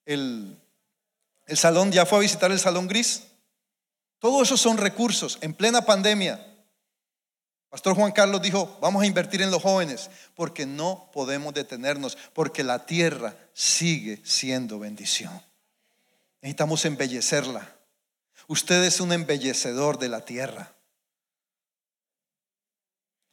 el, 0.04 0.58
el 1.46 1.56
salón. 1.56 1.90
¿Ya 1.90 2.04
fue 2.04 2.18
a 2.18 2.20
visitar 2.20 2.52
el 2.52 2.60
salón 2.60 2.86
gris? 2.86 3.22
Todo 4.18 4.42
eso 4.42 4.58
son 4.58 4.76
recursos 4.76 5.38
en 5.40 5.54
plena 5.54 5.86
pandemia. 5.86 6.38
Pastor 7.76 7.94
Juan 7.94 8.12
Carlos 8.12 8.40
dijo, 8.40 8.78
vamos 8.80 9.02
a 9.02 9.06
invertir 9.06 9.42
en 9.42 9.50
los 9.50 9.60
jóvenes, 9.60 10.08
porque 10.34 10.64
no 10.64 11.10
podemos 11.12 11.52
detenernos, 11.52 12.16
porque 12.32 12.64
la 12.64 12.86
tierra 12.86 13.36
sigue 13.52 14.18
siendo 14.24 14.78
bendición. 14.78 15.42
Necesitamos 16.40 16.86
embellecerla. 16.86 17.76
Usted 18.46 18.82
es 18.84 18.98
un 18.98 19.12
embellecedor 19.12 19.98
de 19.98 20.08
la 20.08 20.24
tierra. 20.24 20.74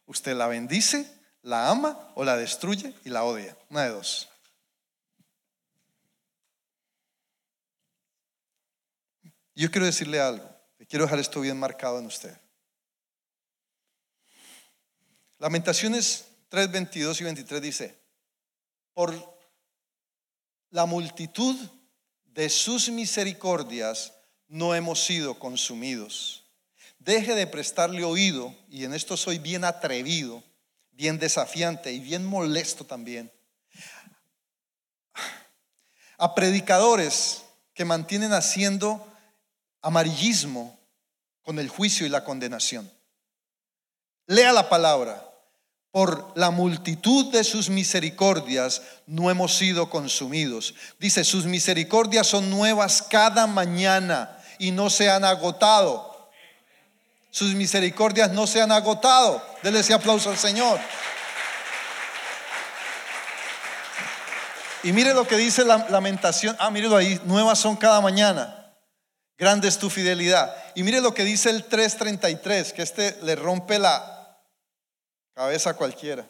Usted 0.07 0.35
la 0.35 0.47
bendice, 0.47 1.09
la 1.41 1.69
ama 1.69 2.11
o 2.13 2.25
la 2.25 2.35
destruye 2.35 2.93
y 3.05 3.11
la 3.11 3.23
odia. 3.23 3.57
Una 3.69 3.83
de 3.83 3.91
dos. 3.91 4.27
Yo 9.55 9.71
quiero 9.71 9.85
decirle 9.85 10.19
algo. 10.19 10.53
Quiero 10.89 11.05
dejar 11.05 11.19
esto 11.19 11.39
bien 11.39 11.57
marcado 11.57 11.97
en 11.97 12.07
usted. 12.07 12.42
Lamentaciones 15.43 16.23
3, 16.47 16.71
22 16.71 17.19
y 17.19 17.23
23 17.25 17.61
dice, 17.61 17.99
por 18.93 19.13
la 20.69 20.85
multitud 20.85 21.57
de 22.23 22.47
sus 22.47 22.87
misericordias 22.87 24.13
no 24.47 24.73
hemos 24.73 25.03
sido 25.03 25.37
consumidos. 25.37 26.45
Deje 26.97 27.35
de 27.35 27.45
prestarle 27.45 28.05
oído, 28.05 28.55
y 28.69 28.85
en 28.85 28.93
esto 28.93 29.17
soy 29.17 29.37
bien 29.37 29.65
atrevido, 29.65 30.41
bien 30.91 31.19
desafiante 31.19 31.91
y 31.91 31.99
bien 31.99 32.23
molesto 32.23 32.85
también, 32.85 33.29
a 36.19 36.33
predicadores 36.35 37.43
que 37.73 37.83
mantienen 37.83 38.31
haciendo 38.31 39.05
amarillismo 39.81 40.79
con 41.41 41.59
el 41.59 41.67
juicio 41.67 42.05
y 42.05 42.09
la 42.09 42.23
condenación. 42.23 42.89
Lea 44.25 44.53
la 44.53 44.69
palabra 44.69 45.31
por 45.93 46.33
la 46.33 46.49
multitud 46.49 47.31
de 47.31 47.43
sus 47.43 47.69
misericordias 47.69 48.81
no 49.05 49.29
hemos 49.29 49.55
sido 49.55 49.91
consumidos. 49.91 50.73
Dice, 50.97 51.23
sus 51.23 51.45
misericordias 51.45 52.25
son 52.25 52.49
nuevas 52.49 53.03
cada 53.03 53.45
mañana 53.45 54.39
y 54.57 54.71
no 54.71 54.89
se 54.89 55.11
han 55.11 55.23
agotado. 55.23 56.31
Sus 57.29 57.53
misericordias 57.53 58.31
no 58.31 58.47
se 58.47 58.59
han 58.59 58.71
agotado. 58.71 59.45
Dele 59.61 59.81
ese 59.81 59.93
aplauso 59.93 60.31
al 60.31 60.37
Señor. 60.39 60.79
Y 64.81 64.93
mire 64.93 65.13
lo 65.13 65.27
que 65.27 65.37
dice 65.37 65.63
la 65.63 65.87
lamentación. 65.89 66.55
Ah, 66.59 66.71
mírelo 66.71 66.97
ahí. 66.97 67.21
Nuevas 67.25 67.59
son 67.59 67.75
cada 67.75 68.01
mañana. 68.01 68.73
Grande 69.37 69.67
es 69.67 69.77
tu 69.77 69.91
fidelidad. 69.91 70.55
Y 70.73 70.81
mire 70.81 71.01
lo 71.01 71.13
que 71.13 71.23
dice 71.23 71.51
el 71.51 71.65
333, 71.65 72.73
que 72.73 72.81
este 72.81 73.15
le 73.21 73.35
rompe 73.35 73.77
la, 73.77 74.12
Cabeza 75.33 75.73
cualquiera. 75.75 76.27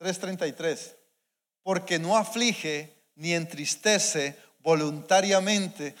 3.33. 0.00 0.96
Porque 1.62 1.98
no 1.98 2.16
aflige 2.16 2.94
ni 3.14 3.32
entristece 3.32 4.38
voluntariamente. 4.60 5.94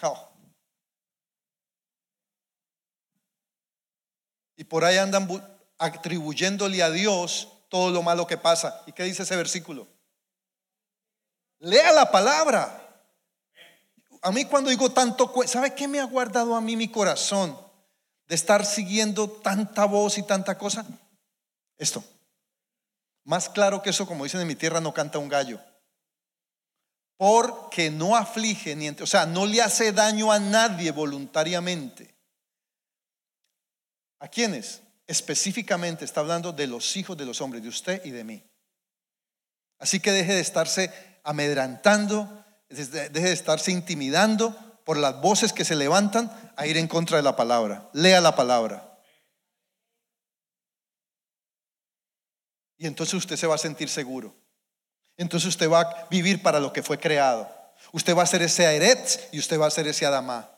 Y 4.56 4.64
por 4.64 4.84
ahí 4.84 4.98
andan 4.98 5.28
atribuyéndole 5.78 6.82
a 6.82 6.90
Dios 6.90 7.48
todo 7.68 7.90
lo 7.90 8.02
malo 8.02 8.26
que 8.26 8.36
pasa. 8.36 8.82
¿Y 8.86 8.92
qué 8.92 9.04
dice 9.04 9.22
ese 9.22 9.36
versículo? 9.36 9.88
Lea 11.60 11.92
la 11.92 12.10
palabra. 12.10 12.80
A 14.22 14.30
mí 14.30 14.44
cuando 14.44 14.70
digo 14.70 14.90
tanto, 14.92 15.32
¿sabe 15.46 15.74
qué 15.74 15.88
me 15.88 16.00
ha 16.00 16.04
guardado 16.04 16.54
a 16.54 16.60
mí 16.60 16.76
mi 16.76 16.88
corazón? 16.88 17.63
De 18.26 18.34
estar 18.34 18.64
siguiendo 18.64 19.30
tanta 19.30 19.84
voz 19.84 20.18
y 20.18 20.22
tanta 20.22 20.56
cosa? 20.56 20.86
Esto. 21.76 22.04
Más 23.24 23.48
claro 23.48 23.82
que 23.82 23.90
eso, 23.90 24.06
como 24.06 24.24
dicen 24.24 24.40
en 24.40 24.46
mi 24.46 24.54
tierra, 24.54 24.80
no 24.80 24.92
canta 24.92 25.18
un 25.18 25.28
gallo. 25.28 25.60
Porque 27.16 27.90
no 27.90 28.16
aflige, 28.16 28.74
ni, 28.76 28.88
o 28.88 29.06
sea, 29.06 29.24
no 29.24 29.46
le 29.46 29.62
hace 29.62 29.92
daño 29.92 30.32
a 30.32 30.38
nadie 30.38 30.90
voluntariamente. 30.90 32.14
¿A 34.18 34.28
quiénes? 34.28 34.82
Específicamente 35.06 36.04
está 36.04 36.20
hablando 36.20 36.52
de 36.52 36.66
los 36.66 36.96
hijos 36.96 37.16
de 37.16 37.26
los 37.26 37.40
hombres, 37.40 37.62
de 37.62 37.68
usted 37.68 38.04
y 38.04 38.10
de 38.10 38.24
mí. 38.24 38.42
Así 39.78 40.00
que 40.00 40.12
deje 40.12 40.34
de 40.34 40.40
estarse 40.40 40.92
amedrantando, 41.22 42.44
deje 42.68 42.98
de 43.10 43.32
estarse 43.32 43.70
intimidando 43.70 44.56
por 44.84 44.98
las 44.98 45.20
voces 45.20 45.52
que 45.52 45.64
se 45.64 45.74
levantan 45.74 46.30
a 46.56 46.66
ir 46.66 46.76
en 46.76 46.88
contra 46.88 47.16
de 47.16 47.22
la 47.22 47.36
palabra. 47.36 47.88
Lea 47.92 48.20
la 48.20 48.36
palabra. 48.36 48.98
Y 52.76 52.86
entonces 52.86 53.14
usted 53.14 53.36
se 53.36 53.46
va 53.46 53.54
a 53.54 53.58
sentir 53.58 53.88
seguro. 53.88 54.34
Entonces 55.16 55.48
usted 55.48 55.70
va 55.70 55.80
a 55.80 56.08
vivir 56.08 56.42
para 56.42 56.60
lo 56.60 56.72
que 56.72 56.82
fue 56.82 56.98
creado. 56.98 57.50
Usted 57.92 58.16
va 58.16 58.22
a 58.22 58.26
ser 58.26 58.42
ese 58.42 58.66
Aeret 58.66 59.28
y 59.32 59.38
usted 59.38 59.58
va 59.58 59.66
a 59.66 59.70
ser 59.70 59.86
ese 59.86 60.04
Adamá. 60.04 60.50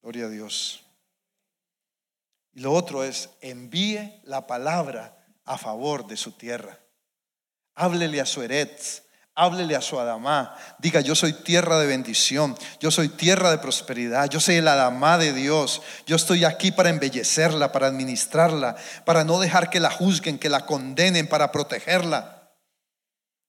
Gloria 0.00 0.26
a 0.26 0.30
Dios. 0.30 0.84
Y 2.54 2.60
lo 2.60 2.72
otro 2.72 3.04
es, 3.04 3.30
envíe 3.40 4.20
la 4.24 4.46
palabra 4.46 5.26
a 5.44 5.58
favor 5.58 6.06
de 6.06 6.16
su 6.16 6.32
tierra. 6.32 6.78
Háblele 7.74 8.20
a 8.20 8.26
su 8.26 8.42
Eretz, 8.42 9.02
háblele 9.38 9.76
a 9.76 9.80
su 9.80 10.00
Adamá. 10.00 10.56
Diga, 10.78 11.00
yo 11.00 11.14
soy 11.14 11.32
tierra 11.32 11.78
de 11.78 11.86
bendición, 11.86 12.58
yo 12.80 12.90
soy 12.90 13.08
tierra 13.08 13.52
de 13.52 13.58
prosperidad, 13.58 14.28
yo 14.28 14.40
soy 14.40 14.56
el 14.56 14.66
Adamá 14.66 15.16
de 15.16 15.32
Dios. 15.32 15.80
Yo 16.06 16.16
estoy 16.16 16.44
aquí 16.44 16.72
para 16.72 16.90
embellecerla, 16.90 17.70
para 17.70 17.86
administrarla, 17.86 18.74
para 19.06 19.22
no 19.22 19.38
dejar 19.38 19.70
que 19.70 19.78
la 19.78 19.92
juzguen, 19.92 20.40
que 20.40 20.48
la 20.48 20.66
condenen, 20.66 21.28
para 21.28 21.52
protegerla. 21.52 22.50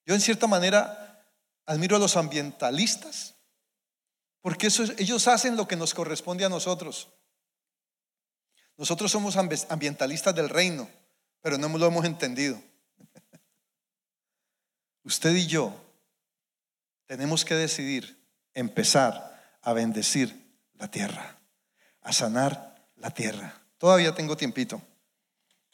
Yo 0.06 0.14
en 0.14 0.22
cierta 0.22 0.46
manera 0.46 1.26
admiro 1.66 1.96
a 1.96 2.00
los 2.00 2.16
ambientalistas, 2.18 3.34
porque 4.42 4.68
ellos 4.98 5.28
hacen 5.28 5.58
lo 5.58 5.68
que 5.68 5.76
nos 5.76 5.96
corresponde 5.96 6.46
a 6.46 6.50
nosotros. 6.50 7.08
Nosotros 8.78 9.12
somos 9.12 9.38
ambientalistas 9.38 10.36
del 10.36 10.50
reino, 10.50 10.88
pero 11.42 11.58
no 11.58 11.68
lo 11.68 11.88
hemos 11.88 12.06
entendido. 12.06 12.62
Usted 15.04 15.34
y 15.36 15.48
yo 15.48 15.74
tenemos 17.06 17.46
que 17.46 17.56
decidir 17.56 18.24
empezar 18.54 19.58
a 19.62 19.74
bendecir 19.74 20.58
la 20.74 20.90
tierra, 20.90 21.40
a 22.02 22.14
sanar 22.14 22.88
la 22.96 23.12
tierra. 23.12 23.62
Todavía 23.78 24.14
tengo 24.14 24.38
tiempito, 24.38 24.82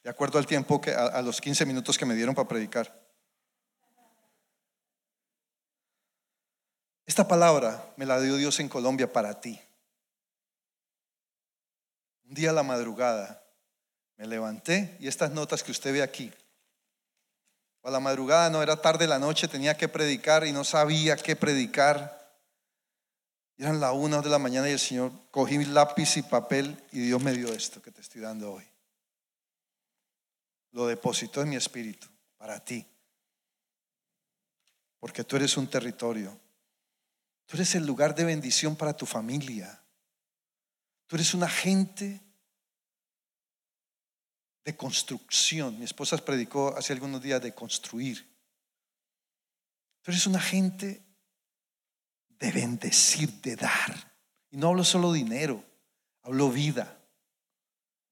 de 0.03 0.09
acuerdo 0.09 0.38
al 0.38 0.45
tiempo 0.45 0.80
que 0.80 0.91
a, 0.91 1.21
los 1.21 1.41
15 1.41 1.65
minutos 1.65 1.97
que 1.97 2.05
me 2.05 2.15
dieron 2.15 2.36
para 2.36 2.47
predicar. 2.47 3.03
Esta 7.05 7.28
palabra 7.28 7.93
me 7.97 8.05
la 8.05 8.19
dio 8.19 8.38
Dios 8.38 8.59
en 8.59 8.69
Colombia 8.69 9.11
para 9.11 9.39
ti. 9.39 9.59
Un 12.26 12.34
día 12.34 12.49
a 12.49 12.53
la 12.53 12.63
madrugada 12.63 13.43
me 14.17 14.26
levanté 14.26 14.97
y 14.99 15.07
estas 15.07 15.32
notas 15.32 15.63
que 15.63 15.71
usted 15.71 15.93
ve 15.93 16.01
aquí. 16.01 16.32
A 17.86 17.92
la 17.92 18.00
madrugada 18.00 18.50
no 18.50 18.64
era 18.64 18.82
tarde 18.82 19.06
la 19.06 19.20
noche, 19.20 19.48
tenía 19.48 19.78
que 19.78 19.88
predicar 19.88 20.44
y 20.48 20.52
no 20.52 20.64
sabía 20.64 21.16
qué 21.16 21.36
predicar. 21.36 22.36
Eran 23.60 23.80
la 23.80 23.92
una 23.92 24.24
de 24.24 24.30
la 24.30 24.40
mañana 24.40 24.68
y 24.68 24.72
el 24.72 24.80
Señor 24.80 25.12
cogí 25.30 25.64
lápiz 25.66 26.18
y 26.18 26.24
papel 26.24 26.84
y 26.92 27.02
Dios 27.02 27.22
me 27.22 27.32
dio 27.32 27.54
esto 27.54 27.84
que 27.84 27.92
te 27.92 28.02
estoy 28.02 28.22
dando 28.22 28.54
hoy. 28.54 28.68
Lo 30.72 30.88
depositó 30.88 31.44
en 31.44 31.50
mi 31.50 31.58
espíritu 31.58 32.08
para 32.38 32.60
ti. 32.60 32.84
Porque 35.00 35.24
tú 35.24 35.36
eres 35.36 35.56
un 35.56 35.68
territorio. 35.68 36.36
Tú 37.46 37.56
eres 37.56 37.76
el 37.76 37.86
lugar 37.86 38.16
de 38.16 38.26
bendición 38.26 38.76
para 38.76 38.98
tu 38.98 39.06
familia. 39.06 39.80
Tú 41.06 41.18
eres 41.18 41.36
un 41.36 41.44
agente 41.44 42.24
de 44.66 44.76
construcción. 44.76 45.78
Mi 45.78 45.86
esposa 45.86 46.18
predicó 46.18 46.76
hace 46.76 46.91
algunos 46.91 47.22
días 47.22 47.41
de 47.41 47.53
construir. 47.53 48.28
Tú 50.01 50.11
eres 50.11 50.26
un 50.28 50.36
agente 50.36 51.05
de 52.39 52.51
bendecir, 52.51 53.41
de 53.41 53.55
dar. 53.55 54.13
Y 54.49 54.57
no 54.57 54.70
hablo 54.70 54.84
solo 54.84 55.13
dinero, 55.13 55.63
hablo 56.24 56.49
vida. 56.49 56.97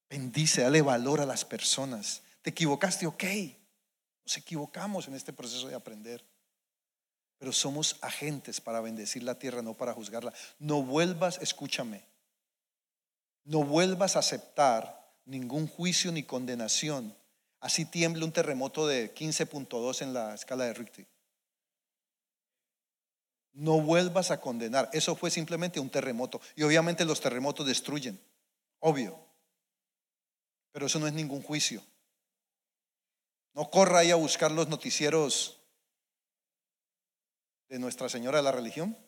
Bendice, 0.08 0.62
dale 0.62 0.80
valor 0.80 1.20
a 1.20 1.26
las 1.26 1.44
personas. 1.44 2.22
Te 2.40 2.50
equivocaste, 2.50 3.06
ok. 3.06 3.24
Nos 4.24 4.36
equivocamos 4.36 5.08
en 5.08 5.14
este 5.14 5.32
proceso 5.32 5.68
de 5.68 5.74
aprender. 5.74 6.24
Pero 7.36 7.52
somos 7.52 7.96
agentes 8.00 8.60
para 8.60 8.80
bendecir 8.80 9.24
la 9.24 9.38
tierra, 9.38 9.60
no 9.60 9.74
para 9.74 9.92
juzgarla. 9.92 10.32
No 10.60 10.82
vuelvas, 10.82 11.38
escúchame, 11.42 12.06
no 13.42 13.64
vuelvas 13.64 14.14
a 14.14 14.20
aceptar 14.20 15.03
ningún 15.24 15.66
juicio 15.66 16.12
ni 16.12 16.22
condenación. 16.22 17.16
Así 17.60 17.84
tiembla 17.84 18.24
un 18.24 18.32
terremoto 18.32 18.86
de 18.86 19.14
15.2 19.14 20.02
en 20.02 20.12
la 20.12 20.34
escala 20.34 20.64
de 20.64 20.74
Richter. 20.74 21.06
No 23.52 23.80
vuelvas 23.80 24.30
a 24.30 24.40
condenar. 24.40 24.90
Eso 24.92 25.14
fue 25.14 25.30
simplemente 25.30 25.80
un 25.80 25.88
terremoto. 25.88 26.40
Y 26.56 26.62
obviamente 26.62 27.04
los 27.04 27.20
terremotos 27.20 27.66
destruyen. 27.66 28.20
Obvio. 28.80 29.18
Pero 30.72 30.86
eso 30.86 30.98
no 30.98 31.06
es 31.06 31.12
ningún 31.12 31.42
juicio. 31.42 31.82
No 33.54 33.70
corra 33.70 34.00
ahí 34.00 34.10
a 34.10 34.16
buscar 34.16 34.50
los 34.50 34.68
noticieros 34.68 35.60
de 37.68 37.78
Nuestra 37.78 38.08
Señora 38.08 38.38
de 38.38 38.44
la 38.44 38.52
Religión. 38.52 38.98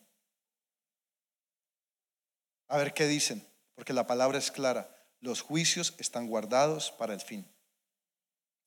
A 2.69 2.77
ver 2.77 2.93
qué 2.93 3.05
dicen 3.05 3.45
porque 3.75 3.93
la 3.93 4.07
palabra 4.07 4.39
es 4.39 4.49
clara. 4.49 4.96
Los 5.19 5.41
juicios 5.41 5.95
están 5.97 6.27
guardados 6.27 6.91
para 6.91 7.13
el 7.13 7.21
fin. 7.21 7.45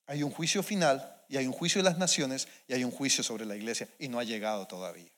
Hay 0.06 0.22
un 0.22 0.30
juicio 0.30 0.62
final 0.62 1.24
y 1.28 1.36
hay 1.36 1.46
un 1.46 1.52
juicio 1.52 1.80
de 1.80 1.88
las 1.88 1.98
naciones 1.98 2.48
y 2.66 2.74
hay 2.74 2.82
un 2.82 2.90
juicio 2.90 3.22
sobre 3.22 3.46
la 3.46 3.56
iglesia 3.56 3.88
y 3.98 4.08
no 4.08 4.18
ha 4.18 4.24
llegado 4.24 4.66
todavía. 4.66 5.10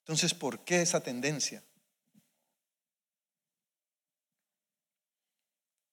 Entonces, 0.00 0.34
¿por 0.34 0.64
qué 0.64 0.82
esa 0.82 1.00
tendencia? 1.00 1.62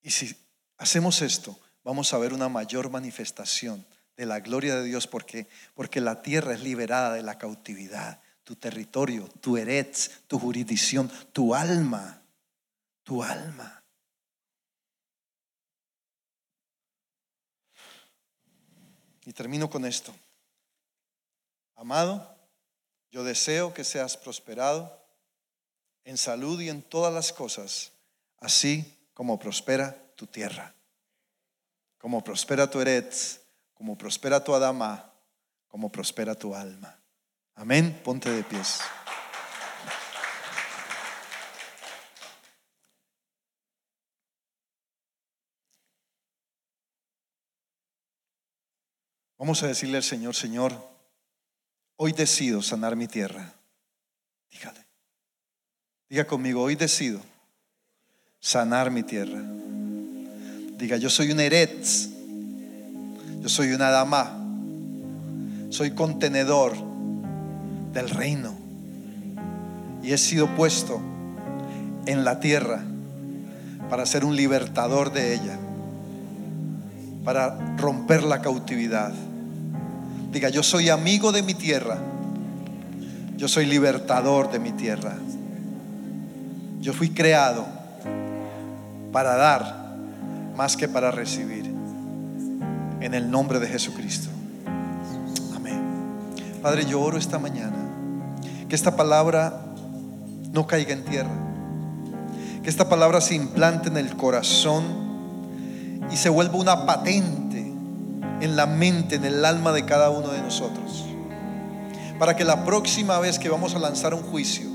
Y 0.02 0.12
si 0.12 0.36
hacemos 0.78 1.22
esto, 1.22 1.58
vamos 1.84 2.14
a 2.14 2.18
ver 2.18 2.34
una 2.34 2.50
mayor 2.50 2.90
manifestación 2.90 3.86
de 4.18 4.26
la 4.26 4.40
gloria 4.42 4.76
de 4.76 4.84
Dios 4.84 5.08
porque 5.08 5.48
porque 5.74 6.02
la 6.02 6.22
tierra 6.22 6.54
es 6.54 6.62
liberada 6.62 7.14
de 7.14 7.24
la 7.24 7.38
cautividad, 7.38 8.22
tu 8.50 8.56
territorio, 8.56 9.28
tu 9.42 9.58
eretz, 9.58 10.26
tu 10.28 10.40
jurisdicción, 10.40 11.08
tu 11.32 11.54
alma, 11.54 12.20
tu 13.04 13.22
alma. 13.22 13.84
Y 19.24 19.34
termino 19.34 19.70
con 19.70 19.86
esto. 19.86 20.16
Amado, 21.76 22.36
yo 23.12 23.24
deseo 23.24 23.72
que 23.72 23.84
seas 23.84 24.18
prosperado 24.18 25.00
en 26.04 26.18
salud 26.18 26.60
y 26.60 26.70
en 26.70 26.82
todas 26.82 27.14
las 27.14 27.32
cosas, 27.32 27.92
así 28.40 28.98
como 29.14 29.38
prospera 29.38 29.96
tu 30.16 30.26
tierra, 30.26 30.74
como 32.00 32.24
prospera 32.24 32.68
tu 32.68 32.82
eretz 32.82 33.42
como 33.76 33.96
prospera 33.96 34.44
tu 34.44 34.54
Adama, 34.54 35.10
como 35.70 35.90
prospera 35.90 36.36
tu 36.36 36.54
alma. 36.54 36.99
Amén. 37.60 38.02
Ponte 38.04 38.32
de 38.32 38.42
pies. 38.42 38.80
Vamos 49.38 49.62
a 49.62 49.68
decirle 49.68 49.98
al 49.98 50.04
Señor, 50.04 50.36
Señor, 50.36 50.74
hoy 51.98 52.14
decido 52.14 52.62
sanar 52.62 52.96
mi 52.96 53.08
tierra. 53.08 53.54
Dígale. 54.50 54.86
Diga 56.08 56.26
conmigo, 56.26 56.64
hoy 56.64 56.76
decido 56.76 57.22
sanar 58.40 58.90
mi 58.90 59.04
tierra. 59.04 59.42
Diga, 60.78 60.96
yo 60.96 61.10
soy 61.10 61.32
un 61.32 61.42
Eretz 61.42 62.10
yo 63.42 63.48
soy 63.48 63.72
una 63.72 63.90
dama. 63.90 64.36
Soy 65.70 65.92
contenedor 65.92 66.89
del 67.94 68.10
reino. 68.10 68.54
Y 70.04 70.12
he 70.14 70.18
sido 70.18 70.48
puesto 70.56 71.02
en 72.06 72.24
la 72.24 72.40
tierra 72.40 72.82
para 73.90 74.06
ser 74.06 74.24
un 74.26 74.36
libertador 74.36 75.12
de 75.12 75.34
ella. 75.34 75.58
Para 77.24 77.76
romper 77.78 78.24
la 78.24 78.42
cautividad. 78.42 79.12
Diga, 80.32 80.50
yo 80.50 80.64
soy 80.64 80.90
amigo 80.90 81.32
de 81.32 81.44
mi 81.44 81.54
tierra. 81.54 81.98
Yo 83.38 83.48
soy 83.48 83.66
libertador 83.66 84.52
de 84.52 84.60
mi 84.60 84.72
tierra. 84.72 85.16
Yo 86.82 86.94
fui 86.94 87.10
creado 87.10 87.66
para 89.12 89.36
dar 89.36 89.96
más 90.56 90.78
que 90.78 90.88
para 90.88 91.12
recibir 91.12 91.74
en 93.02 93.14
el 93.14 93.32
nombre 93.32 93.60
de 93.60 93.68
Jesucristo. 93.68 94.30
Padre, 96.62 96.86
yo 96.86 97.02
oro 97.02 97.18
esta 97.18 97.40
mañana 97.40 97.78
que 98.68 98.76
esta 98.76 98.96
palabra 98.96 99.62
no 100.52 100.68
caiga 100.68 100.94
en 100.94 101.04
tierra, 101.04 101.32
que 102.64 102.70
esta 102.70 102.88
palabra 102.88 103.22
se 103.22 103.36
implante 103.36 103.90
en 103.90 103.98
el 103.98 104.16
corazón 104.16 104.84
y 106.12 106.18
se 106.18 106.30
vuelva 106.30 106.58
una 106.58 106.86
patente 106.86 107.60
en 108.42 108.56
la 108.56 108.66
mente, 108.66 109.16
en 109.16 109.26
el 109.26 109.44
alma 109.44 109.72
de 109.72 109.86
cada 109.86 110.10
uno 110.10 110.30
de 110.30 110.42
nosotros. 110.42 111.06
Para 112.20 112.36
que 112.36 112.44
la 112.44 112.66
próxima 112.66 113.20
vez 113.20 113.40
que 113.40 113.50
vamos 113.50 113.76
a 113.76 113.80
lanzar 113.80 114.14
un 114.14 114.22
juicio, 114.22 114.70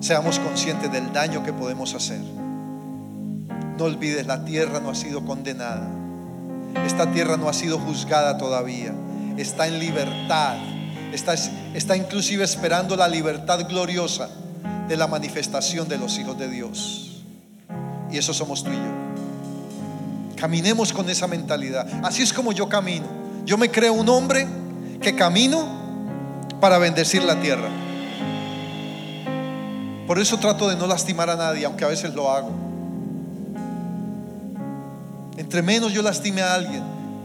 seamos 0.00 0.38
conscientes 0.38 0.90
del 0.90 1.12
daño 1.12 1.44
que 1.44 1.52
podemos 1.52 1.94
hacer. 1.94 2.20
No 3.78 3.84
olvides, 3.84 4.26
la 4.26 4.44
tierra 4.44 4.80
no 4.80 4.90
ha 4.90 4.94
sido 4.94 5.24
condenada 5.24 6.00
esta 6.86 7.10
tierra 7.10 7.36
no 7.36 7.48
ha 7.48 7.52
sido 7.52 7.78
juzgada 7.78 8.38
todavía. 8.38 8.92
Está 9.36 9.66
en 9.66 9.78
libertad. 9.78 10.56
está, 11.12 11.34
está 11.74 11.96
inclusive 11.96 12.44
esperando 12.44 12.96
la 12.96 13.08
libertad 13.08 13.66
gloriosa 13.68 14.28
de 14.88 14.96
la 14.96 15.06
manifestación 15.06 15.88
de 15.88 15.98
los 15.98 16.18
hijos 16.18 16.38
de 16.38 16.48
Dios. 16.48 17.22
Y 18.10 18.18
eso 18.18 18.34
somos 18.34 18.64
tú 18.64 18.70
y 18.70 18.76
yo. 18.76 20.36
Caminemos 20.36 20.92
con 20.92 21.08
esa 21.08 21.26
mentalidad. 21.26 21.86
Así 22.02 22.22
es 22.22 22.32
como 22.32 22.52
yo 22.52 22.68
camino. 22.68 23.06
Yo 23.44 23.56
me 23.56 23.70
creo 23.70 23.92
un 23.92 24.08
hombre 24.08 24.46
que 25.00 25.14
camino 25.14 25.80
para 26.60 26.78
bendecir 26.78 27.22
la 27.22 27.40
tierra. 27.40 27.68
Por 30.06 30.18
eso 30.18 30.38
trato 30.38 30.68
de 30.68 30.76
no 30.76 30.86
lastimar 30.86 31.30
a 31.30 31.36
nadie, 31.36 31.64
aunque 31.64 31.84
a 31.84 31.88
veces 31.88 32.14
lo 32.14 32.30
hago. 32.30 32.50
Entre 35.36 35.62
menos 35.62 35.92
yo 35.92 36.02
lastime 36.02 36.42
a 36.42 36.54
alguien, 36.54 36.82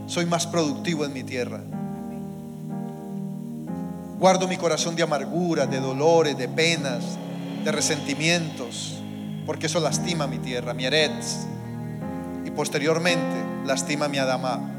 soy 0.07 0.25
más 0.25 0.45
productivo 0.45 1.03
en 1.03 1.13
mi 1.13 1.23
tierra. 1.23 1.61
Guardo 4.19 4.47
mi 4.47 4.55
corazón 4.55 4.95
de 4.95 5.03
amargura, 5.03 5.65
de 5.65 5.79
dolores, 5.79 6.37
de 6.37 6.47
penas, 6.47 7.03
de 7.63 7.71
resentimientos, 7.71 8.99
porque 9.45 9.65
eso 9.65 9.79
lastima 9.81 10.25
mi 10.25 10.37
tierra, 10.37 10.73
mi 10.73 10.85
eretz, 10.85 11.45
y 12.45 12.51
posteriormente 12.51 13.65
lastima 13.65 14.07
mi 14.07 14.17
Adamá. 14.17 14.71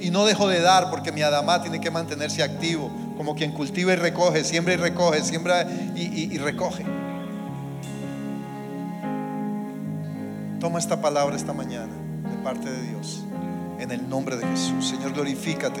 Y 0.00 0.10
no 0.10 0.24
dejo 0.26 0.48
de 0.48 0.60
dar 0.60 0.90
porque 0.90 1.10
mi 1.10 1.22
Adamá 1.22 1.62
tiene 1.62 1.80
que 1.80 1.90
mantenerse 1.90 2.42
activo, 2.42 2.90
como 3.16 3.34
quien 3.34 3.50
cultiva 3.50 3.92
y 3.92 3.96
recoge, 3.96 4.44
siembra 4.44 4.74
y 4.74 4.76
recoge, 4.76 5.22
siembra 5.22 5.66
y, 5.96 6.32
y 6.32 6.38
recoge. 6.38 6.84
Toma 10.60 10.78
esta 10.78 11.00
palabra 11.00 11.34
esta 11.34 11.52
mañana 11.52 11.92
de 12.30 12.36
parte 12.44 12.70
de 12.70 12.82
Dios, 12.90 13.24
en 13.80 13.90
el 13.90 14.08
nombre 14.08 14.36
de 14.36 14.46
Jesús. 14.46 14.88
Señor, 14.88 15.12
glorifícate. 15.12 15.80